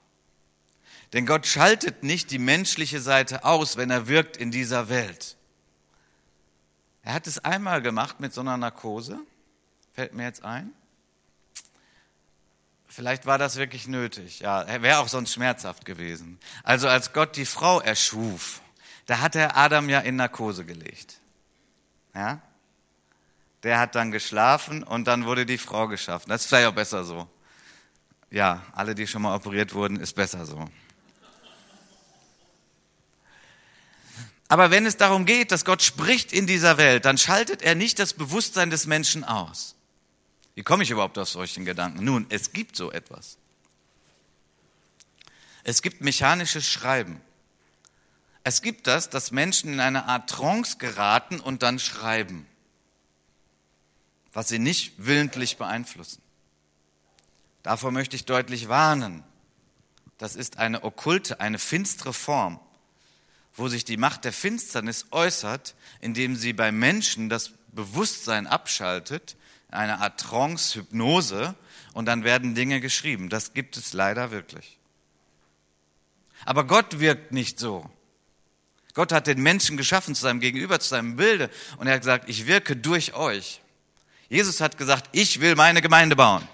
Denn 1.11 1.25
Gott 1.25 1.47
schaltet 1.47 2.03
nicht 2.03 2.29
die 2.29 2.37
menschliche 2.37 3.01
Seite 3.01 3.45
aus, 3.45 3.77
wenn 3.77 3.89
er 3.89 4.07
wirkt 4.07 4.37
in 4.37 4.51
dieser 4.51 4.89
Welt. 4.89 5.37
Er 7.01 7.15
hat 7.15 7.25
es 7.25 7.39
einmal 7.39 7.81
gemacht 7.81 8.19
mit 8.19 8.31
so 8.31 8.41
einer 8.41 8.57
Narkose, 8.57 9.19
fällt 9.93 10.13
mir 10.13 10.25
jetzt 10.25 10.45
ein. 10.45 10.71
Vielleicht 12.87 13.25
war 13.25 13.39
das 13.39 13.55
wirklich 13.55 13.87
nötig. 13.87 14.41
Ja, 14.41 14.61
er 14.61 14.83
wäre 14.83 14.99
auch 14.99 15.07
sonst 15.07 15.33
schmerzhaft 15.33 15.83
gewesen. 15.83 16.37
Also 16.61 16.87
als 16.87 17.11
Gott 17.11 17.37
die 17.37 17.45
Frau 17.45 17.81
erschuf, 17.81 18.61
da 19.07 19.19
hat 19.19 19.35
er 19.35 19.57
Adam 19.57 19.89
ja 19.89 19.99
in 20.01 20.15
Narkose 20.17 20.63
gelegt. 20.63 21.19
Ja? 22.13 22.39
Der 23.63 23.79
hat 23.79 23.95
dann 23.95 24.11
geschlafen 24.11 24.83
und 24.83 25.05
dann 25.05 25.25
wurde 25.25 25.45
die 25.45 25.57
Frau 25.57 25.87
geschaffen. 25.87 26.29
Das 26.29 26.41
ist 26.41 26.47
vielleicht 26.47 26.67
auch 26.67 26.75
besser 26.75 27.03
so. 27.03 27.27
Ja, 28.29 28.63
alle, 28.73 28.93
die 28.93 29.07
schon 29.07 29.21
mal 29.21 29.35
operiert 29.35 29.73
wurden, 29.73 29.99
ist 29.99 30.13
besser 30.13 30.45
so. 30.45 30.69
Aber 34.49 34.71
wenn 34.71 34.85
es 34.85 34.97
darum 34.97 35.25
geht, 35.25 35.51
dass 35.51 35.65
Gott 35.65 35.81
spricht 35.81 36.31
in 36.31 36.47
dieser 36.47 36.77
Welt, 36.77 37.05
dann 37.05 37.17
schaltet 37.17 37.61
er 37.61 37.75
nicht 37.75 37.99
das 37.99 38.13
Bewusstsein 38.13 38.69
des 38.69 38.85
Menschen 38.85 39.23
aus. 39.23 39.75
Wie 40.55 40.63
komme 40.63 40.83
ich 40.83 40.89
überhaupt 40.89 41.17
auf 41.17 41.29
solchen 41.29 41.65
Gedanken? 41.65 42.03
Nun, 42.03 42.25
es 42.29 42.53
gibt 42.53 42.75
so 42.75 42.91
etwas. 42.91 43.37
Es 45.63 45.81
gibt 45.81 46.01
mechanisches 46.01 46.65
Schreiben. 46.65 47.21
Es 48.43 48.61
gibt 48.61 48.87
das, 48.87 49.09
dass 49.09 49.31
Menschen 49.31 49.73
in 49.73 49.79
eine 49.81 50.05
Art 50.05 50.29
Trance 50.29 50.77
geraten 50.77 51.41
und 51.41 51.61
dann 51.63 51.79
schreiben, 51.79 52.47
was 54.37 54.49
sie 54.49 54.59
nicht 54.59 54.93
willentlich 54.97 55.57
beeinflussen. 55.57 56.21
Davor 57.63 57.89
möchte 57.89 58.15
ich 58.15 58.25
deutlich 58.25 58.67
warnen. 58.67 59.23
Das 60.19 60.35
ist 60.35 60.59
eine 60.59 60.83
okkulte, 60.83 61.39
eine 61.39 61.57
finstere 61.57 62.13
Form, 62.13 62.59
wo 63.55 63.67
sich 63.67 63.83
die 63.83 63.97
Macht 63.97 64.25
der 64.25 64.33
Finsternis 64.33 65.07
äußert, 65.09 65.73
indem 66.01 66.35
sie 66.35 66.53
bei 66.53 66.71
Menschen 66.71 67.29
das 67.29 67.53
Bewusstsein 67.71 68.45
abschaltet, 68.45 69.37
eine 69.71 70.01
Art 70.01 70.19
Trance, 70.19 70.81
Hypnose, 70.81 71.55
und 71.93 72.05
dann 72.05 72.23
werden 72.23 72.53
Dinge 72.53 72.79
geschrieben. 72.79 73.29
Das 73.29 73.55
gibt 73.55 73.75
es 73.75 73.93
leider 73.93 74.29
wirklich. 74.29 74.77
Aber 76.45 76.67
Gott 76.67 76.99
wirkt 76.99 77.31
nicht 77.31 77.57
so. 77.57 77.89
Gott 78.93 79.11
hat 79.11 79.25
den 79.25 79.41
Menschen 79.41 79.77
geschaffen 79.77 80.13
zu 80.13 80.21
seinem 80.21 80.41
Gegenüber, 80.41 80.79
zu 80.79 80.89
seinem 80.89 81.15
Bilde, 81.15 81.49
und 81.77 81.87
er 81.87 81.95
hat 81.95 82.01
gesagt, 82.01 82.29
ich 82.29 82.45
wirke 82.45 82.75
durch 82.75 83.15
euch. 83.15 83.61
Jesus 84.29 84.61
hat 84.61 84.77
gesagt, 84.77 85.09
ich 85.11 85.39
will 85.39 85.55
meine 85.55 85.81
Gemeinde 85.81 86.15
bauen. 86.15 86.47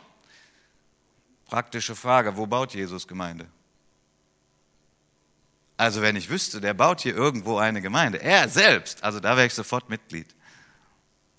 Praktische 1.47 1.95
Frage, 1.95 2.37
wo 2.37 2.45
baut 2.45 2.73
Jesus 2.73 3.07
Gemeinde? 3.07 3.47
Also 5.77 6.01
wenn 6.01 6.15
ich 6.15 6.29
wüsste, 6.29 6.61
der 6.61 6.73
baut 6.73 7.01
hier 7.01 7.15
irgendwo 7.15 7.57
eine 7.57 7.81
Gemeinde, 7.81 8.21
er 8.21 8.47
selbst, 8.47 9.03
also 9.03 9.19
da 9.19 9.35
wäre 9.35 9.47
ich 9.47 9.53
sofort 9.53 9.89
Mitglied. 9.89 10.27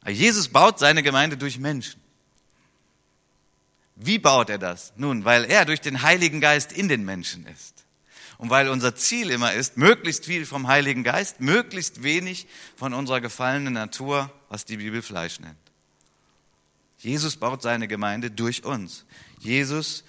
Jesus 0.07 0.49
baut 0.49 0.79
seine 0.79 1.03
Gemeinde 1.03 1.37
durch 1.37 1.59
Menschen. 1.59 2.01
Wie 3.97 4.19
baut 4.19 4.51
er 4.51 4.59
das? 4.59 4.93
Nun, 4.97 5.25
weil 5.25 5.45
er 5.45 5.65
durch 5.65 5.81
den 5.81 6.03
Heiligen 6.03 6.41
Geist 6.41 6.73
in 6.73 6.89
den 6.89 7.05
Menschen 7.05 7.47
ist. 7.47 7.85
Und 8.37 8.51
weil 8.51 8.69
unser 8.69 8.97
Ziel 8.97 9.31
immer 9.31 9.53
ist, 9.53 9.77
möglichst 9.77 10.27
viel 10.27 10.45
vom 10.45 10.67
Heiligen 10.67 11.05
Geist, 11.05 11.41
möglichst 11.41 12.03
wenig 12.03 12.49
von 12.77 12.93
unserer 12.93 13.21
gefallenen 13.21 13.73
Natur, 13.73 14.31
was 14.49 14.65
die 14.65 14.79
Bibel 14.79 15.01
Fleisch 15.01 15.39
nennt. 15.39 15.57
Jesus 17.05 17.37
baut 17.37 17.61
seine 17.61 17.87
Gemeinde 17.87 18.31
durch 18.31 18.65
uns. 18.65 19.05
Jesus, 19.39 20.05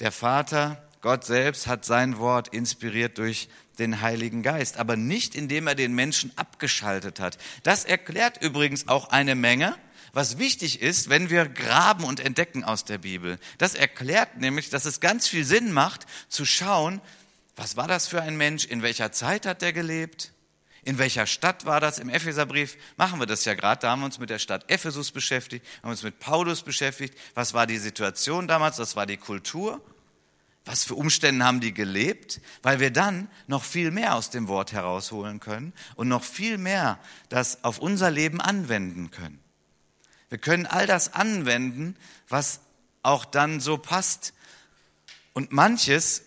der 0.00 0.10
Vater, 0.10 0.82
Gott 1.02 1.26
selbst 1.26 1.66
hat 1.66 1.84
sein 1.84 2.18
Wort 2.18 2.48
inspiriert 2.48 3.18
durch 3.18 3.50
den 3.78 4.00
Heiligen 4.00 4.42
Geist, 4.42 4.78
aber 4.78 4.96
nicht 4.96 5.34
indem 5.34 5.66
er 5.66 5.74
den 5.74 5.94
Menschen 5.94 6.32
abgeschaltet 6.36 7.20
hat. 7.20 7.36
Das 7.62 7.84
erklärt 7.84 8.42
übrigens 8.42 8.88
auch 8.88 9.10
eine 9.10 9.34
Menge, 9.34 9.76
was 10.14 10.38
wichtig 10.38 10.80
ist, 10.80 11.10
wenn 11.10 11.28
wir 11.28 11.46
graben 11.46 12.04
und 12.04 12.20
entdecken 12.20 12.64
aus 12.64 12.86
der 12.86 12.98
Bibel. 12.98 13.38
Das 13.58 13.74
erklärt 13.74 14.38
nämlich, 14.38 14.70
dass 14.70 14.86
es 14.86 15.00
ganz 15.00 15.28
viel 15.28 15.44
Sinn 15.44 15.72
macht, 15.72 16.06
zu 16.30 16.46
schauen, 16.46 17.02
was 17.54 17.76
war 17.76 17.86
das 17.86 18.08
für 18.08 18.22
ein 18.22 18.38
Mensch, 18.38 18.64
in 18.64 18.80
welcher 18.80 19.12
Zeit 19.12 19.44
hat 19.44 19.62
er 19.62 19.74
gelebt, 19.74 20.32
in 20.82 20.98
welcher 20.98 21.26
Stadt 21.26 21.66
war 21.66 21.80
das? 21.80 21.98
Im 21.98 22.08
Epheserbrief 22.08 22.76
machen 22.96 23.20
wir 23.20 23.26
das 23.26 23.44
ja 23.44 23.54
gerade. 23.54 23.82
Da 23.82 23.90
haben 23.90 24.00
wir 24.00 24.06
uns 24.06 24.18
mit 24.18 24.30
der 24.30 24.38
Stadt 24.38 24.70
Ephesus 24.70 25.10
beschäftigt, 25.10 25.66
haben 25.82 25.90
uns 25.90 26.02
mit 26.02 26.18
Paulus 26.18 26.62
beschäftigt. 26.62 27.16
Was 27.34 27.52
war 27.52 27.66
die 27.66 27.78
Situation 27.78 28.48
damals? 28.48 28.78
Was 28.78 28.96
war 28.96 29.06
die 29.06 29.18
Kultur? 29.18 29.82
Was 30.64 30.84
für 30.84 30.94
Umstände 30.94 31.44
haben 31.44 31.60
die 31.60 31.74
gelebt? 31.74 32.40
Weil 32.62 32.80
wir 32.80 32.90
dann 32.90 33.28
noch 33.46 33.64
viel 33.64 33.90
mehr 33.90 34.14
aus 34.14 34.30
dem 34.30 34.48
Wort 34.48 34.72
herausholen 34.72 35.40
können 35.40 35.72
und 35.96 36.08
noch 36.08 36.24
viel 36.24 36.58
mehr 36.58 36.98
das 37.28 37.64
auf 37.64 37.78
unser 37.78 38.10
Leben 38.10 38.40
anwenden 38.40 39.10
können. 39.10 39.38
Wir 40.28 40.38
können 40.38 40.66
all 40.66 40.86
das 40.86 41.12
anwenden, 41.12 41.96
was 42.28 42.60
auch 43.02 43.24
dann 43.24 43.60
so 43.60 43.78
passt. 43.78 44.32
Und 45.32 45.52
manches 45.52 46.22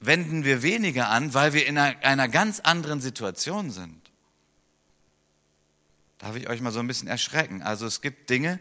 wenden 0.00 0.44
wir 0.44 0.62
weniger 0.62 1.08
an, 1.08 1.34
weil 1.34 1.52
wir 1.52 1.66
in 1.66 1.78
einer, 1.78 2.28
ganz 2.28 2.60
anderen 2.60 3.00
Situation 3.00 3.70
sind. 3.70 4.00
Darf 6.18 6.36
ich 6.36 6.48
euch 6.48 6.60
mal 6.60 6.72
so 6.72 6.80
ein 6.80 6.86
bisschen 6.86 7.08
erschrecken? 7.08 7.62
Also 7.62 7.86
es 7.86 8.00
gibt 8.00 8.30
Dinge, 8.30 8.58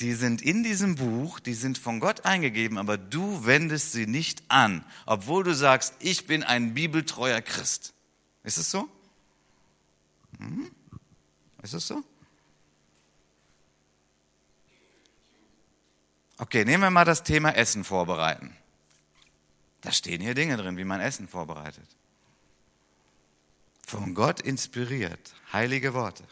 die 0.00 0.14
sind 0.14 0.42
in 0.42 0.62
diesem 0.62 0.94
Buch, 0.94 1.40
die 1.40 1.54
sind 1.54 1.76
von 1.76 1.98
Gott 1.98 2.24
eingegeben, 2.24 2.78
aber 2.78 2.96
du 2.96 3.44
wendest 3.46 3.92
sie 3.92 4.06
nicht 4.06 4.42
an, 4.48 4.84
obwohl 5.06 5.42
du 5.42 5.54
sagst, 5.54 5.94
ich 5.98 6.26
bin 6.26 6.44
ein 6.44 6.74
bibeltreuer 6.74 7.40
Christ. 7.40 7.94
Ist 8.44 8.58
es 8.58 8.70
so? 8.70 8.88
Hm? 10.38 10.70
Ist 11.62 11.74
es 11.74 11.86
so? 11.88 12.04
Okay, 16.38 16.64
nehmen 16.64 16.84
wir 16.84 16.90
mal 16.90 17.04
das 17.04 17.24
Thema 17.24 17.50
Essen 17.50 17.82
vorbereiten. 17.82 18.56
Da 19.80 19.92
stehen 19.92 20.20
hier 20.20 20.34
Dinge 20.34 20.56
drin, 20.56 20.76
wie 20.76 20.84
man 20.84 21.00
Essen 21.00 21.28
vorbereitet. 21.28 21.88
Von 23.86 24.14
Gott 24.14 24.40
inspiriert, 24.40 25.34
heilige 25.52 25.94
Worte. 25.94 26.24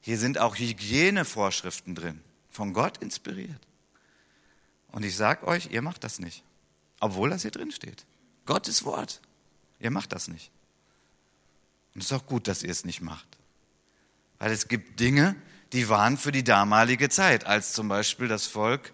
Hier 0.00 0.18
sind 0.18 0.38
auch 0.38 0.56
Hygienevorschriften 0.56 1.94
drin, 1.94 2.20
von 2.50 2.72
Gott 2.72 2.98
inspiriert. 2.98 3.60
Und 4.92 5.02
ich 5.02 5.16
sage 5.16 5.46
euch, 5.46 5.70
ihr 5.70 5.82
macht 5.82 6.04
das 6.04 6.18
nicht, 6.18 6.44
obwohl 7.00 7.30
das 7.30 7.42
hier 7.42 7.50
drin 7.50 7.72
steht. 7.72 8.06
Gottes 8.46 8.84
Wort. 8.84 9.20
Ihr 9.80 9.90
macht 9.90 10.12
das 10.12 10.28
nicht. 10.28 10.50
Und 11.94 12.02
es 12.02 12.10
ist 12.10 12.12
auch 12.12 12.26
gut, 12.26 12.48
dass 12.48 12.62
ihr 12.62 12.70
es 12.70 12.84
nicht 12.84 13.00
macht. 13.00 13.26
Weil 14.38 14.52
es 14.52 14.68
gibt 14.68 15.00
Dinge, 15.00 15.36
die 15.72 15.88
waren 15.88 16.16
für 16.16 16.32
die 16.32 16.44
damalige 16.44 17.08
Zeit, 17.08 17.46
als 17.46 17.72
zum 17.72 17.88
Beispiel 17.88 18.28
das 18.28 18.46
Volk 18.46 18.92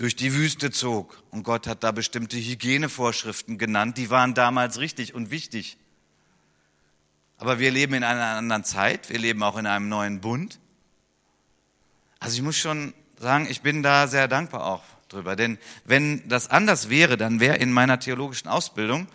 durch 0.00 0.16
die 0.16 0.32
Wüste 0.32 0.70
zog. 0.70 1.22
Und 1.30 1.42
Gott 1.42 1.66
hat 1.66 1.84
da 1.84 1.92
bestimmte 1.92 2.38
Hygienevorschriften 2.38 3.58
genannt, 3.58 3.98
die 3.98 4.08
waren 4.08 4.32
damals 4.32 4.78
richtig 4.78 5.12
und 5.12 5.30
wichtig. 5.30 5.76
Aber 7.36 7.58
wir 7.58 7.70
leben 7.70 7.92
in 7.92 8.02
einer 8.02 8.24
anderen 8.24 8.64
Zeit, 8.64 9.10
wir 9.10 9.18
leben 9.18 9.42
auch 9.42 9.58
in 9.58 9.66
einem 9.66 9.90
neuen 9.90 10.22
Bund. 10.22 10.58
Also 12.18 12.34
ich 12.34 12.42
muss 12.42 12.56
schon 12.56 12.94
sagen, 13.18 13.46
ich 13.50 13.60
bin 13.60 13.82
da 13.82 14.06
sehr 14.06 14.26
dankbar 14.26 14.64
auch 14.64 14.82
drüber. 15.10 15.36
Denn 15.36 15.58
wenn 15.84 16.26
das 16.30 16.48
anders 16.48 16.88
wäre, 16.88 17.18
dann 17.18 17.38
wäre 17.38 17.56
in 17.56 17.70
meiner 17.70 18.00
theologischen 18.00 18.48
Ausbildung 18.48 19.06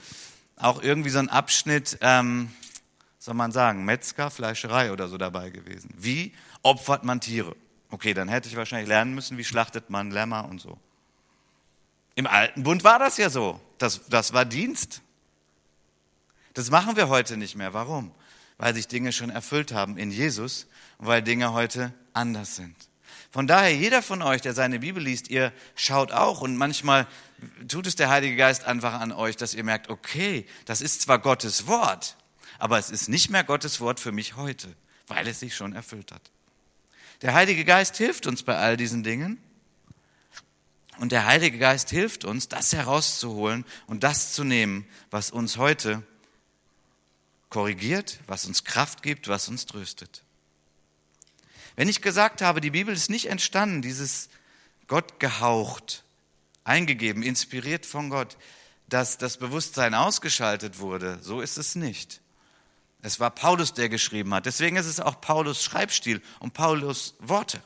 auch 0.56 0.84
irgendwie 0.84 1.10
so 1.10 1.17
ein 1.17 1.30
Abschnitt, 1.30 1.98
ähm, 2.02 2.52
soll 3.17 3.34
man 3.34 3.52
sagen, 3.52 3.86
Metzger, 3.86 4.30
Fleischerei 4.30 4.91
oder 4.91 5.08
so 5.08 5.17
dabei 5.17 5.50
gewesen. 5.50 5.89
Wie 5.98 6.32
opfert 6.62 7.04
man 7.04 7.21
Tiere? 7.21 7.56
Okay, 7.95 8.13
dann 8.13 8.27
hätte 8.27 8.49
ich 8.49 8.58
wahrscheinlich 8.58 8.89
lernen 8.89 9.15
müssen, 9.15 9.38
wie 9.38 9.45
schlachtet 9.45 9.89
man 9.89 10.12
Lämmer 10.12 10.49
und 10.49 10.60
so. 10.60 10.77
Im 12.15 12.27
alten 12.27 12.63
Bund 12.63 12.84
war 12.84 12.99
das 12.99 13.15
ja 13.15 13.29
so. 13.29 13.62
Das, 13.77 14.05
das 14.10 14.34
war 14.34 14.43
Dienst. 14.43 15.01
Das 16.55 16.69
machen 16.69 16.97
wir 16.97 17.08
heute 17.08 17.38
nicht 17.38 17.55
mehr. 17.55 17.73
Warum? 17.73 18.12
Weil 18.58 18.75
sich 18.75 18.89
Dinge 18.89 19.13
schon 19.13 19.29
erfüllt 19.29 19.71
haben 19.71 19.97
in 19.97 20.12
Jesus 20.12 20.67
und 20.97 21.08
weil 21.08 21.21
Dinge 21.21 21.53
heute 21.53 21.93
anders 22.12 22.58
sind. 22.58 22.75
Von 23.31 23.47
daher, 23.47 23.73
jeder 23.73 24.01
von 24.01 24.21
euch, 24.21 24.41
der 24.41 24.53
seine 24.53 24.79
Bibel 24.79 25.01
liest, 25.01 25.29
ihr 25.29 25.53
schaut 25.75 26.12
auch 26.12 26.41
und 26.41 26.58
manchmal 26.58 27.08
tut 27.69 27.88
es 27.88 27.95
der 27.95 28.10
Heilige 28.10 28.36
Geist 28.36 28.65
einfach 28.65 28.99
an 28.99 29.13
euch, 29.13 29.38
dass 29.38 29.53
ihr 29.53 29.63
merkt, 29.63 29.89
okay, 29.89 30.45
das 30.65 30.81
ist 30.81 31.01
zwar 31.01 31.19
Gottes 31.19 31.65
Wort, 31.65 32.17
aber 32.60 32.77
es 32.77 32.89
ist 32.89 33.08
nicht 33.08 33.29
mehr 33.29 33.45
Gottes 33.45 33.79
Wort 33.79 34.01
für 34.01 34.12
mich 34.12 34.36
heute, 34.36 34.75
weil 35.08 35.25
es 35.29 35.39
sich 35.39 35.55
schon 35.55 35.71
erfüllt 35.71 36.12
hat. 36.12 36.35
Der 37.21 37.34
Heilige 37.34 37.65
Geist 37.65 37.97
hilft 37.97 38.28
uns 38.28 38.43
bei 38.43 38.58
all 38.58 38.78
diesen 38.78 39.04
Dingen. 39.04 39.41
Und 40.97 41.12
der 41.12 41.25
Heilige 41.25 41.58
Geist 41.58 41.89
hilft 41.89 42.23
uns, 42.23 42.47
das 42.47 42.73
herauszuholen 42.73 43.65
und 43.88 44.04
das 44.04 44.34
zu 44.34 44.43
nehmen, 44.43 44.88
was 45.12 45.32
uns 45.32 45.58
heute 45.58 46.04
korrigiert, 47.49 48.19
was 48.28 48.45
uns 48.45 48.63
Kraft 48.63 49.04
gibt, 49.04 49.28
was 49.28 49.49
uns 49.49 49.65
tröstet. 49.65 50.23
Wenn 51.75 51.89
ich 51.89 52.01
gesagt 52.01 52.41
habe, 52.41 52.62
die 52.62 52.71
Bibel 52.71 52.93
ist 52.93 53.10
nicht 53.10 53.25
entstanden, 53.28 53.82
dieses 53.82 54.30
Gott 54.88 55.19
gehaucht, 55.19 56.04
eingegeben, 56.63 57.23
inspiriert 57.23 57.86
von 57.86 58.10
Gott, 58.10 58.38
dass 58.88 59.17
das 59.17 59.38
Bewusstsein 59.38 59.93
ausgeschaltet 59.93 60.80
wurde. 60.80 61.19
So 61.21 61.41
ist 61.41 61.58
es 61.58 61.75
nicht. 61.75 62.21
Es 63.06 63.20
war 63.20 63.30
Paulus, 63.30 63.72
der 63.72 63.88
geschrieben 63.88 64.34
hat. 64.34 64.48
Deswegen 64.48 64.78
ist 64.78 64.88
es 64.88 65.00
auch 65.00 65.22
Paulus 65.22 65.63
Schreibstil 65.63 66.24
und 66.39 66.56
Paulus 66.56 67.13
Worte. 67.20 67.62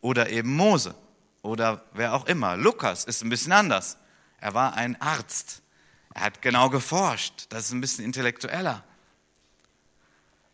Oder 0.00 0.30
eben 0.30 0.56
Mose 0.56 0.94
oder 1.42 1.84
wer 1.92 2.14
auch 2.14 2.24
immer. 2.24 2.56
Lukas 2.56 3.04
ist 3.04 3.22
ein 3.22 3.28
bisschen 3.28 3.52
anders. 3.52 3.98
Er 4.40 4.54
war 4.54 4.76
ein 4.76 4.98
Arzt. 4.98 5.60
Er 6.14 6.22
hat 6.22 6.40
genau 6.40 6.70
geforscht. 6.70 7.44
Das 7.50 7.66
ist 7.66 7.72
ein 7.72 7.82
bisschen 7.82 8.02
intellektueller. 8.02 8.82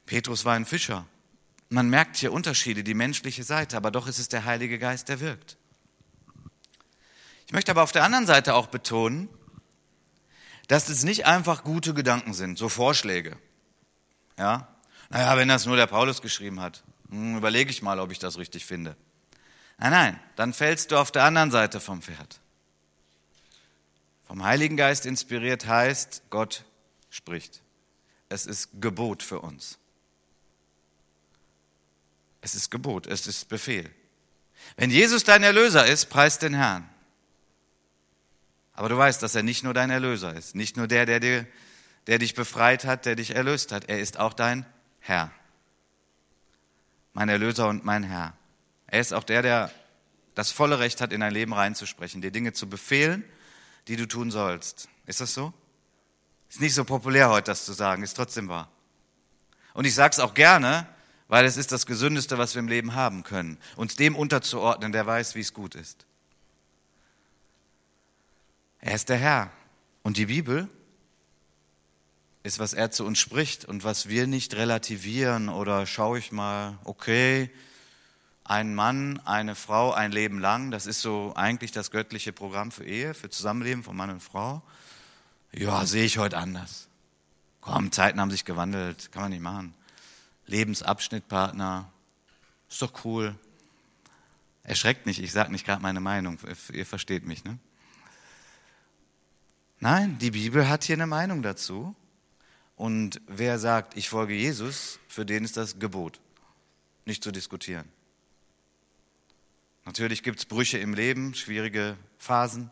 Petrus 0.05 0.45
war 0.45 0.55
ein 0.55 0.67
Fischer. 0.67 1.07
Man 1.69 1.89
merkt 1.89 2.17
hier 2.17 2.33
Unterschiede, 2.33 2.83
die 2.83 2.95
menschliche 2.95 3.45
Seite, 3.45 3.77
aber 3.77 3.93
doch 3.93 4.09
ist 4.09 4.19
es 4.19 4.27
der 4.27 4.47
Heilige 4.47 4.81
Geist, 4.81 5.09
der 5.09 5.21
wirkt. 5.21 5.57
Ich 7.47 7.53
möchte 7.53 7.71
aber 7.71 7.85
auf 7.85 7.93
der 7.93 8.03
anderen 8.03 8.27
Seite 8.27 8.57
auch 8.57 8.67
betonen, 8.67 9.29
dass 10.67 10.89
es 10.89 11.05
nicht 11.05 11.27
einfach 11.27 11.63
gute 11.63 11.95
Gedanken 11.95 12.35
sind, 12.35 12.59
so 12.59 12.69
Vorschläge. 12.69 13.39
Ja? 14.39 14.69
Naja, 15.11 15.37
wenn 15.37 15.49
das 15.49 15.67
nur 15.67 15.77
der 15.77 15.87
Paulus 15.87 16.23
geschrieben 16.23 16.61
hat, 16.61 16.83
hm, 17.11 17.37
überlege 17.37 17.71
ich 17.71 17.83
mal, 17.83 17.99
ob 17.99 18.13
ich 18.13 18.19
das 18.19 18.39
richtig 18.39 18.65
finde. 18.65 18.97
Nein, 19.79 19.91
nein, 19.91 20.21
dann 20.37 20.53
fällst 20.53 20.91
du 20.91 20.99
auf 20.99 21.11
der 21.11 21.25
anderen 21.25 21.51
Seite 21.51 21.81
vom 21.81 22.03
Pferd. 22.03 22.41
Vom 24.27 24.45
Heiligen 24.45 24.77
Geist 24.77 25.07
inspiriert 25.07 25.67
heißt, 25.67 26.23
Gott 26.31 26.65
spricht. 27.09 27.63
Es 28.29 28.47
ist 28.47 28.69
Gebot 28.81 29.23
für 29.23 29.41
uns. 29.41 29.79
Es 32.41 32.55
ist 32.55 32.71
Gebot, 32.71 33.07
es 33.07 33.27
ist 33.27 33.49
Befehl. 33.49 33.91
Wenn 34.77 34.91
Jesus 34.91 35.25
dein 35.25 35.43
Erlöser 35.43 35.87
ist, 35.87 36.07
preist 36.07 36.43
den 36.43 36.55
Herrn. 36.55 36.89
Aber 38.73 38.89
du 38.89 38.97
weißt, 38.97 39.23
dass 39.23 39.35
er 39.35 39.43
nicht 39.43 39.65
nur 39.65 39.75
dein 39.75 39.91
Erlöser 39.91 40.35
ist, 40.35 40.55
nicht 40.55 40.77
nur 40.77 40.87
der, 40.87 41.07
der, 41.07 41.21
dir, 41.21 41.47
der 42.07 42.19
dich 42.19 42.35
befreit 42.35 42.85
hat, 42.85 43.07
der 43.07 43.17
dich 43.17 43.35
erlöst 43.35 43.73
hat. 43.73 43.89
Er 43.89 44.01
ist 44.01 44.19
auch 44.19 44.33
dein 44.33 44.67
Herr. 45.01 45.31
Mein 47.13 47.29
Erlöser 47.29 47.69
und 47.69 47.85
mein 47.85 48.03
Herr. 48.03 48.35
Er 48.87 49.01
ist 49.01 49.13
auch 49.13 49.25
der, 49.25 49.43
der 49.43 49.71
das 50.35 50.53
volle 50.53 50.79
Recht 50.79 51.01
hat, 51.01 51.13
in 51.13 51.21
dein 51.21 51.33
Leben 51.33 51.53
reinzusprechen, 51.53 52.23
dir 52.23 52.31
Dinge 52.31 52.53
zu 52.53 52.69
befehlen, 52.69 53.25
die 53.89 53.97
du 53.97 54.07
tun 54.07 54.31
sollst. 54.31 54.89
Ist 55.07 55.21
das 55.21 55.35
so? 55.35 55.53
Ist 56.49 56.61
nicht 56.61 56.75
so 56.75 56.85
populär 56.85 57.31
heute, 57.31 57.51
das 57.51 57.65
zu 57.65 57.73
sagen, 57.73 58.03
ist 58.03 58.15
trotzdem 58.15 58.49
wahr. 58.49 58.71
Und 59.75 59.85
ich 59.85 59.95
sage 59.95 60.13
es 60.13 60.19
auch 60.19 60.35
gerne, 60.35 60.87
weil 61.29 61.45
es 61.45 61.57
ist 61.57 61.71
das 61.71 61.87
Gesündeste, 61.87 62.39
was 62.39 62.55
wir 62.55 62.61
im 62.61 62.69
Leben 62.69 62.95
haben 62.95 63.23
können, 63.23 63.59
uns 63.77 63.95
dem 63.95 64.17
unterzuordnen, 64.17 64.91
der 64.91 65.07
weiß, 65.07 65.37
wie 65.37 65.41
es 65.41 65.55
gut 65.55 65.77
ist. 65.77 66.07
Er 68.81 68.95
ist 68.95 69.09
der 69.09 69.19
Herr. 69.19 69.53
Und 70.03 70.17
die 70.17 70.27
Bibel 70.27 70.69
ist, 72.43 72.59
was 72.59 72.73
er 72.73 72.91
zu 72.91 73.05
uns 73.05 73.19
spricht 73.19 73.65
und 73.65 73.85
was 73.85 74.09
wir 74.09 74.27
nicht 74.27 74.55
relativieren 74.55 75.49
oder 75.49 75.87
schaue 75.87 76.19
ich 76.19 76.33
mal, 76.33 76.79
okay, 76.85 77.51
ein 78.45 78.75
Mann, 78.75 79.21
eine 79.27 79.55
Frau 79.55 79.93
ein 79.93 80.11
Leben 80.11 80.39
lang, 80.39 80.71
das 80.71 80.87
ist 80.87 81.03
so 81.03 81.35
eigentlich 81.37 81.71
das 81.71 81.91
göttliche 81.91 82.33
Programm 82.33 82.73
für 82.73 82.85
Ehe, 82.85 83.15
für 83.15 83.31
Zusammenleben 83.31 83.85
von 83.85 83.97
Mann 83.97 84.11
und 84.11 84.23
Frau. 84.23 84.63
Ja, 85.53 85.85
sehe 85.87 86.05
ich 86.05 86.19
heute 86.19 86.39
anders. 86.39 86.89
Komm, 87.61 87.93
Zeiten 87.93 88.21
haben 88.21 88.31
sich 88.31 88.45
gewandelt, 88.45 89.13
kann 89.13 89.23
man 89.23 89.31
nicht 89.33 89.43
machen. 89.43 89.75
Lebensabschnittpartner, 90.47 91.93
ist 92.69 92.81
doch 92.83 93.05
cool. 93.05 93.37
Erschreckt 94.63 95.07
nicht, 95.07 95.23
ich 95.23 95.33
sage 95.33 95.53
nicht 95.53 95.67
gerade 95.67 95.83
meine 95.83 96.01
Meinung, 96.01 96.39
ihr 96.73 96.87
versteht 96.87 97.27
mich, 97.27 97.45
ne? 97.45 97.59
Nein, 99.83 100.19
die 100.19 100.31
Bibel 100.31 100.69
hat 100.69 100.85
hier 100.85 100.97
eine 100.97 101.07
Meinung 101.07 101.43
dazu. 101.43 101.95
Und 102.81 103.21
wer 103.27 103.59
sagt, 103.59 103.95
ich 103.99 104.09
folge 104.09 104.33
Jesus, 104.33 105.01
für 105.07 105.27
den 105.27 105.45
ist 105.45 105.59
das 105.59 105.79
Gebot, 105.79 106.19
nicht 107.05 107.23
zu 107.23 107.31
diskutieren. 107.31 107.87
Natürlich 109.85 110.23
gibt 110.23 110.39
es 110.39 110.47
Brüche 110.47 110.79
im 110.79 110.95
Leben, 110.95 111.35
schwierige 111.35 111.99
Phasen, 112.17 112.71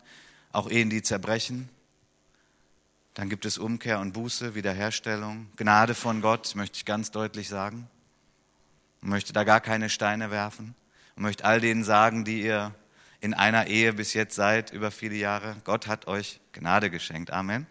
auch 0.50 0.70
Ehen, 0.70 0.88
die 0.88 1.02
zerbrechen. 1.02 1.68
Dann 3.12 3.28
gibt 3.28 3.44
es 3.44 3.58
Umkehr 3.58 4.00
und 4.00 4.12
Buße, 4.14 4.54
Wiederherstellung, 4.54 5.46
Gnade 5.56 5.94
von 5.94 6.22
Gott, 6.22 6.54
möchte 6.54 6.78
ich 6.78 6.86
ganz 6.86 7.10
deutlich 7.10 7.50
sagen. 7.50 7.86
Ich 9.02 9.08
möchte 9.08 9.34
da 9.34 9.44
gar 9.44 9.60
keine 9.60 9.90
Steine 9.90 10.30
werfen 10.30 10.74
und 11.16 11.22
möchte 11.22 11.44
all 11.44 11.60
denen 11.60 11.84
sagen, 11.84 12.24
die 12.24 12.40
ihr 12.40 12.74
in 13.20 13.34
einer 13.34 13.66
Ehe 13.66 13.92
bis 13.92 14.14
jetzt 14.14 14.36
seid, 14.36 14.72
über 14.72 14.90
viele 14.90 15.16
Jahre, 15.16 15.56
Gott 15.64 15.86
hat 15.86 16.06
euch 16.06 16.40
Gnade 16.52 16.88
geschenkt. 16.88 17.30
Amen. 17.30 17.66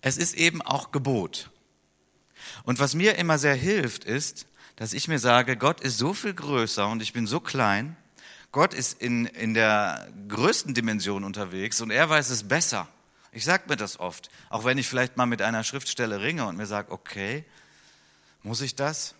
Es 0.00 0.16
ist 0.16 0.34
eben 0.34 0.62
auch 0.62 0.92
Gebot. 0.92 1.50
Und 2.64 2.78
was 2.78 2.94
mir 2.94 3.16
immer 3.16 3.38
sehr 3.38 3.54
hilft, 3.54 4.04
ist, 4.04 4.46
dass 4.76 4.92
ich 4.92 5.08
mir 5.08 5.18
sage, 5.18 5.56
Gott 5.56 5.80
ist 5.80 5.98
so 5.98 6.14
viel 6.14 6.34
größer 6.34 6.88
und 6.88 7.02
ich 7.02 7.12
bin 7.12 7.26
so 7.26 7.40
klein. 7.40 7.96
Gott 8.52 8.74
ist 8.74 9.00
in, 9.00 9.26
in 9.26 9.54
der 9.54 10.08
größten 10.28 10.72
Dimension 10.72 11.24
unterwegs 11.24 11.80
und 11.80 11.90
er 11.90 12.08
weiß 12.08 12.30
es 12.30 12.46
besser. 12.46 12.88
Ich 13.32 13.44
sage 13.44 13.64
mir 13.68 13.76
das 13.76 14.00
oft, 14.00 14.30
auch 14.48 14.64
wenn 14.64 14.78
ich 14.78 14.88
vielleicht 14.88 15.16
mal 15.16 15.26
mit 15.26 15.42
einer 15.42 15.64
Schriftstelle 15.64 16.20
ringe 16.20 16.46
und 16.46 16.56
mir 16.56 16.66
sage, 16.66 16.92
okay, 16.92 17.44
muss 18.42 18.60
ich 18.60 18.74
das? 18.74 19.14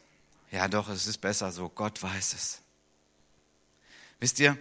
Ja, 0.51 0.69
doch, 0.69 0.89
es 0.89 1.07
ist 1.07 1.19
besser 1.19 1.53
so. 1.53 1.69
Gott 1.69 2.03
weiß 2.03 2.35
es. 2.35 2.63
Wisst 4.21 4.41
ihr, 4.41 4.57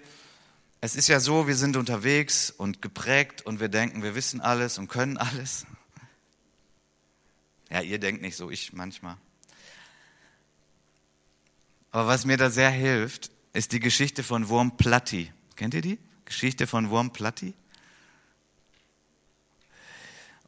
es 0.81 0.95
ist 0.95 1.07
ja 1.07 1.19
so, 1.19 1.47
wir 1.47 1.55
sind 1.55 1.77
unterwegs 1.77 2.51
und 2.51 2.81
geprägt 2.81 3.45
und 3.45 3.59
wir 3.59 3.69
denken, 3.69 4.03
wir 4.03 4.15
wissen 4.15 4.41
alles 4.41 4.77
und 4.77 4.89
können 4.89 5.17
alles. 5.17 5.65
Ja, 7.69 7.81
ihr 7.81 7.99
denkt 7.99 8.21
nicht 8.21 8.35
so, 8.35 8.49
ich 8.49 8.73
manchmal. 8.73 9.17
Aber 11.91 12.07
was 12.07 12.25
mir 12.25 12.37
da 12.37 12.49
sehr 12.49 12.69
hilft, 12.69 13.31
ist 13.53 13.71
die 13.71 13.79
Geschichte 13.79 14.23
von 14.23 14.49
Wurm 14.49 14.77
Platti. 14.77 15.31
Kennt 15.55 15.73
ihr 15.73 15.81
die? 15.81 15.99
Geschichte 16.25 16.67
von 16.67 16.89
Wurm 16.89 17.11
Platti? 17.11 17.53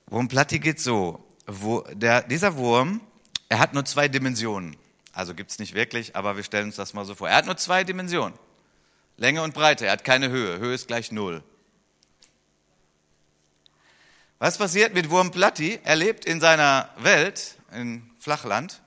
Wurm 0.08 0.28
Platti 0.28 0.60
geht 0.60 0.80
so. 0.80 1.26
Wo 1.46 1.82
der, 1.94 2.22
dieser 2.24 2.56
Wurm, 2.58 3.02
er 3.48 3.60
hat 3.60 3.74
nur 3.74 3.86
zwei 3.86 4.08
Dimensionen. 4.08 4.76
Also 5.12 5.34
gibt 5.34 5.52
es 5.52 5.60
nicht 5.60 5.74
wirklich, 5.74 6.16
aber 6.16 6.36
wir 6.38 6.44
stellen 6.44 6.68
uns 6.68 6.76
das 6.76 6.94
mal 6.94 7.06
so 7.06 7.16
vor. 7.16 7.30
Er 7.30 7.38
hat 7.38 7.46
nur 7.46 7.58
zwei 7.58 7.84
Dimensionen. 7.84 8.38
Länge 9.18 9.42
und 9.42 9.54
Breite. 9.54 9.86
Er 9.86 9.94
hat 9.94 10.04
keine 10.04 10.30
Höhe. 10.30 10.60
Höhe 10.60 10.74
ist 10.74 10.88
gleich 10.88 11.12
Null. 11.12 11.44
Was 14.39 14.58
passiert 14.58 14.93
mit 14.93 15.10
Wurm 15.10 15.32
Platti? 15.32 15.80
Er 15.84 15.97
lebt 15.97 16.23
in 16.23 16.39
seiner 16.39 16.89
Welt, 16.97 17.58
in 17.73 18.10
Flachland, 18.19 18.82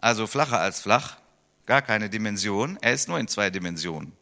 also 0.00 0.26
flacher 0.26 0.58
als 0.58 0.80
flach, 0.80 1.18
gar 1.66 1.82
keine 1.82 2.08
Dimension, 2.08 2.78
er 2.80 2.94
ist 2.94 3.06
nur 3.08 3.18
in 3.18 3.28
zwei 3.28 3.50
Dimensionen. 3.50 4.16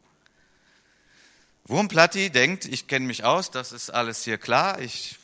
Wurmplatti 1.67 2.29
denkt, 2.29 2.65
ich 2.65 2.87
kenne 2.87 3.05
mich 3.05 3.23
aus, 3.23 3.51
das 3.51 3.71
ist 3.71 3.89
alles 3.89 4.23
hier 4.23 4.37
klar. 4.37 4.79
Ich, 4.79 5.17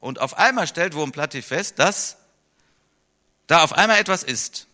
und 0.00 0.20
auf 0.20 0.36
einmal 0.36 0.66
stellt 0.66 0.94
Wurmplatti 0.94 1.40
fest, 1.42 1.78
dass 1.78 2.16
da 3.46 3.62
auf 3.62 3.72
einmal 3.72 3.98
etwas 3.98 4.22
ist. 4.22 4.66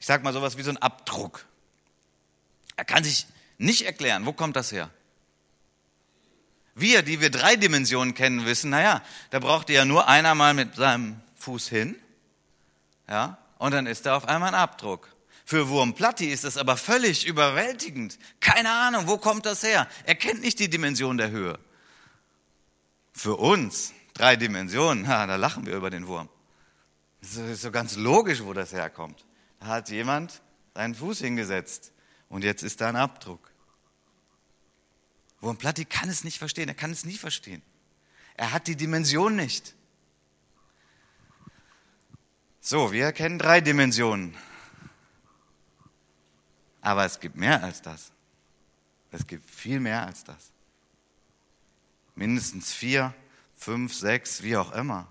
Ich 0.00 0.06
sage 0.06 0.24
mal 0.24 0.32
sowas 0.32 0.56
wie 0.56 0.62
so 0.62 0.70
ein 0.70 0.76
Abdruck. 0.78 1.44
Er 2.76 2.84
kann 2.84 3.04
sich 3.04 3.26
nicht 3.56 3.82
erklären, 3.82 4.26
wo 4.26 4.32
kommt 4.32 4.56
das 4.56 4.72
her? 4.72 4.90
Wir, 6.80 7.02
die 7.02 7.20
wir 7.20 7.30
drei 7.30 7.56
Dimensionen 7.56 8.14
kennen, 8.14 8.46
wissen, 8.46 8.70
naja, 8.70 9.02
da 9.30 9.38
braucht 9.38 9.68
ja 9.70 9.84
nur 9.84 10.08
einer 10.08 10.34
mal 10.34 10.54
mit 10.54 10.76
seinem 10.76 11.20
Fuß 11.36 11.68
hin, 11.68 11.96
ja, 13.08 13.38
und 13.58 13.72
dann 13.72 13.86
ist 13.86 14.06
da 14.06 14.16
auf 14.16 14.28
einmal 14.28 14.50
ein 14.50 14.60
Abdruck. 14.60 15.08
Für 15.44 15.68
Wurm 15.68 15.94
Platti 15.94 16.26
ist 16.26 16.44
das 16.44 16.58
aber 16.58 16.76
völlig 16.76 17.26
überwältigend. 17.26 18.18
Keine 18.38 18.70
Ahnung, 18.70 19.06
wo 19.06 19.16
kommt 19.16 19.46
das 19.46 19.62
her? 19.62 19.88
Er 20.04 20.14
kennt 20.14 20.42
nicht 20.42 20.58
die 20.58 20.68
Dimension 20.68 21.16
der 21.16 21.30
Höhe. 21.30 21.58
Für 23.12 23.36
uns, 23.36 23.94
drei 24.12 24.36
Dimensionen, 24.36 25.08
ha, 25.08 25.26
da 25.26 25.36
lachen 25.36 25.64
wir 25.64 25.74
über 25.74 25.88
den 25.88 26.06
Wurm. 26.06 26.28
Das 27.22 27.36
ist 27.36 27.62
so 27.62 27.70
ganz 27.70 27.96
logisch, 27.96 28.44
wo 28.44 28.52
das 28.52 28.72
herkommt. 28.72 29.24
Da 29.60 29.66
hat 29.66 29.88
jemand 29.88 30.42
seinen 30.74 30.94
Fuß 30.94 31.20
hingesetzt 31.20 31.92
und 32.28 32.44
jetzt 32.44 32.62
ist 32.62 32.80
da 32.80 32.90
ein 32.90 32.96
Abdruck. 32.96 33.47
Wurm 35.40 35.56
Platti 35.56 35.84
kann 35.84 36.08
es 36.08 36.24
nicht 36.24 36.38
verstehen, 36.38 36.68
er 36.68 36.74
kann 36.74 36.90
es 36.90 37.04
nie 37.04 37.16
verstehen. 37.16 37.62
Er 38.34 38.52
hat 38.52 38.66
die 38.66 38.76
Dimension 38.76 39.36
nicht. 39.36 39.74
So, 42.60 42.92
wir 42.92 43.12
kennen 43.12 43.38
drei 43.38 43.60
Dimensionen. 43.60 44.36
Aber 46.80 47.04
es 47.04 47.20
gibt 47.20 47.36
mehr 47.36 47.62
als 47.62 47.82
das. 47.82 48.12
Es 49.10 49.26
gibt 49.26 49.48
viel 49.48 49.80
mehr 49.80 50.06
als 50.06 50.24
das. 50.24 50.52
Mindestens 52.14 52.72
vier, 52.72 53.14
fünf, 53.54 53.94
sechs, 53.94 54.42
wie 54.42 54.56
auch 54.56 54.72
immer. 54.72 55.10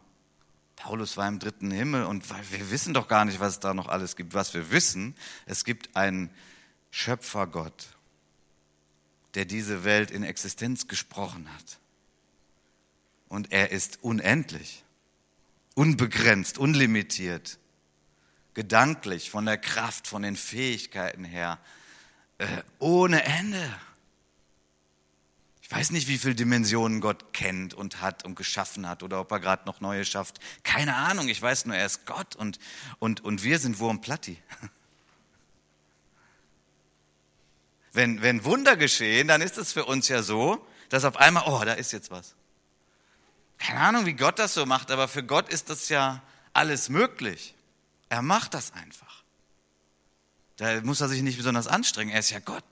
Paulus 0.76 1.18
war 1.18 1.28
im 1.28 1.40
dritten 1.40 1.72
Himmel 1.72 2.04
und 2.06 2.30
wir 2.52 2.70
wissen 2.70 2.94
doch 2.94 3.08
gar 3.08 3.26
nicht, 3.26 3.40
was 3.40 3.54
es 3.54 3.60
da 3.60 3.74
noch 3.74 3.88
alles 3.88 4.16
gibt. 4.16 4.34
Was 4.34 4.54
wir 4.54 4.72
wissen, 4.72 5.16
es 5.46 5.66
gibt 5.66 5.96
einen 5.96 6.30
Schöpfergott. 6.92 7.97
Der 9.38 9.46
diese 9.46 9.84
Welt 9.84 10.10
in 10.10 10.24
Existenz 10.24 10.88
gesprochen 10.88 11.48
hat. 11.54 11.78
Und 13.28 13.52
er 13.52 13.70
ist 13.70 14.00
unendlich, 14.02 14.84
unbegrenzt, 15.76 16.58
unlimitiert, 16.58 17.60
gedanklich, 18.56 19.30
von 19.30 19.46
der 19.46 19.60
Kraft, 19.60 20.08
von 20.08 20.24
den 20.24 20.36
Fähigkeiten 20.36 21.24
her, 21.24 21.60
äh, 22.40 22.48
ohne 22.80 23.26
Ende. 23.26 23.64
Ich 25.62 25.70
weiß 25.70 25.92
nicht, 25.92 26.08
wie 26.08 26.18
viele 26.18 26.34
Dimensionen 26.34 27.00
Gott 27.00 27.32
kennt 27.32 27.76
und 27.76 28.02
hat 28.02 28.26
und 28.26 28.34
geschaffen 28.34 28.90
hat 28.90 29.04
oder 29.04 29.20
ob 29.20 29.32
er 29.32 29.40
gerade 29.40 29.68
noch 29.68 29.82
neue 29.82 30.04
schafft. 30.04 30.40
Keine 30.64 30.96
Ahnung, 30.96 31.30
ich 31.30 31.40
weiß 31.40 31.68
nur, 31.68 31.76
er 31.76 31.86
ist 31.86 32.08
Gott 32.08 32.36
und, 32.36 32.58
und, 32.98 33.24
und 33.24 33.44
wir 33.44 33.60
sind 33.60 33.78
Wurmplatti. 33.78 34.42
Wenn, 37.98 38.22
wenn 38.22 38.44
Wunder 38.44 38.78
geschehen, 38.78 39.28
dann 39.28 39.42
ist 39.42 39.58
es 39.58 39.74
für 39.74 39.86
uns 39.86 40.08
ja 40.08 40.22
so, 40.22 40.64
dass 40.90 41.04
auf 41.04 41.18
einmal, 41.18 41.46
oh, 41.48 41.66
da 41.66 41.74
ist 41.74 41.92
jetzt 41.92 42.12
was. 42.12 42.36
Keine 43.58 43.80
Ahnung, 43.80 44.06
wie 44.06 44.14
Gott 44.14 44.38
das 44.38 44.54
so 44.54 44.68
macht, 44.68 44.92
aber 44.92 45.08
für 45.08 45.24
Gott 45.24 45.50
ist 45.50 45.72
das 45.72 45.90
ja 45.90 46.22
alles 46.54 46.90
möglich. 46.90 47.56
Er 48.10 48.22
macht 48.22 48.54
das 48.54 48.72
einfach. 48.74 49.24
Da 50.58 50.80
muss 50.82 51.02
er 51.02 51.08
sich 51.08 51.24
nicht 51.24 51.38
besonders 51.38 51.66
anstrengen, 51.66 52.12
er 52.12 52.20
ist 52.20 52.30
ja 52.30 52.38
Gott. 52.38 52.64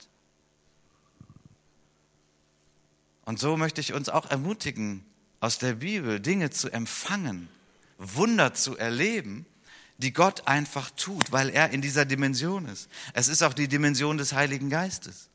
Und 3.24 3.40
so 3.40 3.58
möchte 3.58 3.82
ich 3.82 3.94
uns 3.94 4.10
auch 4.10 4.30
ermutigen, 4.30 5.04
aus 5.40 5.58
der 5.58 5.74
Bibel 5.74 6.20
Dinge 6.20 6.52
zu 6.52 6.70
empfangen, 6.70 7.50
Wunder 7.98 8.54
zu 8.54 8.78
erleben, 8.78 9.48
die 9.98 10.14
Gott 10.14 10.48
einfach 10.48 10.90
tut, 10.92 11.32
weil 11.32 11.50
er 11.50 11.70
in 11.70 11.82
dieser 11.82 12.06
Dimension 12.06 12.66
ist. 12.66 12.90
Es 13.14 13.28
ist 13.28 13.44
auch 13.44 13.54
die 13.54 13.68
Dimension 13.68 14.18
des 14.18 14.34
Heiligen 14.34 14.70
Geistes. 14.70 15.30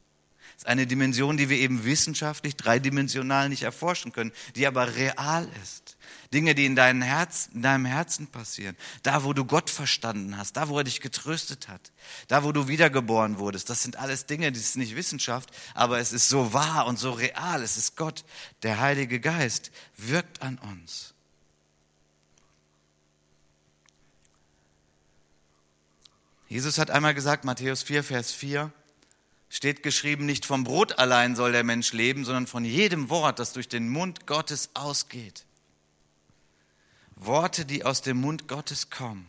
Es 0.57 0.65
ist 0.65 0.67
eine 0.67 0.87
Dimension, 0.87 1.39
die 1.39 1.49
wir 1.49 1.57
eben 1.57 1.85
wissenschaftlich 1.85 2.55
dreidimensional 2.55 3.49
nicht 3.49 3.63
erforschen 3.63 4.13
können, 4.13 4.33
die 4.57 4.67
aber 4.67 4.95
real 4.95 5.49
ist. 5.63 5.97
Dinge, 6.35 6.55
die 6.55 6.67
in, 6.67 6.77
deinem 6.77 7.01
Herz, 7.01 7.49
in 7.55 7.63
deinem 7.63 7.87
Herzen 7.87 8.27
passieren. 8.27 8.77
Da, 9.03 9.25
wo 9.25 9.33
du 9.33 9.47
Gott 9.47 9.71
verstanden 9.71 10.37
hast, 10.37 10.59
da, 10.59 10.69
wo 10.69 10.77
er 10.77 10.85
dich 10.85 11.01
getröstet 11.01 11.69
hat, 11.69 11.93
da, 12.29 12.45
wo 12.45 12.53
du 12.53 12.69
wiedergeboren 12.69 13.39
wurdest. 13.39 13.71
Das 13.71 13.83
sind 13.83 13.97
alles 13.97 14.27
Dinge, 14.27 14.53
das 14.53 14.61
ist 14.61 14.77
nicht 14.77 14.95
Wissenschaft, 14.95 15.51
aber 15.75 15.99
es 15.99 16.13
ist 16.13 16.29
so 16.29 16.53
wahr 16.53 16.87
und 16.87 16.99
so 16.99 17.13
real. 17.13 17.63
Es 17.63 17.79
ist 17.79 17.97
Gott. 17.97 18.25
Der 18.63 18.81
Heilige 18.81 19.19
Geist 19.19 19.73
wirkt 19.97 20.43
an 20.43 20.59
uns. 20.59 21.15
Jesus 26.51 26.79
hat 26.79 26.91
einmal 26.91 27.15
gesagt, 27.15 27.45
Matthäus 27.45 27.85
4, 27.85 28.03
Vers 28.03 28.33
4, 28.33 28.73
steht 29.49 29.85
geschrieben, 29.85 30.27
nicht 30.27 30.45
vom 30.45 30.65
Brot 30.65 30.99
allein 30.99 31.37
soll 31.37 31.53
der 31.53 31.63
Mensch 31.63 31.93
leben, 31.93 32.25
sondern 32.25 32.49
von 32.49 32.65
jedem 32.65 33.09
Wort, 33.09 33.39
das 33.39 33.53
durch 33.53 33.69
den 33.69 33.89
Mund 33.89 34.27
Gottes 34.27 34.71
ausgeht. 34.75 35.45
Worte, 37.15 37.65
die 37.65 37.85
aus 37.85 38.03
dem 38.03 38.21
Mund 38.21 38.49
Gottes 38.49 38.91
kommen. 38.91 39.29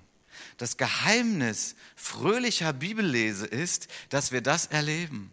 Das 0.57 0.77
Geheimnis 0.77 1.75
fröhlicher 1.95 2.73
Bibellese 2.73 3.45
ist, 3.45 3.87
dass 4.09 4.31
wir 4.31 4.41
das 4.41 4.65
erleben. 4.65 5.31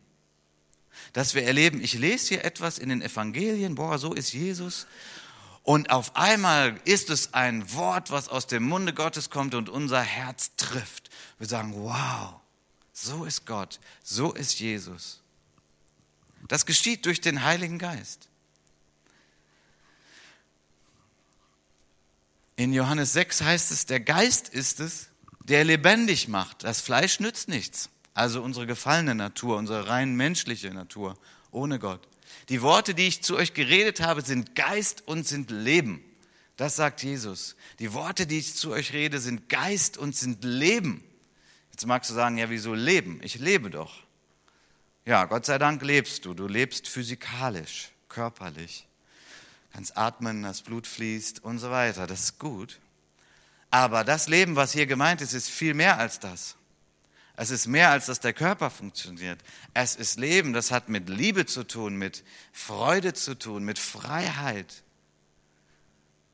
Dass 1.14 1.34
wir 1.34 1.44
erleben, 1.44 1.82
ich 1.82 1.94
lese 1.94 2.28
hier 2.28 2.44
etwas 2.44 2.78
in 2.78 2.90
den 2.90 3.00
Evangelien, 3.00 3.76
boah, 3.76 3.98
so 3.98 4.12
ist 4.12 4.34
Jesus. 4.34 4.86
Und 5.62 5.90
auf 5.90 6.16
einmal 6.16 6.80
ist 6.84 7.10
es 7.10 7.34
ein 7.34 7.72
Wort, 7.74 8.10
was 8.10 8.28
aus 8.28 8.46
dem 8.46 8.62
Munde 8.62 8.94
Gottes 8.94 9.28
kommt 9.28 9.54
und 9.54 9.68
unser 9.68 10.00
Herz 10.00 10.52
trifft. 10.56 11.10
Wir 11.38 11.46
sagen, 11.46 11.74
wow, 11.76 12.40
so 12.92 13.24
ist 13.24 13.46
Gott, 13.46 13.78
so 14.02 14.32
ist 14.32 14.58
Jesus. 14.60 15.20
Das 16.48 16.66
geschieht 16.66 17.04
durch 17.06 17.20
den 17.20 17.44
Heiligen 17.44 17.78
Geist. 17.78 18.28
In 22.56 22.72
Johannes 22.72 23.12
6 23.12 23.42
heißt 23.42 23.70
es, 23.70 23.86
der 23.86 24.00
Geist 24.00 24.48
ist 24.48 24.80
es, 24.80 25.10
der 25.44 25.64
lebendig 25.64 26.26
macht. 26.26 26.64
Das 26.64 26.80
Fleisch 26.80 27.20
nützt 27.20 27.48
nichts. 27.48 27.88
Also 28.14 28.42
unsere 28.42 28.66
gefallene 28.66 29.14
Natur, 29.14 29.56
unsere 29.56 29.88
rein 29.88 30.16
menschliche 30.16 30.70
Natur, 30.70 31.16
ohne 31.52 31.78
Gott. 31.78 32.08
Die 32.48 32.62
Worte, 32.62 32.94
die 32.94 33.06
ich 33.06 33.22
zu 33.22 33.36
euch 33.36 33.54
geredet 33.54 34.00
habe, 34.00 34.22
sind 34.22 34.54
Geist 34.54 35.06
und 35.06 35.26
sind 35.26 35.50
Leben. 35.50 36.04
Das 36.56 36.76
sagt 36.76 37.02
Jesus. 37.02 37.56
Die 37.78 37.92
Worte, 37.92 38.26
die 38.26 38.38
ich 38.38 38.54
zu 38.54 38.72
euch 38.72 38.92
rede, 38.92 39.20
sind 39.20 39.48
Geist 39.48 39.96
und 39.98 40.16
sind 40.16 40.44
Leben. 40.44 41.04
Jetzt 41.70 41.86
magst 41.86 42.10
du 42.10 42.14
sagen, 42.14 42.38
ja, 42.38 42.50
wieso 42.50 42.74
leben? 42.74 43.20
Ich 43.22 43.36
lebe 43.36 43.70
doch. 43.70 44.02
Ja, 45.04 45.24
Gott 45.26 45.46
sei 45.46 45.58
Dank 45.58 45.82
lebst 45.82 46.24
du. 46.24 46.34
Du 46.34 46.48
lebst 46.48 46.88
physikalisch, 46.88 47.90
körperlich 48.08 48.88
kannst 49.78 49.96
atmen, 49.96 50.42
das 50.42 50.62
Blut 50.62 50.88
fließt 50.88 51.44
und 51.44 51.60
so 51.60 51.70
weiter. 51.70 52.08
Das 52.08 52.20
ist 52.20 52.38
gut. 52.40 52.80
Aber 53.70 54.02
das 54.02 54.28
Leben, 54.28 54.56
was 54.56 54.72
hier 54.72 54.86
gemeint 54.86 55.20
ist, 55.20 55.34
ist 55.34 55.48
viel 55.48 55.72
mehr 55.72 55.98
als 55.98 56.18
das. 56.18 56.56
Es 57.40 57.50
ist 57.50 57.68
mehr 57.68 57.92
als 57.92 58.06
dass 58.06 58.18
der 58.18 58.32
Körper 58.32 58.68
funktioniert. 58.68 59.38
Es 59.72 59.94
ist 59.94 60.18
Leben, 60.18 60.52
das 60.52 60.72
hat 60.72 60.88
mit 60.88 61.08
Liebe 61.08 61.46
zu 61.46 61.62
tun, 61.62 61.94
mit 61.94 62.24
Freude 62.52 63.14
zu 63.14 63.38
tun, 63.38 63.62
mit 63.62 63.78
Freiheit, 63.78 64.82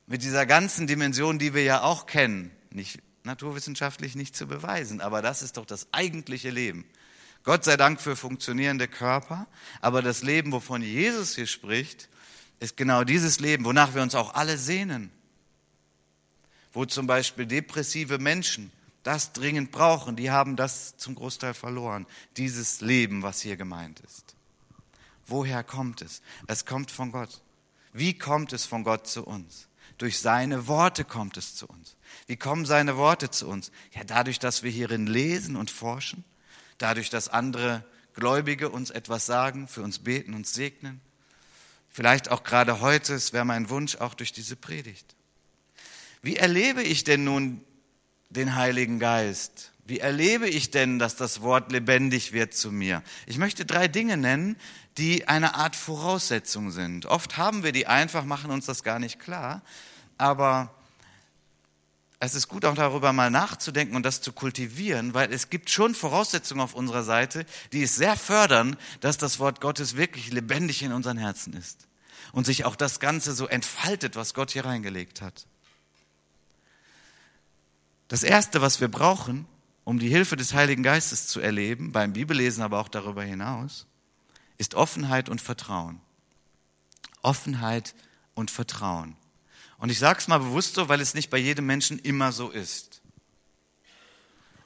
mit 0.07 0.23
dieser 0.23 0.47
ganzen 0.47 0.87
Dimension, 0.87 1.39
die 1.39 1.53
wir 1.53 1.63
ja 1.63 1.83
auch 1.83 2.07
kennen. 2.07 2.51
Nicht 2.71 3.03
naturwissenschaftlich 3.23 4.15
nicht 4.15 4.35
zu 4.35 4.47
beweisen, 4.47 5.03
aber 5.03 5.21
das 5.21 5.43
ist 5.43 5.59
doch 5.59 5.67
das 5.67 5.89
eigentliche 5.93 6.49
Leben. 6.49 6.87
Gott 7.43 7.65
sei 7.65 7.77
Dank 7.77 8.01
für 8.01 8.17
funktionierende 8.17 8.89
Körper, 8.89 9.47
aber 9.83 10.01
das 10.01 10.23
Leben, 10.23 10.53
wovon 10.53 10.81
Jesus 10.81 11.35
hier 11.35 11.47
spricht, 11.47 12.09
ist 12.61 12.79
genau 12.79 13.05
dieses 13.05 13.41
Leben, 13.41 13.67
wonach 13.67 13.95
wir 13.95 14.01
uns 14.01 14.15
auch 14.15 14.33
alle 14.33 14.57
sehnen. 14.57 15.11
Wo 16.73 16.87
zum 16.87 17.07
Beispiel 17.07 17.45
depressive 17.45 18.19
Menschen 18.19 18.73
das 19.05 19.33
dringend 19.33 19.71
brauchen, 19.71 20.17
die 20.17 20.31
haben 20.31 20.57
das 20.57 20.97
zum 20.97 21.15
Großteil 21.15 21.55
verloren. 21.55 22.07
Dieses 22.37 22.81
Leben, 22.81 23.23
was 23.23 23.41
hier 23.41 23.57
gemeint 23.57 24.01
ist. 24.01 24.35
Woher 25.27 25.63
kommt 25.63 26.03
es? 26.03 26.21
Es 26.49 26.67
kommt 26.67 26.91
von 26.91 27.13
Gott. 27.13 27.41
Wie 27.93 28.19
kommt 28.19 28.53
es 28.53 28.67
von 28.67 28.83
Gott 28.83 29.07
zu 29.07 29.25
uns? 29.25 29.69
Durch 29.99 30.19
seine 30.19 30.67
Worte 30.67 31.05
kommt 31.05 31.37
es 31.37 31.55
zu 31.55 31.67
uns. 31.67 31.97
Wie 32.27 32.37
kommen 32.37 32.67
seine 32.67 32.97
Worte 32.97 33.31
zu 33.31 33.47
uns? 33.47 33.71
Ja, 33.93 34.03
dadurch, 34.03 34.41
dass 34.41 34.65
wir 34.65 34.71
hierin 34.71 35.07
lesen 35.07 35.55
und 35.55 35.71
forschen, 35.71 36.25
dadurch, 36.79 37.11
dass 37.11 37.29
andere 37.29 37.85
Gläubige 38.15 38.71
uns 38.71 38.91
etwas 38.91 39.25
sagen, 39.27 39.69
für 39.69 39.83
uns 39.83 40.01
beten 40.01 40.35
und 40.35 40.47
segnen, 40.47 41.01
Vielleicht 41.95 42.29
auch 42.33 42.43
gerade 42.43 42.81
heute, 42.81 43.15
es 43.15 43.33
wäre 43.33 43.45
mein 43.45 43.71
Wunsch, 43.71 43.95
auch 43.95 44.15
durch 44.15 44.33
diese 44.33 44.57
Predigt. 44.57 45.15
Wie 46.23 46.35
erlebe 46.35 46.83
ich 46.83 47.05
denn 47.05 47.23
nun 47.23 47.65
den 48.37 48.55
Heiligen 48.55 48.99
Geist? 48.99 49.73
Wie 49.87 50.01
erlebe 50.01 50.49
ich 50.49 50.71
denn, 50.71 50.99
dass 50.99 51.17
das 51.17 51.43
Wort 51.43 51.71
lebendig 51.71 52.33
wird 52.33 52.55
zu 52.55 52.73
mir? 52.73 53.03
Ich 53.27 53.39
möchte 53.39 53.67
drei 53.67 53.87
Dinge 53.87 54.17
nennen, 54.17 54.57
die 54.97 55.29
eine 55.29 55.57
Art 55.57 55.77
Voraussetzung 55.77 56.71
sind. 56.71 57.07
Oft 57.07 57.37
haben 57.37 57.65
wir 57.65 57.73
die 57.73 57.87
einfach, 57.87 58.25
machen 58.25 58.51
uns 58.51 58.67
das 58.67 58.83
gar 58.83 58.99
nicht 58.99 59.21
klar, 59.21 59.63
aber 60.17 60.75
es 62.21 62.35
ist 62.35 62.49
gut 62.49 62.65
auch 62.65 62.75
darüber 62.75 63.13
mal 63.13 63.31
nachzudenken 63.31 63.97
und 63.97 64.05
das 64.07 64.23
zu 64.23 64.33
kultivieren, 64.33 65.13
weil 65.13 65.33
es 65.33 65.51
gibt 65.51 65.69
schon 65.69 65.95
Voraussetzungen 65.95 66.63
auf 66.63 66.75
unserer 66.75 67.03
Seite, 67.03 67.45
die 67.73 67.83
es 67.83 67.97
sehr 67.97 68.17
fördern, 68.17 68.77
dass 69.01 69.19
das 69.19 69.39
Wort 69.39 69.61
Gottes 69.61 69.97
wirklich 69.97 70.33
lebendig 70.33 70.83
in 70.83 70.93
unseren 70.93 71.19
Herzen 71.19 71.53
ist 71.53 71.87
und 72.33 72.47
sich 72.47 72.65
auch 72.65 72.77
das 72.77 73.01
Ganze 73.01 73.35
so 73.35 73.47
entfaltet, 73.47 74.17
was 74.17 74.33
Gott 74.33 74.53
hier 74.53 74.65
reingelegt 74.65 75.21
hat. 75.21 75.47
Das 78.09 78.23
Erste, 78.23 78.61
was 78.61 78.81
wir 78.81 78.89
brauchen, 78.89 79.47
um 79.85 79.99
die 79.99 80.09
Hilfe 80.09 80.37
des 80.37 80.55
Heiligen 80.55 80.83
Geistes 80.83 81.27
zu 81.27 81.41
erleben, 81.41 81.93
beim 81.93 82.13
Bibellesen 82.13 82.63
aber 82.63 82.81
auch 82.81 82.89
darüber 82.89 83.23
hinaus, 83.23 83.87
ist 84.59 84.75
Offenheit 84.75 85.29
und 85.29 85.41
Vertrauen. 85.41 86.01
Offenheit 87.23 87.95
und 88.35 88.51
Vertrauen. 88.51 89.17
Und 89.79 89.91
ich 89.91 89.99
sage 89.99 90.19
es 90.19 90.29
mal 90.29 90.39
bewusst 90.39 90.75
so, 90.75 90.89
weil 90.89 91.01
es 91.01 91.15
nicht 91.15 91.31
bei 91.31 91.39
jedem 91.39 91.67
Menschen 91.67 91.99
immer 91.99 92.33
so 92.33 92.51
ist. 92.51 93.01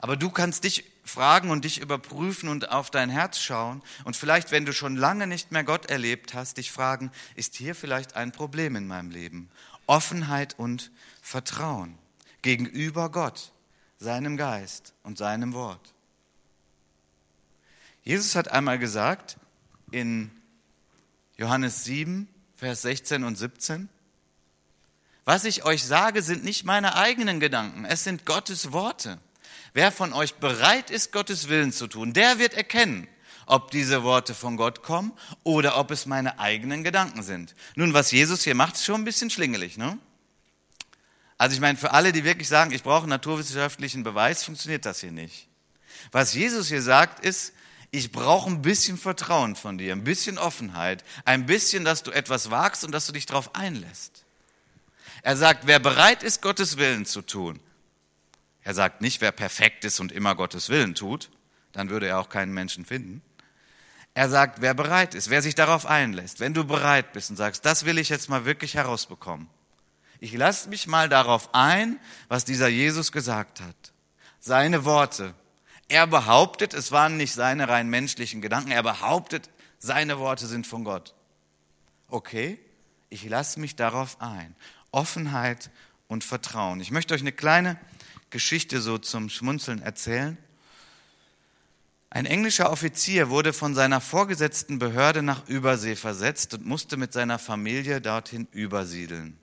Aber 0.00 0.16
du 0.16 0.30
kannst 0.30 0.64
dich 0.64 0.84
fragen 1.04 1.50
und 1.50 1.64
dich 1.64 1.80
überprüfen 1.80 2.48
und 2.48 2.70
auf 2.70 2.90
dein 2.90 3.10
Herz 3.10 3.38
schauen 3.38 3.82
und 4.04 4.14
vielleicht, 4.16 4.50
wenn 4.50 4.64
du 4.64 4.72
schon 4.72 4.96
lange 4.96 5.26
nicht 5.26 5.50
mehr 5.50 5.64
Gott 5.64 5.86
erlebt 5.86 6.34
hast, 6.34 6.58
dich 6.58 6.70
fragen, 6.70 7.10
ist 7.34 7.56
hier 7.56 7.74
vielleicht 7.74 8.14
ein 8.14 8.30
Problem 8.30 8.76
in 8.76 8.86
meinem 8.86 9.10
Leben? 9.10 9.48
Offenheit 9.86 10.56
und 10.58 10.92
Vertrauen 11.22 11.98
gegenüber 12.48 13.10
Gott, 13.10 13.52
seinem 13.98 14.38
Geist 14.38 14.94
und 15.02 15.18
seinem 15.18 15.52
Wort. 15.52 15.92
Jesus 18.02 18.36
hat 18.36 18.48
einmal 18.48 18.78
gesagt 18.78 19.36
in 19.90 20.30
Johannes 21.36 21.84
7, 21.84 22.26
Vers 22.56 22.80
16 22.80 23.24
und 23.24 23.36
17, 23.36 23.90
was 25.26 25.44
ich 25.44 25.66
euch 25.66 25.84
sage, 25.84 26.22
sind 26.22 26.42
nicht 26.42 26.64
meine 26.64 26.96
eigenen 26.96 27.38
Gedanken, 27.38 27.84
es 27.84 28.02
sind 28.02 28.24
Gottes 28.24 28.72
Worte. 28.72 29.18
Wer 29.74 29.92
von 29.92 30.14
euch 30.14 30.36
bereit 30.36 30.88
ist, 30.88 31.12
Gottes 31.12 31.50
Willen 31.50 31.70
zu 31.70 31.86
tun, 31.86 32.14
der 32.14 32.38
wird 32.38 32.54
erkennen, 32.54 33.08
ob 33.44 33.70
diese 33.72 34.04
Worte 34.04 34.32
von 34.32 34.56
Gott 34.56 34.82
kommen 34.82 35.12
oder 35.42 35.76
ob 35.76 35.90
es 35.90 36.06
meine 36.06 36.38
eigenen 36.38 36.82
Gedanken 36.82 37.22
sind. 37.22 37.54
Nun, 37.74 37.92
was 37.92 38.10
Jesus 38.10 38.42
hier 38.42 38.54
macht, 38.54 38.76
ist 38.76 38.86
schon 38.86 39.02
ein 39.02 39.04
bisschen 39.04 39.28
schlingelig, 39.28 39.76
ne? 39.76 39.98
Also 41.38 41.54
ich 41.54 41.60
meine, 41.60 41.78
für 41.78 41.92
alle, 41.92 42.12
die 42.12 42.24
wirklich 42.24 42.48
sagen, 42.48 42.72
ich 42.72 42.82
brauche 42.82 43.06
naturwissenschaftlichen 43.06 44.02
Beweis, 44.02 44.42
funktioniert 44.42 44.84
das 44.84 45.00
hier 45.00 45.12
nicht. 45.12 45.48
Was 46.10 46.34
Jesus 46.34 46.68
hier 46.68 46.82
sagt, 46.82 47.24
ist, 47.24 47.52
ich 47.90 48.12
brauche 48.12 48.50
ein 48.50 48.60
bisschen 48.60 48.98
Vertrauen 48.98 49.56
von 49.56 49.78
dir, 49.78 49.92
ein 49.92 50.04
bisschen 50.04 50.36
Offenheit, 50.36 51.04
ein 51.24 51.46
bisschen, 51.46 51.84
dass 51.84 52.02
du 52.02 52.10
etwas 52.10 52.50
wagst 52.50 52.84
und 52.84 52.92
dass 52.92 53.06
du 53.06 53.12
dich 53.12 53.24
darauf 53.24 53.54
einlässt. 53.54 54.24
Er 55.22 55.36
sagt, 55.36 55.66
wer 55.66 55.78
bereit 55.78 56.22
ist, 56.22 56.42
Gottes 56.42 56.76
Willen 56.76 57.06
zu 57.06 57.22
tun. 57.22 57.60
Er 58.62 58.74
sagt 58.74 59.00
nicht, 59.00 59.20
wer 59.20 59.32
perfekt 59.32 59.84
ist 59.84 60.00
und 60.00 60.12
immer 60.12 60.34
Gottes 60.34 60.68
Willen 60.68 60.94
tut, 60.94 61.30
dann 61.72 61.88
würde 61.88 62.08
er 62.08 62.18
auch 62.18 62.28
keinen 62.28 62.52
Menschen 62.52 62.84
finden. 62.84 63.22
Er 64.14 64.28
sagt, 64.28 64.60
wer 64.60 64.74
bereit 64.74 65.14
ist, 65.14 65.30
wer 65.30 65.42
sich 65.42 65.54
darauf 65.54 65.86
einlässt, 65.86 66.40
wenn 66.40 66.52
du 66.52 66.64
bereit 66.64 67.12
bist 67.12 67.30
und 67.30 67.36
sagst, 67.36 67.64
das 67.64 67.84
will 67.84 67.98
ich 67.98 68.08
jetzt 68.08 68.28
mal 68.28 68.44
wirklich 68.44 68.74
herausbekommen. 68.74 69.48
Ich 70.20 70.32
lasse 70.32 70.68
mich 70.68 70.86
mal 70.86 71.08
darauf 71.08 71.54
ein, 71.54 72.00
was 72.28 72.44
dieser 72.44 72.68
Jesus 72.68 73.12
gesagt 73.12 73.60
hat. 73.60 73.76
Seine 74.40 74.84
Worte. 74.84 75.34
Er 75.88 76.06
behauptet, 76.06 76.74
es 76.74 76.92
waren 76.92 77.16
nicht 77.16 77.32
seine 77.32 77.68
rein 77.68 77.88
menschlichen 77.88 78.42
Gedanken, 78.42 78.70
er 78.70 78.82
behauptet, 78.82 79.48
seine 79.78 80.18
Worte 80.18 80.46
sind 80.46 80.66
von 80.66 80.84
Gott. 80.84 81.14
Okay, 82.08 82.58
ich 83.10 83.26
lasse 83.28 83.60
mich 83.60 83.76
darauf 83.76 84.20
ein. 84.20 84.54
Offenheit 84.90 85.70
und 86.08 86.24
Vertrauen. 86.24 86.80
Ich 86.80 86.90
möchte 86.90 87.14
euch 87.14 87.20
eine 87.20 87.32
kleine 87.32 87.78
Geschichte 88.30 88.80
so 88.80 88.98
zum 88.98 89.28
Schmunzeln 89.28 89.80
erzählen. 89.80 90.36
Ein 92.10 92.26
englischer 92.26 92.70
Offizier 92.70 93.28
wurde 93.28 93.52
von 93.52 93.74
seiner 93.74 94.00
vorgesetzten 94.00 94.78
Behörde 94.78 95.22
nach 95.22 95.46
Übersee 95.46 95.94
versetzt 95.94 96.54
und 96.54 96.66
musste 96.66 96.96
mit 96.96 97.12
seiner 97.12 97.38
Familie 97.38 98.00
dorthin 98.00 98.48
übersiedeln. 98.50 99.38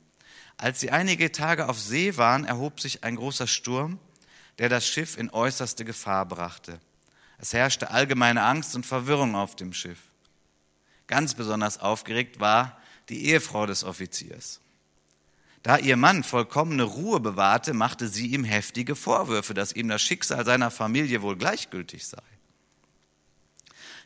Als 0.58 0.80
sie 0.80 0.92
einige 0.92 1.32
Tage 1.32 1.68
auf 1.68 1.80
See 1.80 2.18
waren, 2.18 2.46
erhob 2.46 2.80
sich 2.80 3.04
ein 3.04 3.16
großer 3.16 3.48
Sturm, 3.48 4.00
der 4.58 4.70
das 4.70 4.88
Schiff 4.88 5.18
in 5.18 5.30
äußerste 5.30 5.84
Gefahr 5.84 6.26
brachte. 6.26 6.80
Es 7.38 7.54
herrschte 7.54 7.92
allgemeine 7.92 8.44
Angst 8.44 8.76
und 8.76 8.86
Verwirrung 8.86 9.36
auf 9.36 9.56
dem 9.56 9.74
Schiff. 9.74 10.00
Ganz 11.08 11.34
besonders 11.34 11.80
aufgeregt 11.80 12.40
war 12.40 12.80
die 13.10 13.26
Ehefrau 13.26 13.66
des 13.66 13.84
Offiziers. 13.84 14.62
Da 15.62 15.78
ihr 15.78 15.98
Mann 15.98 16.24
vollkommene 16.24 16.84
Ruhe 16.84 17.20
bewahrte, 17.20 17.74
machte 17.74 18.08
sie 18.08 18.28
ihm 18.28 18.44
heftige 18.44 18.96
Vorwürfe, 18.96 19.54
dass 19.54 19.74
ihm 19.74 19.88
das 19.88 20.02
Schicksal 20.02 20.46
seiner 20.46 20.72
Familie 20.72 21.22
wohl 21.22 21.36
gleichgültig 21.36 22.08
sei. 22.08 22.22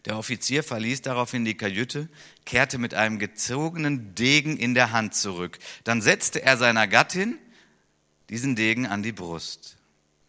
Der 0.06 0.18
Offizier 0.18 0.64
verließ 0.64 1.02
daraufhin 1.02 1.46
die 1.46 1.58
Kajüte, 1.58 2.08
kehrte 2.46 2.78
mit 2.78 2.94
einem 2.94 3.20
gezogenen 3.20 4.16
Degen 4.16 4.58
in 4.58 4.74
der 4.74 4.92
Hand 4.92 5.14
zurück. 5.14 5.60
Dann 5.84 6.02
setzte 6.02 6.42
er 6.42 6.58
seiner 6.58 6.88
Gattin 6.88 7.38
diesen 8.30 8.56
Degen 8.56 8.86
an 8.86 9.04
die 9.04 9.12
Brust. 9.12 9.78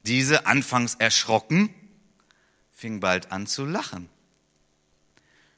Diese, 0.05 0.47
anfangs 0.47 0.95
erschrocken, 0.95 1.73
fing 2.73 3.01
bald 3.01 3.31
an 3.31 3.47
zu 3.47 3.65
lachen. 3.65 4.09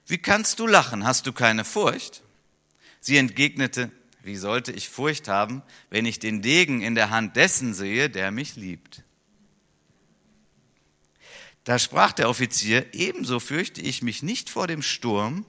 Wie 0.06 0.18
kannst 0.18 0.58
du 0.58 0.66
lachen? 0.66 1.04
Hast 1.04 1.26
du 1.26 1.32
keine 1.32 1.64
Furcht? 1.64 2.22
Sie 3.00 3.16
entgegnete, 3.16 3.90
wie 4.22 4.36
sollte 4.36 4.72
ich 4.72 4.88
Furcht 4.88 5.28
haben, 5.28 5.62
wenn 5.90 6.06
ich 6.06 6.18
den 6.18 6.42
Degen 6.42 6.82
in 6.82 6.94
der 6.94 7.10
Hand 7.10 7.36
dessen 7.36 7.74
sehe, 7.74 8.10
der 8.10 8.30
mich 8.30 8.56
liebt? 8.56 9.02
Da 11.64 11.78
sprach 11.78 12.12
der 12.12 12.28
Offizier, 12.28 12.92
ebenso 12.94 13.38
fürchte 13.38 13.80
ich 13.80 14.02
mich 14.02 14.22
nicht 14.22 14.50
vor 14.50 14.66
dem 14.66 14.82
Sturm, 14.82 15.46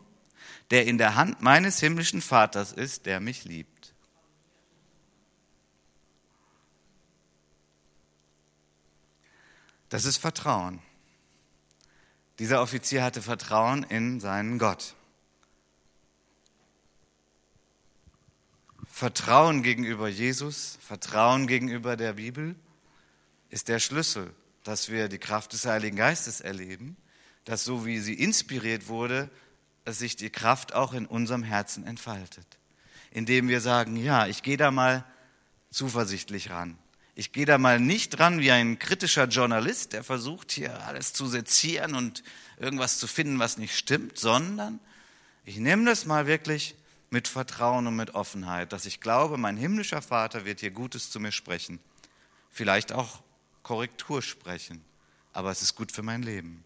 der 0.70 0.86
in 0.86 0.97
der 0.97 1.16
Hand 1.16 1.41
meines 1.41 1.80
himmlischen 1.80 2.22
Vaters 2.22 2.72
ist, 2.72 3.05
der 3.05 3.20
mich 3.20 3.45
liebt. 3.45 3.93
Das 9.89 10.05
ist 10.05 10.18
Vertrauen. 10.18 10.82
Dieser 12.39 12.61
Offizier 12.61 13.03
hatte 13.03 13.22
Vertrauen 13.22 13.84
in 13.84 14.20
seinen 14.20 14.57
Gott. 14.57 14.95
Vertrauen 18.88 19.64
gegenüber 19.64 20.07
Jesus, 20.07 20.78
Vertrauen 20.82 21.47
gegenüber 21.47 21.95
der 21.95 22.14
Bibel 22.14 22.55
ist 23.49 23.68
der 23.68 23.80
Schlüssel 23.80 24.34
dass 24.64 24.89
wir 24.89 25.09
die 25.09 25.20
Kraft 25.20 25.53
des 25.53 25.66
Heiligen 25.66 25.97
Geistes 25.97 26.41
erleben, 26.41 26.97
dass 27.45 27.64
so 27.64 27.86
wie 27.86 27.99
sie 27.99 28.14
inspiriert 28.14 28.88
wurde, 28.88 29.30
dass 29.84 29.99
sich 29.99 30.16
die 30.16 30.30
Kraft 30.30 30.74
auch 30.74 30.93
in 30.93 31.05
unserem 31.05 31.43
Herzen 31.43 31.86
entfaltet. 31.86 32.47
Indem 33.11 33.47
wir 33.47 33.61
sagen, 33.61 33.95
ja, 33.97 34.28
ich 34.28 34.41
gehe 34.41 34.57
da 34.57 34.72
mal 34.72 35.05
zuversichtlich 35.70 36.49
ran. 36.49 36.78
Ich 37.16 37.32
gehe 37.32 37.45
da 37.45 37.57
mal 37.57 37.80
nicht 37.80 38.20
ran 38.20 38.39
wie 38.39 38.51
ein 38.51 38.80
kritischer 38.80 39.26
Journalist, 39.26 39.93
der 39.93 40.03
versucht 40.03 40.51
hier 40.51 40.84
alles 40.88 41.14
zu 41.14 41.28
sezieren 41.28 41.93
und 41.93 42.24
irgendwas 42.57 42.97
zu 42.97 43.05
finden, 43.05 43.38
was 43.38 43.57
nicht 43.57 43.78
stimmt, 43.78 44.18
sondern 44.18 44.80
ich 45.45 45.57
nehme 45.57 45.86
das 45.86 46.05
mal 46.05 46.26
wirklich 46.26 46.76
mit 47.11 47.28
Vertrauen 47.28 47.86
und 47.86 47.95
mit 47.95 48.16
Offenheit, 48.16 48.74
dass 48.74 48.88
ich 48.88 48.99
glaube, 48.99 49.38
mein 49.38 49.57
himmlischer 49.57 50.01
Vater 50.01 50.45
wird 50.45 50.61
hier 50.61 50.72
Gutes 50.72 51.11
zu 51.11 51.20
mir 51.20 51.32
sprechen. 51.32 51.80
Vielleicht 52.49 52.91
auch 52.93 53.22
Korrektur 53.64 54.22
sprechen, 54.22 54.84
aber 55.32 55.51
es 55.51 55.61
ist 55.61 55.76
gut 55.76 55.91
für 55.91 56.03
mein 56.03 56.22
Leben. 56.22 56.64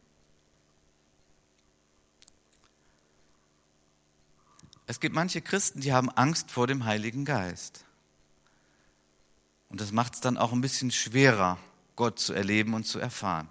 Es 4.87 4.99
gibt 4.99 5.13
manche 5.13 5.41
Christen, 5.41 5.81
die 5.81 5.93
haben 5.93 6.09
Angst 6.09 6.49
vor 6.49 6.65
dem 6.65 6.85
Heiligen 6.85 7.25
Geist. 7.25 7.83
Und 9.69 9.81
das 9.81 9.91
macht 9.91 10.15
es 10.15 10.21
dann 10.21 10.37
auch 10.37 10.53
ein 10.53 10.61
bisschen 10.61 10.91
schwerer, 10.91 11.57
Gott 11.97 12.19
zu 12.19 12.33
erleben 12.33 12.73
und 12.73 12.85
zu 12.85 12.99
erfahren. 12.99 13.49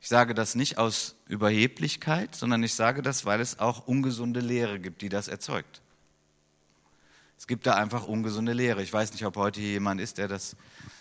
Ich 0.00 0.08
sage 0.08 0.34
das 0.34 0.54
nicht 0.54 0.78
aus 0.78 1.14
Überheblichkeit, 1.26 2.34
sondern 2.34 2.62
ich 2.62 2.74
sage 2.74 3.02
das, 3.02 3.26
weil 3.26 3.40
es 3.40 3.58
auch 3.58 3.86
ungesunde 3.86 4.40
Lehre 4.40 4.80
gibt, 4.80 5.02
die 5.02 5.10
das 5.10 5.28
erzeugt. 5.28 5.82
Es 7.38 7.46
gibt 7.46 7.66
da 7.66 7.74
einfach 7.74 8.06
ungesunde 8.06 8.54
Lehre. 8.54 8.82
Ich 8.82 8.92
weiß 8.92 9.12
nicht, 9.12 9.26
ob 9.26 9.36
heute 9.36 9.60
hier 9.60 9.72
jemand 9.72 10.00
ist, 10.00 10.16
der 10.16 10.28
das 10.28 10.56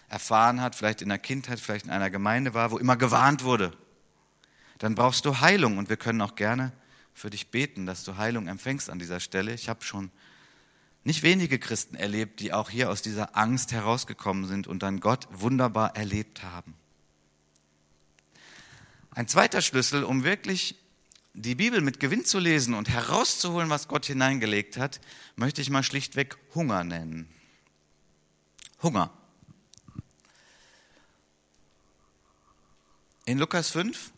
erfahren 0.10 0.62
hat, 0.62 0.76
vielleicht 0.76 1.01
in 1.01 1.10
der 1.10 1.20
Kindheit, 1.20 1.60
vielleicht 1.60 1.86
in 1.86 1.91
einer 1.91 2.10
Gemeinde 2.10 2.53
war, 2.53 2.72
wo 2.72 2.78
immer 2.78 2.97
gewarnt 2.97 3.43
wurde. 3.43 3.72
Dann 4.80 4.95
brauchst 4.95 5.26
du 5.26 5.39
Heilung 5.39 5.78
und 5.78 5.89
wir 5.89 5.97
können 5.97 6.22
auch 6.22 6.36
gerne 6.36 6.72
für 7.14 7.30
dich 7.30 7.51
beten, 7.51 7.86
dass 7.86 8.03
du 8.03 8.18
Heilung 8.18 8.47
empfängst 8.47 8.89
an 8.89 8.99
dieser 8.99 9.20
Stelle. 9.20 9.53
Ich 9.53 9.70
habe 9.70 9.84
schon 9.84 10.12
nicht 11.03 11.24
wenige 11.24 11.60
Christen 11.60 11.95
erlebt, 11.95 12.39
die 12.39 12.53
auch 12.53 12.70
hier 12.70 12.89
aus 12.89 13.01
dieser 13.01 13.38
Angst 13.38 13.72
herausgekommen 13.72 14.45
sind 14.45 14.68
und 14.68 14.84
dann 14.84 14.99
Gott 14.99 15.28
wunderbar 15.32 15.95
erlebt 15.95 16.43
haben. 16.43 16.76
Ein 19.12 19.28
zweiter 19.28 19.62
Schlüssel, 19.62 20.03
um 20.03 20.24
wirklich 20.24 20.76
die 21.34 21.55
Bibel 21.55 21.82
mit 21.82 21.99
Gewinn 21.99 22.26
zu 22.26 22.39
lesen 22.39 22.74
und 22.74 22.89
herauszuholen, 22.89 23.70
was 23.70 23.88
Gott 23.88 24.05
hineingelegt 24.05 24.78
hat, 24.78 24.99
möchte 25.36 25.62
ich 25.62 25.70
mal 25.70 25.84
schlichtweg 25.84 26.38
Hunger 26.53 26.84
nennen. 26.84 27.30
Hunger. 28.82 29.12
In 33.30 33.38
Lukas 33.38 33.69
5 33.69 34.11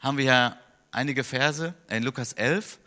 haben 0.00 0.16
wir 0.16 0.24
ja 0.24 0.56
einige 0.90 1.22
Verse, 1.22 1.74
äh, 1.90 1.98
in 1.98 2.02
Lukas 2.02 2.32
11. 2.32 2.78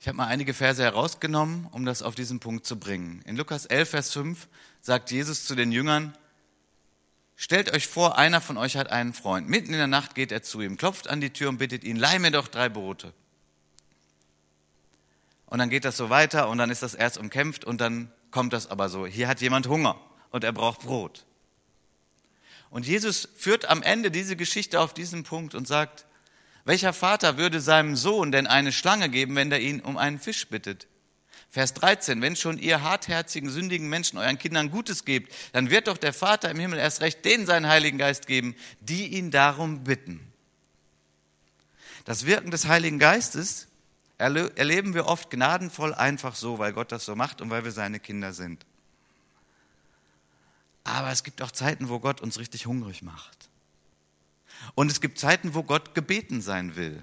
Ich 0.00 0.06
habe 0.06 0.18
mal 0.18 0.26
einige 0.26 0.52
Verse 0.52 0.82
herausgenommen, 0.82 1.66
um 1.70 1.86
das 1.86 2.02
auf 2.02 2.14
diesen 2.14 2.38
Punkt 2.38 2.66
zu 2.66 2.78
bringen. 2.78 3.22
In 3.24 3.38
Lukas 3.38 3.64
11, 3.64 3.88
Vers 3.88 4.12
5 4.12 4.48
sagt 4.82 5.12
Jesus 5.12 5.46
zu 5.46 5.54
den 5.54 5.72
Jüngern, 5.72 6.14
Stellt 7.36 7.72
euch 7.72 7.86
vor, 7.86 8.18
einer 8.18 8.42
von 8.42 8.58
euch 8.58 8.76
hat 8.76 8.90
einen 8.90 9.14
Freund. 9.14 9.48
Mitten 9.48 9.72
in 9.72 9.78
der 9.78 9.86
Nacht 9.86 10.14
geht 10.14 10.30
er 10.30 10.42
zu 10.42 10.60
ihm, 10.60 10.76
klopft 10.76 11.08
an 11.08 11.22
die 11.22 11.30
Tür 11.30 11.48
und 11.48 11.56
bittet 11.56 11.82
ihn, 11.82 11.96
leih 11.96 12.18
mir 12.18 12.32
doch 12.32 12.48
drei 12.48 12.68
Brote. 12.68 13.14
Und 15.46 15.58
dann 15.58 15.70
geht 15.70 15.86
das 15.86 15.96
so 15.96 16.10
weiter 16.10 16.50
und 16.50 16.58
dann 16.58 16.68
ist 16.68 16.82
das 16.82 16.92
erst 16.92 17.16
umkämpft 17.16 17.64
und 17.64 17.80
dann 17.80 18.12
kommt 18.30 18.52
das 18.52 18.70
aber 18.70 18.90
so. 18.90 19.06
Hier 19.06 19.26
hat 19.26 19.40
jemand 19.40 19.68
Hunger 19.68 19.98
und 20.28 20.44
er 20.44 20.52
braucht 20.52 20.80
Brot. 20.80 21.24
Und 22.72 22.86
Jesus 22.86 23.28
führt 23.36 23.68
am 23.68 23.82
Ende 23.82 24.10
diese 24.10 24.34
Geschichte 24.34 24.80
auf 24.80 24.94
diesen 24.94 25.24
Punkt 25.24 25.54
und 25.54 25.68
sagt, 25.68 26.06
welcher 26.64 26.94
Vater 26.94 27.36
würde 27.36 27.60
seinem 27.60 27.96
Sohn 27.96 28.32
denn 28.32 28.46
eine 28.46 28.72
Schlange 28.72 29.10
geben, 29.10 29.36
wenn 29.36 29.52
er 29.52 29.60
ihn 29.60 29.80
um 29.80 29.98
einen 29.98 30.18
Fisch 30.18 30.48
bittet? 30.48 30.86
Vers 31.50 31.74
13, 31.74 32.22
wenn 32.22 32.34
schon 32.34 32.58
ihr 32.58 32.82
hartherzigen, 32.82 33.50
sündigen 33.50 33.90
Menschen 33.90 34.16
euren 34.16 34.38
Kindern 34.38 34.70
Gutes 34.70 35.04
gebt, 35.04 35.34
dann 35.52 35.68
wird 35.68 35.86
doch 35.86 35.98
der 35.98 36.14
Vater 36.14 36.50
im 36.50 36.58
Himmel 36.58 36.78
erst 36.78 37.02
recht 37.02 37.22
denen 37.26 37.44
seinen 37.44 37.68
Heiligen 37.68 37.98
Geist 37.98 38.26
geben, 38.26 38.56
die 38.80 39.08
ihn 39.08 39.30
darum 39.30 39.84
bitten. 39.84 40.32
Das 42.06 42.24
Wirken 42.24 42.50
des 42.50 42.68
Heiligen 42.68 42.98
Geistes 42.98 43.68
erleben 44.16 44.94
wir 44.94 45.04
oft 45.04 45.28
gnadenvoll 45.28 45.92
einfach 45.92 46.36
so, 46.36 46.58
weil 46.58 46.72
Gott 46.72 46.90
das 46.90 47.04
so 47.04 47.16
macht 47.16 47.42
und 47.42 47.50
weil 47.50 47.64
wir 47.64 47.72
seine 47.72 48.00
Kinder 48.00 48.32
sind. 48.32 48.64
Aber 50.84 51.10
es 51.10 51.22
gibt 51.22 51.42
auch 51.42 51.50
Zeiten, 51.50 51.88
wo 51.88 52.00
Gott 52.00 52.20
uns 52.20 52.38
richtig 52.38 52.66
hungrig 52.66 53.02
macht. 53.02 53.50
Und 54.74 54.90
es 54.90 55.00
gibt 55.00 55.18
Zeiten, 55.18 55.54
wo 55.54 55.62
Gott 55.62 55.94
gebeten 55.94 56.40
sein 56.40 56.76
will. 56.76 57.02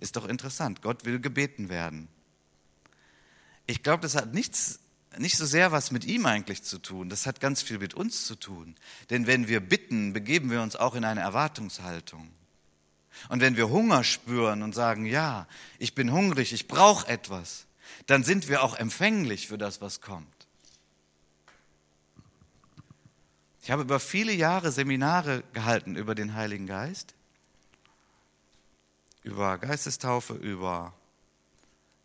Ist 0.00 0.16
doch 0.16 0.26
interessant. 0.26 0.82
Gott 0.82 1.04
will 1.04 1.20
gebeten 1.20 1.68
werden. 1.68 2.08
Ich 3.66 3.82
glaube, 3.82 4.02
das 4.02 4.16
hat 4.16 4.34
nichts, 4.34 4.80
nicht 5.18 5.36
so 5.36 5.46
sehr 5.46 5.72
was 5.72 5.90
mit 5.90 6.04
ihm 6.04 6.26
eigentlich 6.26 6.62
zu 6.62 6.78
tun. 6.78 7.08
Das 7.08 7.26
hat 7.26 7.40
ganz 7.40 7.62
viel 7.62 7.78
mit 7.78 7.94
uns 7.94 8.26
zu 8.26 8.34
tun. 8.34 8.76
Denn 9.10 9.26
wenn 9.26 9.48
wir 9.48 9.60
bitten, 9.60 10.12
begeben 10.12 10.50
wir 10.50 10.62
uns 10.62 10.76
auch 10.76 10.94
in 10.94 11.04
eine 11.04 11.20
Erwartungshaltung. 11.20 12.28
Und 13.28 13.40
wenn 13.40 13.56
wir 13.56 13.68
Hunger 13.68 14.04
spüren 14.04 14.62
und 14.62 14.74
sagen, 14.74 15.06
ja, 15.06 15.46
ich 15.78 15.94
bin 15.94 16.12
hungrig, 16.12 16.52
ich 16.52 16.66
brauche 16.66 17.06
etwas, 17.08 17.66
dann 18.06 18.24
sind 18.24 18.48
wir 18.48 18.62
auch 18.62 18.74
empfänglich 18.74 19.48
für 19.48 19.58
das, 19.58 19.80
was 19.80 20.00
kommt. 20.00 20.41
Ich 23.62 23.70
habe 23.70 23.82
über 23.82 24.00
viele 24.00 24.32
Jahre 24.32 24.72
Seminare 24.72 25.44
gehalten 25.52 25.94
über 25.94 26.16
den 26.16 26.34
Heiligen 26.34 26.66
Geist, 26.66 27.14
über 29.22 29.56
Geistestaufe, 29.58 30.34
über 30.34 30.92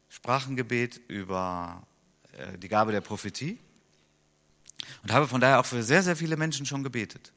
Sprachengebet, 0.07 1.01
über 1.07 1.81
äh, 2.33 2.59
die 2.59 2.67
Gabe 2.67 2.91
der 2.91 3.01
Prophetie 3.01 3.57
und 5.01 5.11
habe 5.11 5.27
von 5.27 5.41
daher 5.41 5.59
auch 5.59 5.65
für 5.65 5.81
sehr, 5.81 6.03
sehr 6.03 6.15
viele 6.15 6.37
Menschen 6.37 6.67
schon 6.67 6.83
gebetet. 6.83 7.33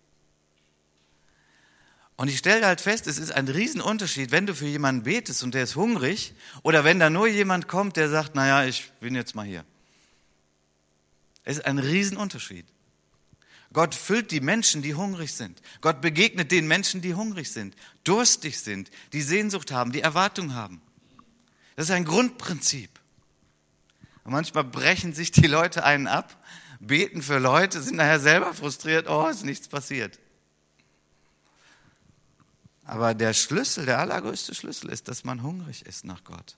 Und 2.16 2.29
ich 2.29 2.37
stelle 2.37 2.66
halt 2.66 2.83
fest, 2.83 3.07
es 3.07 3.16
ist 3.16 3.33
ein 3.33 3.49
Riesenunterschied, 3.49 4.33
wenn 4.33 4.45
du 4.45 4.55
für 4.55 4.66
jemanden 4.66 5.05
betest 5.05 5.43
und 5.43 5.55
der 5.55 5.62
ist 5.62 5.77
hungrig 5.77 6.35
oder 6.62 6.85
wenn 6.85 6.99
da 6.99 7.09
nur 7.09 7.27
jemand 7.27 7.68
kommt, 7.68 7.97
der 7.97 8.11
sagt, 8.11 8.35
naja, 8.35 8.66
ich 8.66 8.93
bin 9.01 9.14
jetzt 9.14 9.35
mal 9.35 9.47
hier. 9.47 9.64
Es 11.43 11.57
ist 11.57 11.64
ein 11.64 11.79
Riesenunterschied. 11.79 12.66
Gott 13.73 13.95
füllt 13.95 14.33
die 14.33 14.41
Menschen, 14.41 14.83
die 14.83 14.95
hungrig 14.95 15.33
sind. 15.33 15.62
Gott 15.81 16.01
begegnet 16.01 16.51
den 16.51 16.66
Menschen, 16.66 17.03
die 17.03 17.14
hungrig 17.14 17.53
sind, 17.53 17.77
durstig 18.03 18.59
sind, 18.59 18.91
die 19.12 19.23
Sehnsucht 19.23 19.71
haben, 19.71 19.93
die 19.93 20.01
Erwartung 20.01 20.55
haben. 20.55 20.83
Das 21.77 21.87
ist 21.87 21.93
ein 21.93 22.05
Grundprinzip. 22.05 22.91
Und 24.25 24.33
manchmal 24.33 24.64
brechen 24.64 25.14
sich 25.14 25.31
die 25.31 25.47
Leute 25.47 25.85
einen 25.85 26.09
ab, 26.09 26.37
beten 26.81 27.23
für 27.23 27.39
Leute, 27.39 27.81
sind 27.81 27.97
nachher 27.97 28.21
selber 28.21 28.55
frustriert, 28.55 29.09
oh, 29.09 29.29
ist 29.29 29.45
nichts 29.45 29.68
passiert. 29.68 30.18
Aber 32.85 33.14
der 33.14 33.35
Schlüssel, 33.35 33.87
der 33.87 34.01
allergrößte 34.01 34.53
Schlüssel 34.53 34.91
ist, 34.91 35.07
dass 35.07 35.23
man 35.23 35.45
hungrig 35.45 35.87
ist 35.87 36.05
nach 36.05 36.25
Gott, 36.25 36.57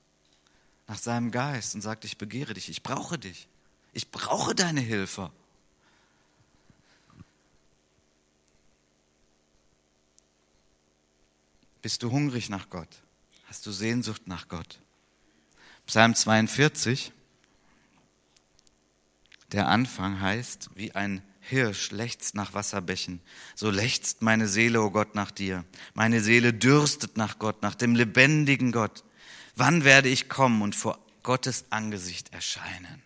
nach 0.87 0.97
seinem 0.97 1.31
Geist 1.31 1.75
und 1.75 1.83
sagt, 1.83 2.07
ich 2.07 2.17
begehre 2.17 2.55
dich, 2.55 2.71
ich 2.71 2.83
brauche 2.83 3.19
dich, 3.19 3.49
ich 3.93 4.11
brauche 4.11 4.55
deine 4.55 4.81
Hilfe. 4.81 5.31
Bist 11.83 12.03
du 12.05 12.11
hungrig 12.13 12.49
nach 12.49 12.71
Gott? 12.71 13.03
Hast 13.45 13.67
du 13.67 13.73
Sehnsucht 13.73 14.29
nach 14.29 14.49
Gott? 14.49 14.81
Psalm 15.87 16.15
42, 16.15 17.13
der 19.51 19.69
Anfang 19.69 20.21
heißt, 20.21 20.71
wie 20.77 20.93
ein 20.93 21.23
Hirsch 21.41 21.91
lechzt 21.91 22.37
nach 22.37 22.55
Wasserbächen, 22.55 23.21
so 23.57 23.69
lechzt 23.69 24.23
meine 24.23 24.47
Seele, 24.47 24.81
o 24.81 24.87
oh 24.87 24.91
Gott, 24.91 25.17
nach 25.17 25.33
dir. 25.33 25.65
Meine 25.93 26.21
Seele 26.21 26.55
dürstet 26.55 27.17
nach 27.17 27.41
Gott, 27.41 27.63
nach 27.63 27.75
dem 27.75 27.97
lebendigen 27.97 28.71
Gott. 28.71 29.03
Wann 29.57 29.83
werde 29.83 30.09
ich 30.09 30.29
kommen 30.29 30.63
und 30.63 30.77
vor 30.77 31.05
Gottes 31.25 31.65
Angesicht 31.71 32.33
erscheinen? 32.33 33.03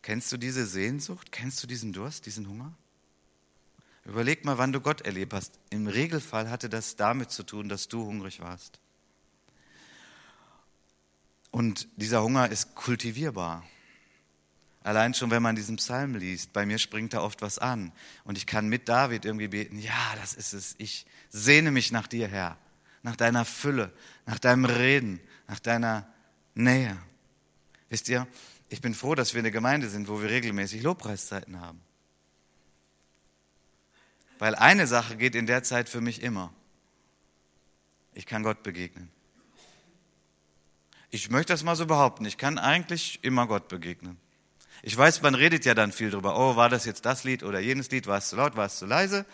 Kennst 0.00 0.32
du 0.32 0.38
diese 0.38 0.66
Sehnsucht? 0.66 1.30
Kennst 1.30 1.62
du 1.62 1.66
diesen 1.66 1.92
Durst, 1.92 2.24
diesen 2.24 2.48
Hunger? 2.48 2.74
Überleg 4.04 4.44
mal, 4.44 4.58
wann 4.58 4.72
du 4.72 4.80
Gott 4.80 5.00
erlebt 5.00 5.32
hast. 5.32 5.58
Im 5.70 5.86
Regelfall 5.86 6.50
hatte 6.50 6.68
das 6.68 6.96
damit 6.96 7.30
zu 7.30 7.42
tun, 7.42 7.68
dass 7.68 7.88
du 7.88 8.04
hungrig 8.04 8.40
warst. 8.40 8.78
Und 11.50 11.88
dieser 11.96 12.22
Hunger 12.22 12.50
ist 12.50 12.74
kultivierbar. 12.74 13.64
Allein 14.82 15.14
schon, 15.14 15.30
wenn 15.30 15.42
man 15.42 15.56
diesen 15.56 15.76
Psalm 15.76 16.14
liest, 16.14 16.52
bei 16.52 16.66
mir 16.66 16.78
springt 16.78 17.14
da 17.14 17.22
oft 17.22 17.40
was 17.40 17.58
an. 17.58 17.92
Und 18.24 18.36
ich 18.36 18.44
kann 18.44 18.68
mit 18.68 18.88
David 18.88 19.24
irgendwie 19.24 19.48
beten, 19.48 19.78
ja, 19.78 20.14
das 20.20 20.34
ist 20.34 20.52
es. 20.52 20.74
Ich 20.76 21.06
sehne 21.30 21.70
mich 21.70 21.90
nach 21.90 22.06
dir, 22.06 22.28
Herr. 22.28 22.58
Nach 23.02 23.16
deiner 23.16 23.46
Fülle, 23.46 23.92
nach 24.26 24.38
deinem 24.38 24.66
Reden, 24.66 25.20
nach 25.48 25.60
deiner 25.60 26.06
Nähe. 26.54 26.98
Wisst 27.88 28.08
ihr, 28.08 28.26
ich 28.68 28.80
bin 28.80 28.92
froh, 28.92 29.14
dass 29.14 29.32
wir 29.32 29.38
eine 29.38 29.50
Gemeinde 29.50 29.88
sind, 29.88 30.08
wo 30.08 30.20
wir 30.20 30.28
regelmäßig 30.28 30.82
Lobpreiszeiten 30.82 31.60
haben. 31.60 31.80
Weil 34.38 34.54
eine 34.54 34.86
Sache 34.86 35.16
geht 35.16 35.34
in 35.34 35.46
der 35.46 35.62
Zeit 35.62 35.88
für 35.88 36.00
mich 36.00 36.22
immer. 36.22 36.52
Ich 38.14 38.26
kann 38.26 38.42
Gott 38.42 38.62
begegnen. 38.62 39.10
Ich 41.10 41.30
möchte 41.30 41.52
das 41.52 41.62
mal 41.62 41.76
so 41.76 41.86
behaupten. 41.86 42.24
Ich 42.24 42.38
kann 42.38 42.58
eigentlich 42.58 43.20
immer 43.22 43.46
Gott 43.46 43.68
begegnen. 43.68 44.18
Ich 44.82 44.96
weiß, 44.96 45.22
man 45.22 45.34
redet 45.34 45.64
ja 45.64 45.74
dann 45.74 45.92
viel 45.92 46.10
drüber. 46.10 46.38
Oh, 46.38 46.56
war 46.56 46.68
das 46.68 46.84
jetzt 46.84 47.06
das 47.06 47.24
Lied 47.24 47.42
oder 47.42 47.60
jenes 47.60 47.90
Lied? 47.90 48.06
War 48.06 48.18
es 48.18 48.28
zu 48.28 48.36
laut? 48.36 48.56
War 48.56 48.66
es 48.66 48.78
zu 48.78 48.86
leise? 48.86 49.24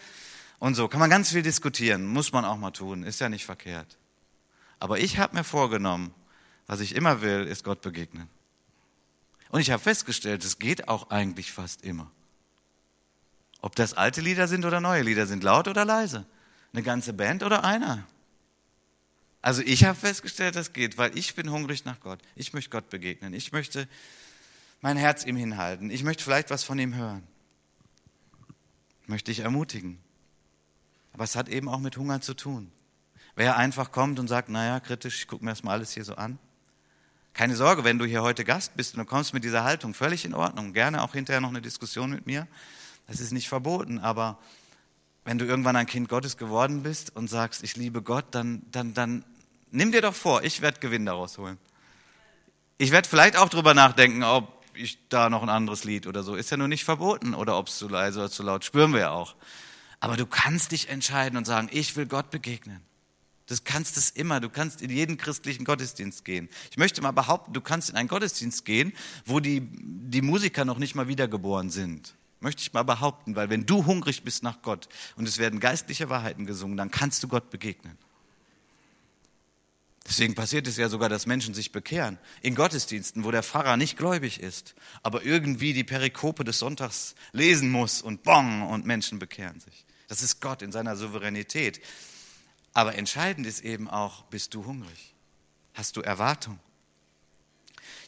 Und 0.59 0.74
so 0.74 0.88
kann 0.88 1.01
man 1.01 1.11
ganz 1.11 1.30
viel 1.32 1.42
diskutieren. 1.42 2.07
Muss 2.07 2.32
man 2.32 2.44
auch 2.44 2.59
mal 2.59 2.70
tun. 2.70 3.03
Ist 3.03 3.20
ja 3.20 3.28
nicht 3.28 3.46
verkehrt. 3.46 3.98
Aber 4.78 4.98
ich 4.98 5.18
habe 5.18 5.36
mir 5.36 5.44
vorgenommen, 5.44 6.14
was 6.66 6.80
ich 6.80 6.94
immer 6.94 7.22
will, 7.22 7.46
ist 7.46 7.64
Gott 7.64 7.80
begegnen. 7.80 8.28
Und 9.51 9.61
ich 9.61 9.70
habe 9.70 9.82
festgestellt, 9.82 10.44
es 10.44 10.59
geht 10.59 10.88
auch 10.88 11.11
eigentlich 11.11 11.51
fast 11.51 11.82
immer. 11.82 12.11
Ob 13.62 13.76
das 13.76 13.94
alte 13.94 14.20
Lieder 14.20 14.48
sind 14.48 14.64
oder 14.64 14.80
neue 14.80 15.02
Lieder 15.02 15.26
sind, 15.26 15.42
laut 15.44 15.68
oder 15.68 15.84
leise. 15.84 16.26
Eine 16.72 16.82
ganze 16.82 17.12
Band 17.12 17.42
oder 17.42 17.64
einer. 17.64 18.06
Also 19.42 19.62
ich 19.62 19.84
habe 19.84 19.98
festgestellt, 19.98 20.56
das 20.56 20.72
geht, 20.72 20.98
weil 20.98 21.16
ich 21.16 21.34
bin 21.34 21.50
hungrig 21.50 21.84
nach 21.84 22.00
Gott. 22.00 22.20
Ich 22.36 22.52
möchte 22.52 22.70
Gott 22.70 22.90
begegnen. 22.90 23.32
Ich 23.32 23.52
möchte 23.52 23.88
mein 24.80 24.96
Herz 24.96 25.24
ihm 25.24 25.36
hinhalten. 25.36 25.90
Ich 25.90 26.04
möchte 26.04 26.24
vielleicht 26.24 26.50
was 26.50 26.64
von 26.64 26.78
ihm 26.78 26.94
hören. 26.94 27.22
Möchte 29.06 29.30
ich 29.30 29.40
ermutigen. 29.40 29.98
Aber 31.12 31.24
es 31.24 31.36
hat 31.36 31.48
eben 31.48 31.68
auch 31.68 31.80
mit 31.80 31.96
Hunger 31.96 32.20
zu 32.20 32.34
tun. 32.34 32.70
Wer 33.34 33.56
einfach 33.56 33.92
kommt 33.92 34.18
und 34.18 34.28
sagt, 34.28 34.48
naja, 34.48 34.80
kritisch, 34.80 35.20
ich 35.20 35.26
gucke 35.26 35.44
mir 35.44 35.50
das 35.50 35.62
mal 35.62 35.72
alles 35.72 35.92
hier 35.92 36.04
so 36.04 36.14
an. 36.14 36.38
Keine 37.32 37.56
Sorge, 37.56 37.84
wenn 37.84 37.98
du 37.98 38.04
hier 38.04 38.22
heute 38.22 38.44
Gast 38.44 38.76
bist 38.76 38.94
und 38.94 39.00
du 39.00 39.06
kommst 39.06 39.32
mit 39.32 39.44
dieser 39.44 39.64
Haltung, 39.64 39.94
völlig 39.94 40.24
in 40.24 40.34
Ordnung. 40.34 40.72
Gerne 40.72 41.02
auch 41.02 41.14
hinterher 41.14 41.40
noch 41.40 41.48
eine 41.48 41.62
Diskussion 41.62 42.11
mit 42.11 42.26
mir. 42.26 42.46
Das 43.11 43.18
ist 43.18 43.32
nicht 43.32 43.48
verboten, 43.48 43.98
aber 43.98 44.38
wenn 45.24 45.36
du 45.36 45.44
irgendwann 45.44 45.74
ein 45.74 45.86
Kind 45.86 46.08
Gottes 46.08 46.36
geworden 46.36 46.84
bist 46.84 47.16
und 47.16 47.28
sagst, 47.28 47.64
ich 47.64 47.74
liebe 47.74 48.02
Gott, 48.02 48.26
dann, 48.30 48.62
dann, 48.70 48.94
dann 48.94 49.24
nimm 49.72 49.90
dir 49.90 50.00
doch 50.00 50.14
vor, 50.14 50.44
ich 50.44 50.61
werde 50.61 50.78
Gewinn 50.78 51.06
daraus 51.06 51.36
holen. 51.36 51.58
Ich 52.78 52.92
werde 52.92 53.08
vielleicht 53.08 53.36
auch 53.36 53.48
drüber 53.48 53.74
nachdenken, 53.74 54.22
ob 54.22 54.64
ich 54.74 54.96
da 55.08 55.28
noch 55.28 55.42
ein 55.42 55.48
anderes 55.48 55.82
Lied 55.82 56.06
oder 56.06 56.22
so. 56.22 56.36
Ist 56.36 56.52
ja 56.52 56.56
nur 56.56 56.68
nicht 56.68 56.84
verboten 56.84 57.34
oder 57.34 57.58
ob 57.58 57.66
es 57.66 57.78
zu 57.78 57.88
leise 57.88 58.20
oder 58.20 58.30
zu 58.30 58.44
laut, 58.44 58.64
spüren 58.64 58.92
wir 58.92 59.00
ja 59.00 59.11
auch. 59.11 59.34
Aber 59.98 60.16
du 60.16 60.24
kannst 60.24 60.70
dich 60.70 60.88
entscheiden 60.88 61.36
und 61.36 61.46
sagen, 61.46 61.68
ich 61.72 61.96
will 61.96 62.06
Gott 62.06 62.30
begegnen. 62.30 62.80
Du 63.46 63.56
kannst 63.64 63.96
es 63.96 64.11
immer. 64.11 64.38
Du 64.38 64.50
kannst 64.50 64.82
in 64.82 64.90
jeden 64.90 65.18
christlichen 65.18 65.64
Gottesdienst 65.64 66.24
gehen. 66.24 66.48
Ich 66.70 66.78
möchte 66.78 67.02
mal 67.02 67.11
behaupten, 67.11 67.54
du 67.54 67.61
kannst 67.61 67.90
in 67.90 67.96
einen 67.96 68.08
Gottesdienst 68.08 68.64
gehen, 68.64 68.92
wo 69.26 69.40
die, 69.40 69.62
die 69.68 70.22
Musiker 70.22 70.64
noch 70.64 70.78
nicht 70.78 70.94
mal 70.94 71.08
wiedergeboren 71.08 71.70
sind. 71.70 72.14
Möchte 72.41 72.62
ich 72.62 72.72
mal 72.72 72.82
behaupten, 72.84 73.36
weil 73.36 73.51
wenn 73.51 73.66
du 73.66 73.84
hungrig 73.84 74.22
bist 74.22 74.43
nach 74.43 74.62
Gott 74.62 74.88
und 75.16 75.28
es 75.28 75.36
werden 75.36 75.61
geistliche 75.61 76.09
Wahrheiten 76.09 76.47
gesungen, 76.47 76.76
dann 76.76 76.91
kannst 76.91 77.22
du 77.22 77.28
Gott 77.28 77.51
begegnen. 77.51 77.99
Deswegen 80.07 80.34
passiert 80.34 80.66
es 80.66 80.78
ja 80.78 80.88
sogar, 80.88 81.11
dass 81.11 81.26
Menschen 81.26 81.53
sich 81.53 81.70
bekehren. 81.70 82.18
In 82.41 82.55
Gottesdiensten, 82.55 83.24
wo 83.24 83.30
der 83.30 83.43
Pfarrer 83.43 83.76
nicht 83.76 83.99
gläubig 83.99 84.41
ist, 84.41 84.74
aber 85.03 85.22
irgendwie 85.22 85.74
die 85.74 85.84
Perikope 85.84 86.43
des 86.43 86.59
Sonntags 86.59 87.14
lesen 87.32 87.70
muss 87.70 88.01
und 88.01 88.22
bong 88.22 88.62
und 88.62 88.86
Menschen 88.86 89.18
bekehren 89.18 89.61
sich. 89.61 89.84
Das 90.09 90.22
ist 90.22 90.41
Gott 90.41 90.62
in 90.62 90.72
seiner 90.72 90.97
Souveränität. 90.97 91.80
Aber 92.72 92.97
entscheidend 92.97 93.47
ist 93.47 93.61
eben 93.61 93.88
auch, 93.88 94.24
bist 94.24 94.55
du 94.55 94.64
hungrig? 94.64 95.14
Hast 95.74 95.97
du 95.97 96.01
Erwartung? 96.01 96.59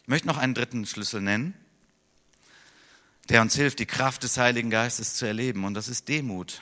Ich 0.01 0.07
möchte 0.07 0.27
noch 0.27 0.37
einen 0.37 0.55
dritten 0.55 0.85
Schlüssel 0.85 1.21
nennen 1.21 1.53
der 3.29 3.41
uns 3.41 3.55
hilft, 3.55 3.79
die 3.79 3.85
Kraft 3.85 4.23
des 4.23 4.37
Heiligen 4.37 4.69
Geistes 4.69 5.15
zu 5.15 5.25
erleben. 5.25 5.63
Und 5.65 5.73
das 5.73 5.87
ist 5.87 6.07
Demut. 6.07 6.61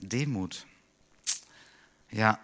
Demut. 0.00 0.66
Ja. 2.10 2.38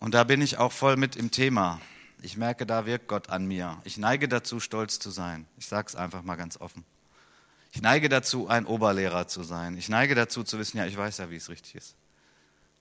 Und 0.00 0.14
da 0.14 0.24
bin 0.24 0.42
ich 0.42 0.58
auch 0.58 0.72
voll 0.72 0.96
mit 0.96 1.14
im 1.14 1.30
Thema. 1.30 1.80
Ich 2.22 2.36
merke, 2.36 2.66
da 2.66 2.86
wirkt 2.86 3.08
Gott 3.08 3.30
an 3.30 3.46
mir. 3.46 3.80
Ich 3.84 3.98
neige 3.98 4.28
dazu, 4.28 4.60
stolz 4.60 4.98
zu 4.98 5.10
sein. 5.10 5.46
Ich 5.58 5.66
sage 5.66 5.88
es 5.88 5.96
einfach 5.96 6.22
mal 6.22 6.36
ganz 6.36 6.56
offen. 6.60 6.84
Ich 7.72 7.80
neige 7.80 8.08
dazu, 8.08 8.48
ein 8.48 8.66
Oberlehrer 8.66 9.28
zu 9.28 9.42
sein. 9.42 9.76
Ich 9.78 9.88
neige 9.88 10.14
dazu 10.14 10.44
zu 10.44 10.58
wissen, 10.58 10.78
ja, 10.78 10.86
ich 10.86 10.96
weiß 10.96 11.18
ja, 11.18 11.30
wie 11.30 11.36
es 11.36 11.48
richtig 11.48 11.76
ist. 11.76 11.94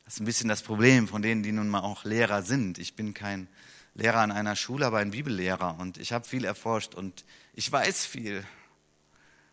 Das 0.06 0.16
ist 0.16 0.20
ein 0.20 0.26
bisschen 0.26 0.50
das 0.50 0.62
Problem 0.62 1.08
von 1.08 1.22
denen, 1.22 1.44
die 1.44 1.52
nun 1.52 1.70
mal 1.70 1.80
auch 1.80 2.04
Lehrer 2.04 2.42
sind. 2.42 2.78
Ich 2.78 2.96
bin 2.96 3.14
kein 3.14 3.48
Lehrer 3.94 4.20
an 4.20 4.32
einer 4.32 4.56
Schule, 4.56 4.86
aber 4.86 5.00
ein 5.00 5.12
Bibellehrer 5.12 5.78
und 5.80 5.98
ich 5.98 6.14
habe 6.14 6.28
viel 6.28 6.46
erforscht 6.46 6.96
und 6.96 7.26
ich 7.54 7.72
weiß 7.72 8.06
viel. 8.06 8.46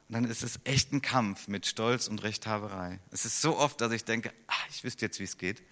dann 0.08 0.24
ist 0.24 0.42
es 0.42 0.60
echt 0.64 0.92
ein 0.92 1.02
Kampf 1.02 1.48
mit 1.48 1.66
Stolz 1.66 2.08
und 2.08 2.22
Rechthaberei. 2.22 2.98
Es 3.10 3.24
ist 3.24 3.42
so 3.42 3.58
oft, 3.58 3.80
dass 3.80 3.92
ich 3.92 4.04
denke, 4.04 4.32
ach, 4.46 4.66
ich 4.70 4.84
wüsste 4.84 5.04
jetzt, 5.04 5.20
wie 5.20 5.24
es 5.24 5.36
geht. 5.36 5.62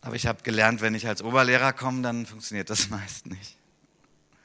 Aber 0.00 0.14
ich 0.14 0.26
habe 0.26 0.42
gelernt, 0.42 0.80
wenn 0.80 0.94
ich 0.94 1.06
als 1.08 1.22
Oberlehrer 1.22 1.72
komme, 1.72 2.02
dann 2.02 2.24
funktioniert 2.24 2.70
das 2.70 2.88
meist 2.90 3.26
nicht. 3.26 3.56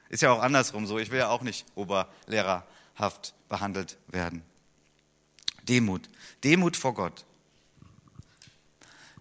Ist 0.09 0.21
ja 0.21 0.31
auch 0.31 0.41
andersrum 0.41 0.86
so. 0.86 0.99
Ich 0.99 1.11
will 1.11 1.19
ja 1.19 1.29
auch 1.29 1.41
nicht 1.41 1.65
oberlehrerhaft 1.75 3.34
behandelt 3.47 3.97
werden. 4.07 4.43
Demut. 5.63 6.09
Demut 6.43 6.75
vor 6.75 6.93
Gott. 6.93 7.25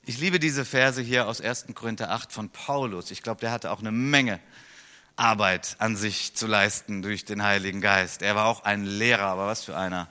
Ich 0.04 0.18
liebe 0.18 0.40
diese 0.40 0.64
Verse 0.64 1.00
hier 1.00 1.28
aus 1.28 1.40
1. 1.40 1.66
Korinther 1.74 2.10
8 2.10 2.32
von 2.32 2.50
Paulus. 2.50 3.12
Ich 3.12 3.22
glaube, 3.22 3.40
der 3.40 3.52
hatte 3.52 3.70
auch 3.70 3.78
eine 3.78 3.92
Menge 3.92 4.40
Arbeit 5.14 5.76
an 5.78 5.94
sich 5.94 6.34
zu 6.34 6.48
leisten 6.48 7.02
durch 7.02 7.24
den 7.24 7.44
Heiligen 7.44 7.80
Geist. 7.80 8.22
Er 8.22 8.34
war 8.34 8.46
auch 8.46 8.64
ein 8.64 8.84
Lehrer, 8.84 9.26
aber 9.26 9.46
was 9.46 9.62
für 9.62 9.76
einer. 9.76 10.08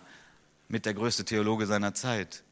Mit 0.70 0.86
der 0.86 0.94
größte 0.94 1.26
Theologe 1.26 1.66
seiner 1.66 1.94
Zeit. 1.94 2.44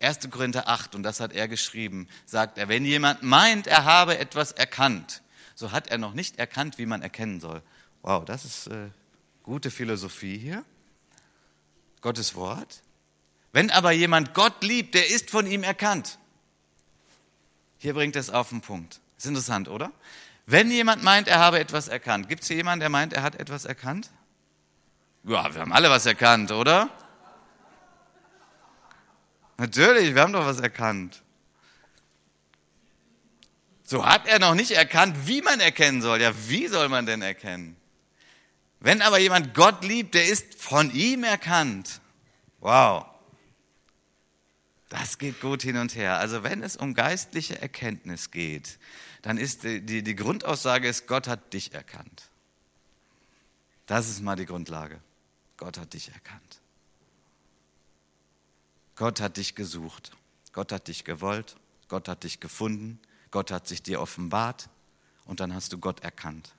1. 0.00 0.28
Korinther 0.30 0.68
8, 0.68 0.94
und 0.94 1.02
das 1.02 1.20
hat 1.20 1.32
er 1.32 1.48
geschrieben, 1.48 2.08
sagt 2.26 2.58
er, 2.58 2.68
wenn 2.68 2.84
jemand 2.84 3.22
meint, 3.22 3.66
er 3.66 3.86
habe 3.86 4.18
etwas 4.18 4.52
erkannt, 4.52 5.22
so 5.54 5.72
hat 5.72 5.86
er 5.86 5.96
noch 5.96 6.12
nicht 6.12 6.38
erkannt, 6.38 6.76
wie 6.76 6.84
man 6.84 7.00
erkennen 7.00 7.40
soll. 7.40 7.62
Wow, 8.02 8.22
das 8.26 8.44
ist 8.44 8.66
äh, 8.66 8.90
gute 9.42 9.70
Philosophie 9.70 10.36
hier. 10.36 10.62
Gottes 12.02 12.34
Wort. 12.34 12.82
Wenn 13.52 13.70
aber 13.70 13.92
jemand 13.92 14.34
Gott 14.34 14.62
liebt, 14.62 14.94
der 14.94 15.08
ist 15.08 15.30
von 15.30 15.46
ihm 15.46 15.62
erkannt. 15.62 16.18
Hier 17.84 17.92
bringt 17.92 18.16
es 18.16 18.30
auf 18.30 18.48
den 18.48 18.62
Punkt. 18.62 18.98
Ist 19.18 19.26
interessant, 19.26 19.68
oder? 19.68 19.92
Wenn 20.46 20.70
jemand 20.70 21.02
meint, 21.02 21.28
er 21.28 21.38
habe 21.38 21.60
etwas 21.60 21.86
erkannt, 21.86 22.30
gibt 22.30 22.40
es 22.40 22.48
hier 22.48 22.56
jemanden, 22.56 22.80
der 22.80 22.88
meint, 22.88 23.12
er 23.12 23.22
hat 23.22 23.34
etwas 23.34 23.66
erkannt? 23.66 24.10
Ja, 25.22 25.54
wir 25.54 25.60
haben 25.60 25.70
alle 25.70 25.90
was 25.90 26.06
erkannt, 26.06 26.50
oder? 26.50 26.88
Natürlich, 29.58 30.14
wir 30.14 30.22
haben 30.22 30.32
doch 30.32 30.46
was 30.46 30.60
erkannt. 30.60 31.22
So 33.82 34.06
hat 34.06 34.26
er 34.28 34.38
noch 34.38 34.54
nicht 34.54 34.70
erkannt, 34.70 35.26
wie 35.26 35.42
man 35.42 35.60
erkennen 35.60 36.00
soll. 36.00 36.22
Ja, 36.22 36.32
wie 36.48 36.68
soll 36.68 36.88
man 36.88 37.04
denn 37.04 37.20
erkennen? 37.20 37.76
Wenn 38.80 39.02
aber 39.02 39.18
jemand 39.18 39.52
Gott 39.52 39.84
liebt, 39.84 40.14
der 40.14 40.24
ist 40.24 40.54
von 40.54 40.90
ihm 40.90 41.22
erkannt. 41.22 42.00
Wow. 42.60 43.13
Das 44.94 45.18
geht 45.18 45.40
gut 45.40 45.62
hin 45.62 45.76
und 45.76 45.96
her. 45.96 46.18
Also 46.18 46.44
wenn 46.44 46.62
es 46.62 46.76
um 46.76 46.94
geistliche 46.94 47.60
Erkenntnis 47.60 48.30
geht, 48.30 48.78
dann 49.22 49.38
ist 49.38 49.64
die, 49.64 49.80
die, 49.80 50.04
die 50.04 50.14
Grundaussage 50.14 50.86
ist, 50.86 51.08
Gott 51.08 51.26
hat 51.26 51.52
dich 51.52 51.74
erkannt. 51.74 52.30
Das 53.86 54.08
ist 54.08 54.22
mal 54.22 54.36
die 54.36 54.46
Grundlage. 54.46 55.00
Gott 55.56 55.78
hat 55.78 55.94
dich 55.94 56.12
erkannt. 56.12 56.60
Gott 58.94 59.20
hat 59.20 59.36
dich 59.36 59.56
gesucht. 59.56 60.12
Gott 60.52 60.70
hat 60.70 60.86
dich 60.86 61.02
gewollt. 61.02 61.56
Gott 61.88 62.06
hat 62.06 62.22
dich 62.22 62.38
gefunden. 62.38 63.00
Gott 63.32 63.50
hat 63.50 63.66
sich 63.66 63.82
dir 63.82 64.00
offenbart. 64.00 64.68
Und 65.24 65.40
dann 65.40 65.52
hast 65.52 65.72
du 65.72 65.78
Gott 65.78 66.04
erkannt. 66.04 66.54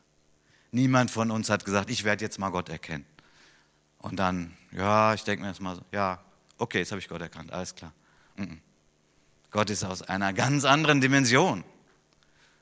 Niemand 0.71 1.09
von 1.09 1.31
uns 1.31 1.49
hat 1.49 1.63
gesagt, 1.63 1.89
ich 1.89 2.03
werde 2.03 2.25
jetzt 2.25 2.37
mal 2.37 2.49
Gott 2.49 2.67
erkennen. 2.67 3.05
Und 3.99 4.17
dann, 4.17 4.57
ja, 4.73 5.13
ich 5.13 5.23
denke 5.23 5.43
mir 5.43 5.51
jetzt 5.51 5.61
mal 5.61 5.77
so, 5.77 5.85
ja, 5.93 6.21
okay, 6.57 6.79
jetzt 6.79 6.91
habe 6.91 6.99
ich 6.99 7.07
Gott 7.07 7.21
erkannt, 7.21 7.53
alles 7.53 7.73
klar. 7.73 7.93
Gott 9.51 9.69
ist 9.69 9.83
aus 9.83 10.01
einer 10.01 10.33
ganz 10.33 10.65
anderen 10.65 11.01
Dimension. 11.01 11.63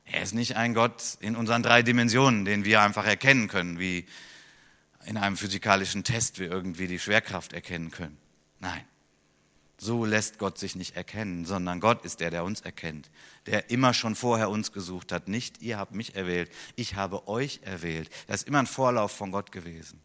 Er 0.05 0.21
ist 0.21 0.34
nicht 0.34 0.55
ein 0.55 0.74
Gott 0.74 1.17
in 1.21 1.36
unseren 1.36 1.63
drei 1.63 1.82
Dimensionen, 1.82 2.45
den 2.45 2.65
wir 2.65 2.82
einfach 2.82 3.05
erkennen 3.05 3.47
können, 3.47 3.80
wie 3.80 4.05
in 5.05 5.17
einem 5.17 5.38
physikalischen 5.38 6.03
Test 6.03 6.39
wir 6.39 6.51
irgendwie 6.51 6.88
die 6.88 6.99
Schwerkraft 6.99 7.53
erkennen 7.53 7.91
können. 7.91 8.17
Nein, 8.59 8.84
so 9.78 10.05
lässt 10.05 10.39
Gott 10.39 10.57
sich 10.57 10.76
nicht 10.76 10.95
erkennen, 10.95 11.45
sondern 11.45 11.80
Gott 11.80 12.05
ist 12.05 12.19
der, 12.19 12.32
der 12.32 12.43
uns 12.43 12.61
erkennt, 12.61 13.09
der 13.47 13.69
immer 13.69 13.93
schon 13.93 14.15
vorher 14.15 14.49
uns 14.49 14.71
gesucht 14.71 15.11
hat. 15.11 15.28
Nicht 15.28 15.61
ihr 15.61 15.78
habt 15.78 15.93
mich 15.93 16.15
erwählt, 16.15 16.51
ich 16.76 16.95
habe 16.95 17.28
euch 17.28 17.61
erwählt. 17.63 18.09
Das 18.28 18.41
ist 18.41 18.47
immer 18.47 18.59
ein 18.59 18.67
Vorlauf 18.67 19.11
von 19.11 19.32
Gott 19.32 19.51
gewesen. 19.51 19.99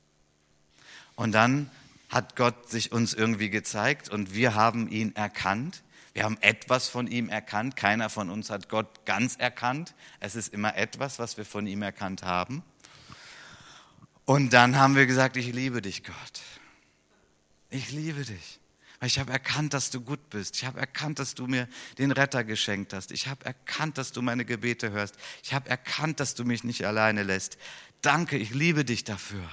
Und 1.14 1.32
dann 1.32 1.70
hat 2.08 2.36
Gott 2.36 2.70
sich 2.70 2.92
uns 2.92 3.14
irgendwie 3.14 3.50
gezeigt 3.50 4.08
und 4.08 4.34
wir 4.34 4.54
haben 4.54 4.88
ihn 4.88 5.14
erkannt 5.14 5.82
wir 6.18 6.24
haben 6.24 6.38
etwas 6.40 6.88
von 6.88 7.06
ihm 7.06 7.28
erkannt. 7.28 7.76
Keiner 7.76 8.10
von 8.10 8.28
uns 8.28 8.50
hat 8.50 8.68
Gott 8.68 9.04
ganz 9.04 9.36
erkannt. 9.36 9.94
Es 10.18 10.34
ist 10.34 10.52
immer 10.52 10.74
etwas, 10.76 11.20
was 11.20 11.36
wir 11.36 11.44
von 11.44 11.64
ihm 11.68 11.80
erkannt 11.80 12.24
haben. 12.24 12.64
Und 14.24 14.52
dann 14.52 14.74
haben 14.74 14.96
wir 14.96 15.06
gesagt, 15.06 15.36
ich 15.36 15.52
liebe 15.52 15.80
dich, 15.80 16.02
Gott. 16.02 16.42
Ich 17.70 17.92
liebe 17.92 18.24
dich. 18.24 18.58
Weil 18.98 19.06
ich 19.06 19.20
habe 19.20 19.30
erkannt, 19.30 19.74
dass 19.74 19.90
du 19.90 20.00
gut 20.00 20.28
bist. 20.28 20.56
Ich 20.56 20.64
habe 20.64 20.80
erkannt, 20.80 21.20
dass 21.20 21.36
du 21.36 21.46
mir 21.46 21.68
den 21.98 22.10
Retter 22.10 22.42
geschenkt 22.42 22.92
hast. 22.94 23.12
Ich 23.12 23.28
habe 23.28 23.44
erkannt, 23.44 23.96
dass 23.96 24.10
du 24.10 24.20
meine 24.20 24.44
Gebete 24.44 24.90
hörst. 24.90 25.14
Ich 25.44 25.54
habe 25.54 25.70
erkannt, 25.70 26.18
dass 26.18 26.34
du 26.34 26.44
mich 26.44 26.64
nicht 26.64 26.84
alleine 26.84 27.22
lässt. 27.22 27.58
Danke, 28.02 28.38
ich 28.38 28.50
liebe 28.50 28.84
dich 28.84 29.04
dafür. 29.04 29.48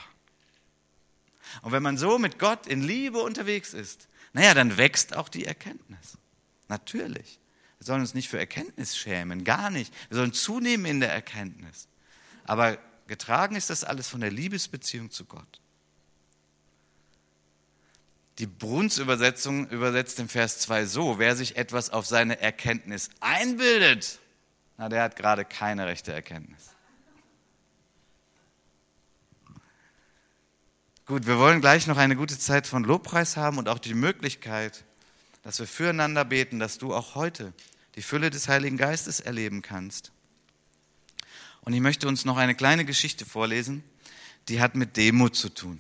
Und 1.61 1.71
wenn 1.71 1.83
man 1.83 1.97
so 1.97 2.17
mit 2.17 2.39
Gott 2.39 2.67
in 2.67 2.81
Liebe 2.81 3.19
unterwegs 3.19 3.73
ist, 3.73 4.07
naja, 4.33 4.53
dann 4.53 4.77
wächst 4.77 5.15
auch 5.15 5.29
die 5.29 5.45
Erkenntnis. 5.45 6.17
Natürlich. 6.67 7.39
Wir 7.79 7.85
sollen 7.85 8.01
uns 8.01 8.13
nicht 8.13 8.29
für 8.29 8.39
Erkenntnis 8.39 8.97
schämen, 8.97 9.43
gar 9.43 9.69
nicht. 9.69 9.93
Wir 10.09 10.17
sollen 10.17 10.33
zunehmen 10.33 10.85
in 10.85 10.99
der 10.99 11.11
Erkenntnis. 11.11 11.87
Aber 12.45 12.77
getragen 13.07 13.55
ist 13.55 13.69
das 13.69 13.83
alles 13.83 14.07
von 14.07 14.21
der 14.21 14.31
Liebesbeziehung 14.31 15.11
zu 15.11 15.25
Gott. 15.25 15.61
Die 18.39 18.47
Bruns-Übersetzung 18.47 19.69
übersetzt 19.69 20.19
im 20.19 20.27
Vers 20.27 20.59
2 20.59 20.85
so, 20.85 21.19
wer 21.19 21.35
sich 21.35 21.55
etwas 21.55 21.89
auf 21.89 22.05
seine 22.05 22.39
Erkenntnis 22.41 23.09
einbildet, 23.21 24.19
na, 24.77 24.89
der 24.89 25.03
hat 25.03 25.15
gerade 25.15 25.45
keine 25.45 25.85
rechte 25.85 26.11
Erkenntnis. 26.11 26.74
Gut, 31.05 31.27
wir 31.27 31.37
wollen 31.37 31.61
gleich 31.61 31.85
noch 31.85 31.97
eine 31.97 32.15
gute 32.15 32.39
Zeit 32.39 32.65
von 32.65 32.83
Lobpreis 32.83 33.37
haben 33.37 33.59
und 33.59 33.69
auch 33.69 33.77
die 33.77 33.93
Möglichkeit, 33.93 34.83
dass 35.43 35.59
wir 35.59 35.67
füreinander 35.67 36.25
beten, 36.25 36.57
dass 36.57 36.79
du 36.79 36.95
auch 36.95 37.13
heute 37.13 37.53
die 37.93 38.01
Fülle 38.01 38.31
des 38.31 38.47
Heiligen 38.47 38.75
Geistes 38.75 39.19
erleben 39.19 39.61
kannst. 39.61 40.11
Und 41.61 41.73
ich 41.73 41.79
möchte 41.79 42.07
uns 42.07 42.25
noch 42.25 42.37
eine 42.37 42.55
kleine 42.55 42.85
Geschichte 42.85 43.23
vorlesen, 43.23 43.83
die 44.49 44.59
hat 44.61 44.73
mit 44.73 44.97
Demut 44.97 45.35
zu 45.35 45.49
tun. 45.49 45.79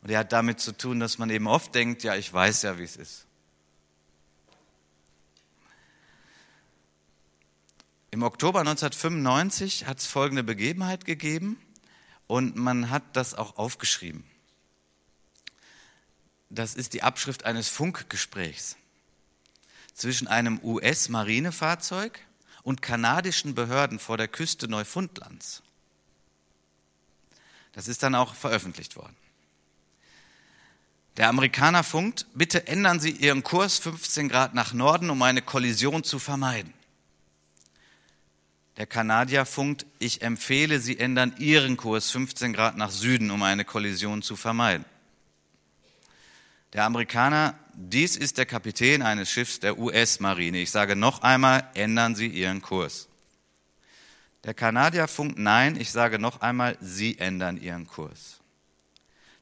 Und 0.00 0.10
die 0.10 0.16
hat 0.16 0.32
damit 0.32 0.60
zu 0.60 0.72
tun, 0.72 0.98
dass 0.98 1.18
man 1.18 1.28
eben 1.28 1.46
oft 1.46 1.74
denkt, 1.74 2.02
ja, 2.02 2.16
ich 2.16 2.32
weiß 2.32 2.62
ja, 2.62 2.78
wie 2.78 2.84
es 2.84 2.96
ist. 2.96 3.26
Im 8.10 8.22
Oktober 8.22 8.60
1995 8.60 9.86
hat 9.86 9.98
es 9.98 10.06
folgende 10.06 10.42
Begebenheit 10.42 11.04
gegeben 11.04 11.58
und 12.26 12.56
man 12.56 12.90
hat 12.90 13.02
das 13.14 13.34
auch 13.34 13.56
aufgeschrieben 13.56 14.24
das 16.50 16.74
ist 16.74 16.94
die 16.94 17.02
Abschrift 17.02 17.44
eines 17.44 17.68
Funkgesprächs 17.68 18.76
zwischen 19.94 20.28
einem 20.28 20.60
US-Marinefahrzeug 20.62 22.20
und 22.62 22.82
kanadischen 22.82 23.54
Behörden 23.54 23.98
vor 23.98 24.16
der 24.16 24.28
Küste 24.28 24.68
Neufundlands. 24.68 25.62
Das 27.72 27.88
ist 27.88 28.02
dann 28.02 28.14
auch 28.14 28.34
veröffentlicht 28.34 28.96
worden. 28.96 29.16
Der 31.16 31.28
Amerikaner 31.28 31.82
funkt, 31.82 32.26
bitte 32.34 32.66
ändern 32.66 33.00
Sie 33.00 33.10
Ihren 33.10 33.42
Kurs 33.42 33.78
15 33.78 34.28
Grad 34.28 34.54
nach 34.54 34.74
Norden, 34.74 35.08
um 35.08 35.22
eine 35.22 35.40
Kollision 35.40 36.04
zu 36.04 36.18
vermeiden. 36.18 36.74
Der 38.76 38.86
Kanadier 38.86 39.46
funkt, 39.46 39.86
ich 39.98 40.20
empfehle, 40.22 40.80
Sie 40.80 40.98
ändern 40.98 41.34
Ihren 41.38 41.76
Kurs 41.76 42.10
15 42.10 42.52
Grad 42.52 42.76
nach 42.76 42.90
Süden, 42.90 43.30
um 43.30 43.42
eine 43.42 43.64
Kollision 43.64 44.22
zu 44.22 44.36
vermeiden. 44.36 44.84
Der 46.74 46.84
Amerikaner, 46.84 47.54
dies 47.72 48.16
ist 48.16 48.36
der 48.36 48.44
Kapitän 48.44 49.00
eines 49.00 49.30
Schiffs 49.30 49.60
der 49.60 49.78
US-Marine. 49.78 50.58
Ich 50.58 50.70
sage 50.70 50.94
noch 50.94 51.22
einmal, 51.22 51.70
ändern 51.74 52.14
Sie 52.14 52.26
Ihren 52.26 52.60
Kurs. 52.60 53.08
Der 54.44 54.52
Kanadier 54.52 55.08
funkt, 55.08 55.38
nein, 55.38 55.80
ich 55.80 55.90
sage 55.90 56.18
noch 56.18 56.42
einmal, 56.42 56.76
Sie 56.80 57.18
ändern 57.18 57.56
Ihren 57.56 57.86
Kurs. 57.86 58.40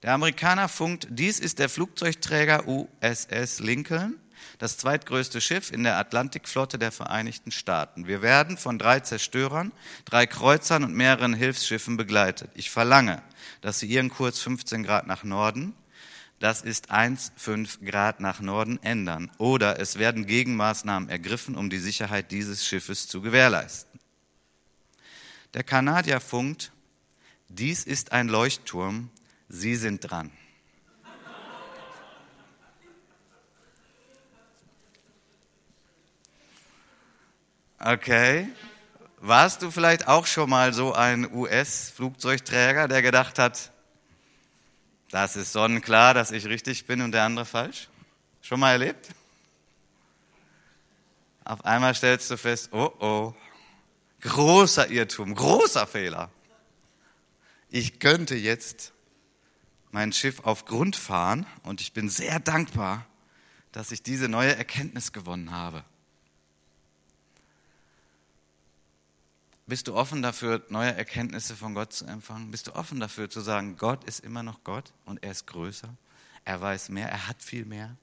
Der 0.04 0.12
Amerikaner 0.12 0.68
funkt, 0.68 1.08
dies 1.10 1.40
ist 1.40 1.58
der 1.58 1.68
Flugzeugträger 1.68 2.68
USS 2.68 3.58
Lincoln, 3.58 4.20
das 4.58 4.76
zweitgrößte 4.78 5.40
Schiff 5.40 5.72
in 5.72 5.82
der 5.82 5.98
Atlantikflotte 5.98 6.78
der 6.78 6.92
Vereinigten 6.92 7.50
Staaten. 7.50 8.06
Wir 8.06 8.22
werden 8.22 8.56
von 8.56 8.78
drei 8.78 9.00
Zerstörern, 9.00 9.72
drei 10.04 10.26
Kreuzern 10.26 10.84
und 10.84 10.94
mehreren 10.94 11.34
Hilfsschiffen 11.34 11.96
begleitet. 11.96 12.50
Ich 12.54 12.70
verlange, 12.70 13.22
dass 13.60 13.78
Sie 13.78 13.86
Ihren 13.86 14.10
Kurs 14.10 14.38
15 14.40 14.84
Grad 14.84 15.06
nach 15.06 15.24
Norden 15.24 15.74
das 16.44 16.60
ist 16.60 16.90
1,5 16.90 17.90
Grad 17.90 18.20
nach 18.20 18.40
Norden 18.40 18.78
ändern. 18.82 19.30
Oder 19.38 19.80
es 19.80 19.98
werden 19.98 20.26
Gegenmaßnahmen 20.26 21.08
ergriffen, 21.08 21.56
um 21.56 21.70
die 21.70 21.78
Sicherheit 21.78 22.30
dieses 22.30 22.66
Schiffes 22.66 23.06
zu 23.06 23.22
gewährleisten. 23.22 23.98
Der 25.54 25.62
Kanadier 25.62 26.20
funkt, 26.20 26.72
dies 27.48 27.84
ist 27.84 28.12
ein 28.12 28.28
Leuchtturm, 28.28 29.10
Sie 29.48 29.76
sind 29.76 30.00
dran. 30.00 30.32
Okay. 37.86 38.48
Warst 39.18 39.60
du 39.60 39.70
vielleicht 39.70 40.08
auch 40.08 40.24
schon 40.24 40.48
mal 40.48 40.72
so 40.72 40.94
ein 40.94 41.30
US-Flugzeugträger, 41.30 42.88
der 42.88 43.02
gedacht 43.02 43.38
hat, 43.38 43.72
das 45.10 45.36
ist 45.36 45.52
sonnenklar, 45.52 46.14
dass 46.14 46.30
ich 46.30 46.46
richtig 46.46 46.86
bin 46.86 47.02
und 47.02 47.12
der 47.12 47.24
andere 47.24 47.44
falsch? 47.44 47.88
Schon 48.40 48.60
mal 48.60 48.72
erlebt? 48.72 49.08
Auf 51.44 51.62
einmal 51.66 51.94
stellst 51.94 52.30
du 52.30 52.38
fest, 52.38 52.70
oh 52.72 52.90
oh, 53.00 53.34
großer 54.22 54.88
Irrtum, 54.88 55.34
großer 55.34 55.86
Fehler. 55.86 56.30
Ich 57.68 57.98
könnte 57.98 58.34
jetzt 58.34 58.94
mein 59.90 60.14
Schiff 60.14 60.40
auf 60.40 60.64
Grund 60.64 60.96
fahren 60.96 61.44
und 61.64 61.82
ich 61.82 61.92
bin 61.92 62.08
sehr 62.08 62.40
dankbar, 62.40 63.04
dass 63.72 63.92
ich 63.92 64.02
diese 64.02 64.30
neue 64.30 64.56
Erkenntnis 64.56 65.12
gewonnen 65.12 65.50
habe. 65.50 65.84
Bist 69.66 69.88
du 69.88 69.94
offen 69.94 70.20
dafür, 70.20 70.62
neue 70.68 70.94
Erkenntnisse 70.94 71.56
von 71.56 71.74
Gott 71.74 71.92
zu 71.92 72.04
empfangen? 72.04 72.50
Bist 72.50 72.66
du 72.66 72.74
offen 72.74 73.00
dafür 73.00 73.30
zu 73.30 73.40
sagen, 73.40 73.76
Gott 73.76 74.04
ist 74.04 74.20
immer 74.20 74.42
noch 74.42 74.62
Gott 74.62 74.92
und 75.06 75.22
er 75.22 75.30
ist 75.30 75.46
größer? 75.46 75.88
Er 76.44 76.60
weiß 76.60 76.90
mehr, 76.90 77.08
er 77.08 77.28
hat 77.28 77.42
viel 77.42 77.64
mehr? 77.64 77.96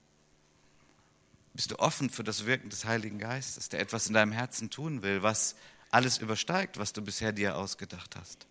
Bist 1.54 1.70
du 1.70 1.78
offen 1.78 2.10
für 2.10 2.24
das 2.24 2.46
Wirken 2.46 2.70
des 2.70 2.86
Heiligen 2.86 3.20
Geistes, 3.20 3.70
der 3.70 3.80
etwas 3.80 4.08
in 4.08 4.14
deinem 4.14 4.32
Herzen 4.32 4.72
tun 4.72 5.04
will, 5.04 5.22
was 5.22 5.56
alles 5.92 6.18
übersteigt, 6.18 6.80
was 6.80 6.94
du 6.94 7.02
bisher 7.04 7.32
dir 7.32 7.56
ausgedacht 7.56 8.16
hast? 8.16 8.48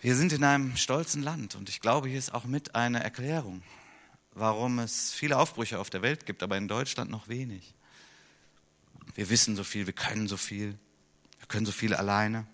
Wir 0.00 0.16
sind 0.16 0.32
in 0.32 0.42
einem 0.42 0.76
stolzen 0.76 1.22
Land 1.22 1.54
und 1.54 1.68
ich 1.68 1.80
glaube, 1.80 2.08
hier 2.08 2.18
ist 2.18 2.34
auch 2.34 2.44
mit 2.44 2.74
eine 2.74 3.04
Erklärung, 3.04 3.62
warum 4.32 4.80
es 4.80 5.12
viele 5.12 5.38
Aufbrüche 5.38 5.78
auf 5.78 5.90
der 5.90 6.02
Welt 6.02 6.26
gibt, 6.26 6.42
aber 6.42 6.56
in 6.56 6.66
Deutschland 6.66 7.08
noch 7.08 7.28
wenig. 7.28 7.74
Wir 9.14 9.28
wissen 9.30 9.56
so 9.56 9.64
viel, 9.64 9.86
wir 9.86 9.92
können 9.92 10.28
so 10.28 10.36
viel, 10.36 10.78
wir 11.38 11.46
können 11.48 11.66
so 11.66 11.72
viel 11.72 11.94
alleine. 11.94 12.46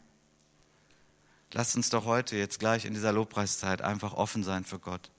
Lasst 1.52 1.76
uns 1.76 1.88
doch 1.88 2.04
heute, 2.04 2.36
jetzt 2.36 2.58
gleich 2.58 2.84
in 2.84 2.94
dieser 2.94 3.12
Lobpreiszeit, 3.12 3.80
einfach 3.80 4.12
offen 4.12 4.44
sein 4.44 4.64
für 4.64 4.78
Gott. 4.78 5.10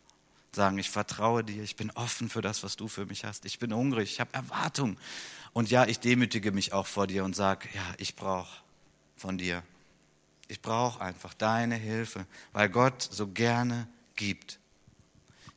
Sagen, 0.51 0.77
ich 0.77 0.89
vertraue 0.89 1.43
dir, 1.43 1.63
ich 1.63 1.75
bin 1.75 1.91
offen 1.91 2.29
für 2.29 2.41
das, 2.41 2.63
was 2.63 2.75
du 2.75 2.87
für 2.87 3.05
mich 3.05 3.25
hast. 3.25 3.45
Ich 3.45 3.59
bin 3.59 3.73
hungrig, 3.73 4.11
ich 4.11 4.19
habe 4.19 4.33
Erwartung. 4.33 4.97
Und 5.53 5.71
ja, 5.71 5.85
ich 5.85 5.99
demütige 5.99 6.51
mich 6.51 6.73
auch 6.73 6.87
vor 6.87 7.07
dir 7.07 7.23
und 7.23 7.35
sage, 7.35 7.69
ja, 7.73 7.93
ich 7.97 8.15
brauche 8.15 8.61
von 9.15 9.37
dir. 9.37 9.63
Ich 10.47 10.61
brauche 10.61 11.01
einfach 11.01 11.33
deine 11.33 11.75
Hilfe, 11.75 12.25
weil 12.51 12.69
Gott 12.69 13.07
so 13.11 13.27
gerne 13.27 13.87
gibt. 14.15 14.59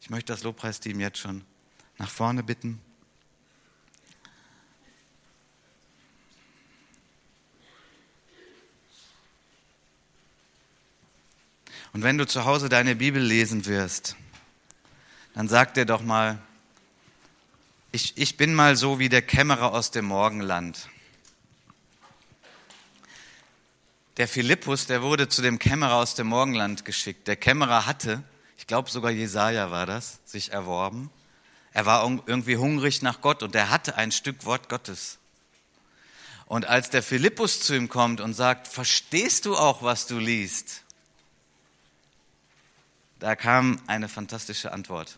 Ich 0.01 0.11
möchte 0.11 0.33
das 0.33 0.43
Lobpreisteam 0.43 1.01
jetzt 1.01 1.19
schon 1.19 1.45
nach 1.99 2.11
vorne 2.11 2.43
bitten. 2.43 2.81
Und 11.93 12.03
wenn 12.03 12.17
du 12.17 12.27
zu 12.27 12.45
Hause 12.45 12.69
deine 12.69 12.97
Bibel 12.97 13.23
lesen 13.23 13.67
wirst, 13.67 14.17
dann 15.35 15.49
sag 15.49 15.75
dir 15.75 15.85
doch 15.85 16.03
mal, 16.03 16.39
ich, 17.91 18.17
ich 18.17 18.39
bin 18.39 18.55
mal 18.55 18.77
so 18.77 18.99
wie 18.99 19.11
der 19.11 19.21
Kämmerer 19.21 19.73
aus 19.73 19.91
dem 19.91 20.07
Morgenland. 20.07 20.89
Der 24.17 24.29
Philippus, 24.29 24.87
der 24.87 25.03
wurde 25.03 25.29
zu 25.29 25.43
dem 25.43 25.59
Kämmerer 25.59 25.95
aus 25.95 26.15
dem 26.15 26.27
Morgenland 26.27 26.85
geschickt. 26.85 27.29
Der 27.29 27.37
Kämmerer 27.37 27.85
hatte, 27.85 28.23
ich 28.57 28.67
glaube 28.67 28.91
sogar 28.91 29.11
Jesaja 29.11 29.71
war 29.71 29.85
das, 29.85 30.21
sich 30.25 30.53
erworben. 30.53 31.11
Er 31.73 31.87
war 31.87 32.03
irgendwie 32.27 32.57
hungrig 32.57 33.03
nach 33.03 33.21
Gott 33.21 33.43
und 33.43 33.55
er 33.55 33.71
hatte 33.71 33.97
ein 33.97 34.13
Stück 34.13 34.45
Wort 34.45 34.69
Gottes. 34.69 35.19
Und 36.47 36.67
als 36.67 36.91
der 36.91 37.03
Philippus 37.03 37.61
zu 37.61 37.75
ihm 37.75 37.89
kommt 37.89 38.21
und 38.21 38.35
sagt, 38.35 38.69
verstehst 38.69 39.47
du 39.47 39.57
auch, 39.57 39.83
was 39.83 40.07
du 40.07 40.19
liest? 40.19 40.83
Da 43.23 43.37
kam 43.37 43.81
eine 43.87 44.09
fantastische 44.09 44.73
Antwort. 44.73 45.17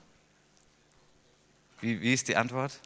Wie, 1.81 2.03
wie 2.03 2.13
ist 2.13 2.29
die 2.29 2.37
Antwort? 2.37 2.79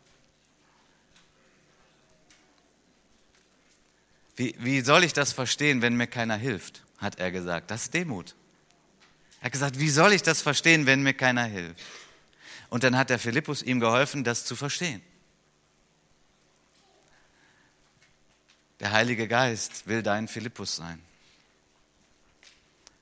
Wie, 4.36 4.54
wie 4.60 4.80
soll 4.80 5.02
ich 5.02 5.12
das 5.12 5.32
verstehen, 5.32 5.82
wenn 5.82 5.96
mir 5.96 6.06
keiner 6.06 6.36
hilft? 6.36 6.84
hat 6.98 7.18
er 7.18 7.32
gesagt. 7.32 7.72
Das 7.72 7.82
ist 7.82 7.94
Demut. 7.94 8.36
Er 9.40 9.46
hat 9.46 9.52
gesagt, 9.52 9.80
wie 9.80 9.90
soll 9.90 10.12
ich 10.12 10.22
das 10.22 10.40
verstehen, 10.40 10.86
wenn 10.86 11.02
mir 11.02 11.14
keiner 11.14 11.46
hilft? 11.46 11.82
Und 12.70 12.84
dann 12.84 12.96
hat 12.96 13.10
der 13.10 13.18
Philippus 13.18 13.64
ihm 13.64 13.80
geholfen, 13.80 14.22
das 14.22 14.44
zu 14.44 14.54
verstehen. 14.54 15.02
Der 18.78 18.92
Heilige 18.92 19.26
Geist 19.26 19.88
will 19.88 20.04
dein 20.04 20.28
Philippus 20.28 20.76
sein. 20.76 21.02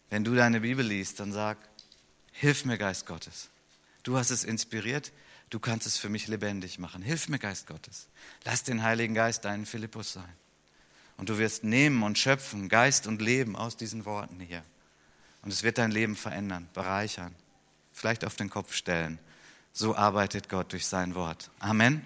Wenn 0.09 0.25
du 0.25 0.35
deine 0.35 0.61
Bibel 0.61 0.87
liest, 0.87 1.21
dann 1.21 1.33
sag, 1.33 1.59
Hilf 2.39 2.64
mir, 2.64 2.78
Geist 2.78 3.07
Gottes. 3.07 3.49
Du 4.03 4.18
hast 4.18 4.30
es 4.30 4.45
inspiriert, 4.45 5.12
du 5.51 5.59
kannst 5.59 5.87
es 5.87 5.97
für 5.97 6.09
mich 6.09 6.28
lebendig 6.28 6.78
machen. 6.78 7.03
Hilf 7.03 7.28
mir, 7.28 7.39
Geist 7.39 7.66
Gottes. 7.66 8.09
Lass 8.45 8.62
den 8.62 8.82
Heiligen 8.82 9.14
Geist 9.14 9.45
deinen 9.45 9.66
Philippus 9.66 10.12
sein. 10.12 10.32
Und 11.16 11.30
du 11.30 11.39
wirst 11.39 11.64
nehmen 11.64 12.03
und 12.03 12.18
schöpfen, 12.18 12.68
Geist 12.68 13.07
und 13.07 13.22
Leben 13.22 13.57
aus 13.57 13.76
diesen 13.76 14.05
Worten 14.05 14.39
hier. 14.39 14.62
Und 15.43 15.53
es 15.53 15.62
wird 15.62 15.78
dein 15.78 15.91
Leben 15.91 16.14
verändern, 16.14 16.68
bereichern, 16.74 17.34
vielleicht 17.93 18.24
auf 18.24 18.37
den 18.37 18.51
Kopf 18.51 18.74
stellen. 18.74 19.18
So 19.72 19.97
arbeitet 19.97 20.49
Gott 20.49 20.72
durch 20.72 20.87
sein 20.87 21.14
Wort. 21.14 21.51
Amen. 21.59 22.05